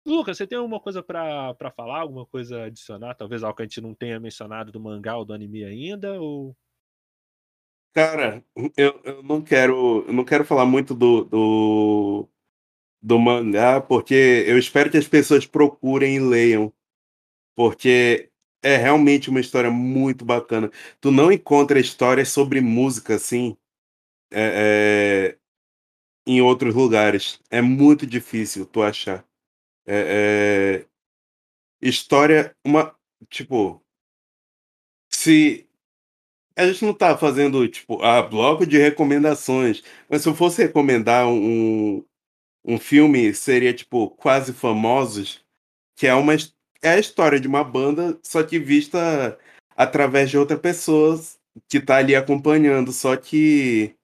Lucas, 0.04 0.36
você 0.36 0.46
tem 0.46 0.58
alguma 0.58 0.80
coisa 0.80 1.02
para 1.02 1.54
falar? 1.76 2.00
Alguma 2.00 2.26
coisa 2.26 2.64
adicionar? 2.64 3.14
Talvez 3.14 3.42
algo 3.42 3.56
que 3.56 3.62
a 3.62 3.66
gente 3.66 3.80
não 3.80 3.94
tenha 3.94 4.18
mencionado 4.18 4.72
do 4.72 4.80
mangá 4.80 5.16
ou 5.16 5.24
do 5.24 5.32
anime 5.32 5.64
ainda? 5.64 6.20
Ou... 6.20 6.56
Cara, 7.94 8.44
eu, 8.76 9.00
eu 9.04 9.22
não 9.22 9.40
quero 9.40 10.04
eu 10.06 10.12
não 10.12 10.24
quero 10.24 10.44
falar 10.44 10.66
muito 10.66 10.94
do, 10.94 11.24
do, 11.24 12.28
do 13.00 13.18
mangá, 13.18 13.80
porque 13.80 14.44
eu 14.46 14.58
espero 14.58 14.90
que 14.90 14.96
as 14.98 15.06
pessoas 15.06 15.46
procurem 15.46 16.16
e 16.16 16.20
leiam. 16.20 16.72
Porque 17.54 18.30
é 18.62 18.76
realmente 18.76 19.30
uma 19.30 19.40
história 19.40 19.70
muito 19.70 20.24
bacana. 20.24 20.70
Tu 21.00 21.10
não 21.10 21.30
encontra 21.30 21.80
histórias 21.80 22.28
sobre 22.30 22.60
música 22.60 23.14
assim. 23.16 23.56
É, 24.30 25.36
é, 25.36 25.38
em 26.26 26.40
outros 26.40 26.74
lugares. 26.74 27.40
É 27.50 27.60
muito 27.60 28.06
difícil 28.06 28.66
tu 28.66 28.82
achar. 28.82 29.24
É, 29.86 30.84
é... 30.84 30.86
História, 31.80 32.56
uma. 32.64 32.94
Tipo. 33.28 33.82
Se. 35.10 35.68
A 36.56 36.66
gente 36.66 36.84
não 36.84 36.94
tá 36.94 37.16
fazendo, 37.16 37.66
tipo, 37.68 38.02
a 38.02 38.22
bloco 38.22 38.66
de 38.66 38.78
recomendações. 38.78 39.82
Mas 40.08 40.22
se 40.22 40.28
eu 40.28 40.34
fosse 40.34 40.62
recomendar 40.62 41.26
um, 41.26 42.04
um 42.64 42.78
filme, 42.78 43.34
seria, 43.34 43.72
tipo, 43.74 44.10
Quase 44.10 44.52
Famosos, 44.52 45.44
que 45.96 46.06
é 46.06 46.14
uma. 46.14 46.34
É 46.82 46.90
a 46.90 46.98
história 46.98 47.40
de 47.40 47.48
uma 47.48 47.64
banda, 47.64 48.18
só 48.24 48.42
que 48.42 48.58
vista 48.58 49.38
através 49.76 50.30
de 50.30 50.38
outra 50.38 50.58
pessoa 50.58 51.20
que 51.68 51.80
tá 51.80 51.96
ali 51.98 52.14
acompanhando. 52.14 52.92
Só 52.92 53.16
que 53.16 53.96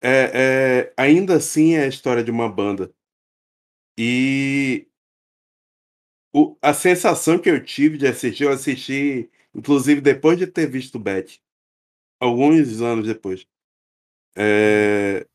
é, 0.00 0.88
é, 0.90 0.94
ainda 0.96 1.36
assim 1.36 1.74
é 1.74 1.84
a 1.84 1.88
história 1.88 2.22
de 2.22 2.30
uma 2.30 2.48
banda. 2.48 2.92
E 3.98 4.88
o, 6.32 6.56
a 6.62 6.72
sensação 6.72 7.38
que 7.38 7.50
eu 7.50 7.62
tive 7.64 7.98
de 7.98 8.06
assistir, 8.06 8.44
eu 8.44 8.52
assisti, 8.52 9.30
inclusive 9.54 10.00
depois 10.00 10.38
de 10.38 10.46
ter 10.46 10.66
visto 10.70 10.96
o 10.96 11.00
Bet, 11.00 11.42
alguns 12.20 12.80
anos 12.80 13.06
depois. 13.06 13.46
É, 14.36 15.26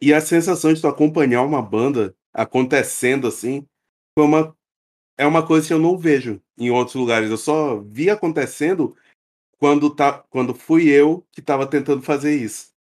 e 0.00 0.14
a 0.14 0.20
sensação 0.20 0.72
de 0.72 0.80
tu 0.80 0.86
acompanhar 0.86 1.42
uma 1.42 1.60
banda 1.60 2.16
acontecendo 2.32 3.26
assim, 3.26 3.66
foi 4.16 4.24
uma, 4.24 4.56
é 5.18 5.26
uma 5.26 5.44
coisa 5.44 5.66
que 5.66 5.72
eu 5.72 5.78
não 5.78 5.98
vejo 5.98 6.40
em 6.56 6.70
outros 6.70 6.94
lugares. 6.94 7.30
Eu 7.30 7.36
só 7.36 7.80
vi 7.80 8.08
acontecendo 8.08 8.96
quando, 9.58 9.94
tá, 9.94 10.20
quando 10.30 10.54
fui 10.54 10.88
eu 10.88 11.26
que 11.32 11.40
estava 11.40 11.66
tentando 11.66 12.02
fazer 12.02 12.36
isso. 12.36 12.72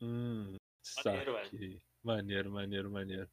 Hum, 0.00 0.56
maneiro, 1.04 1.34
saque. 1.34 1.78
Maneiro, 2.02 2.50
maneiro, 2.50 2.90
maneiro. 2.90 3.28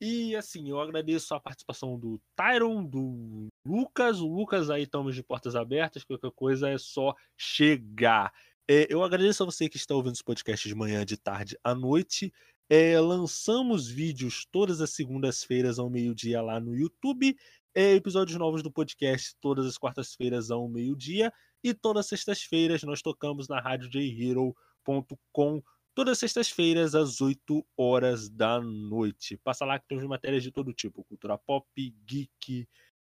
E 0.00 0.34
assim, 0.34 0.68
eu 0.68 0.80
agradeço 0.80 1.34
a 1.34 1.40
participação 1.40 1.98
do 1.98 2.20
Tyron, 2.34 2.84
do 2.84 3.48
Lucas. 3.64 4.20
O 4.20 4.26
Lucas 4.26 4.70
aí 4.70 4.82
estamos 4.82 5.14
de 5.14 5.22
portas 5.22 5.54
abertas, 5.54 6.04
qualquer 6.04 6.30
coisa 6.32 6.70
é 6.70 6.78
só 6.78 7.14
chegar. 7.36 8.32
É, 8.68 8.92
eu 8.92 9.04
agradeço 9.04 9.42
a 9.42 9.46
você 9.46 9.68
que 9.68 9.76
está 9.76 9.94
ouvindo 9.94 10.14
os 10.14 10.22
podcasts 10.22 10.68
de 10.68 10.74
manhã, 10.74 11.04
de 11.04 11.16
tarde, 11.16 11.56
à 11.62 11.74
noite. 11.74 12.32
É, 12.68 12.98
lançamos 12.98 13.88
vídeos 13.88 14.44
todas 14.50 14.80
as 14.80 14.90
segundas-feiras 14.90 15.78
ao 15.78 15.88
meio-dia 15.88 16.42
lá 16.42 16.58
no 16.58 16.74
YouTube. 16.74 17.36
É, 17.72 17.94
episódios 17.94 18.36
novos 18.36 18.62
do 18.62 18.72
podcast 18.72 19.36
todas 19.40 19.66
as 19.66 19.78
quartas-feiras 19.78 20.50
ao 20.50 20.68
meio-dia. 20.68 21.32
E 21.62 21.72
todas 21.72 22.06
as 22.06 22.08
sextas-feiras 22.08 22.82
nós 22.82 23.02
tocamos 23.02 23.48
na 23.48 23.60
radiojhero.com 23.60 25.62
todas 25.96 26.12
as 26.12 26.18
sextas-feiras, 26.18 26.94
às 26.94 27.22
8 27.22 27.66
horas 27.74 28.28
da 28.28 28.60
noite. 28.60 29.38
Passa 29.38 29.64
lá 29.64 29.78
que 29.78 29.88
temos 29.88 30.04
matérias 30.04 30.42
de 30.42 30.52
todo 30.52 30.74
tipo: 30.74 31.02
cultura 31.04 31.38
pop, 31.38 31.66
geek, 32.04 32.68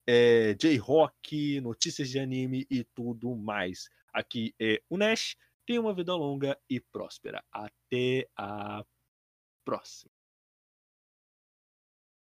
é, 0.07 0.55
J-rock, 0.55 1.61
notícias 1.61 2.09
de 2.09 2.17
anime 2.17 2.65
e 2.69 2.84
tudo 2.84 3.36
mais. 3.36 3.88
Aqui 4.11 4.53
é 4.59 4.82
o 4.89 4.97
Nash. 4.97 5.38
Tenha 5.63 5.79
uma 5.79 5.93
vida 5.93 6.15
longa 6.15 6.59
e 6.67 6.79
próspera. 6.79 7.43
Até 7.51 8.27
a 8.36 8.84
próxima. 9.63 10.20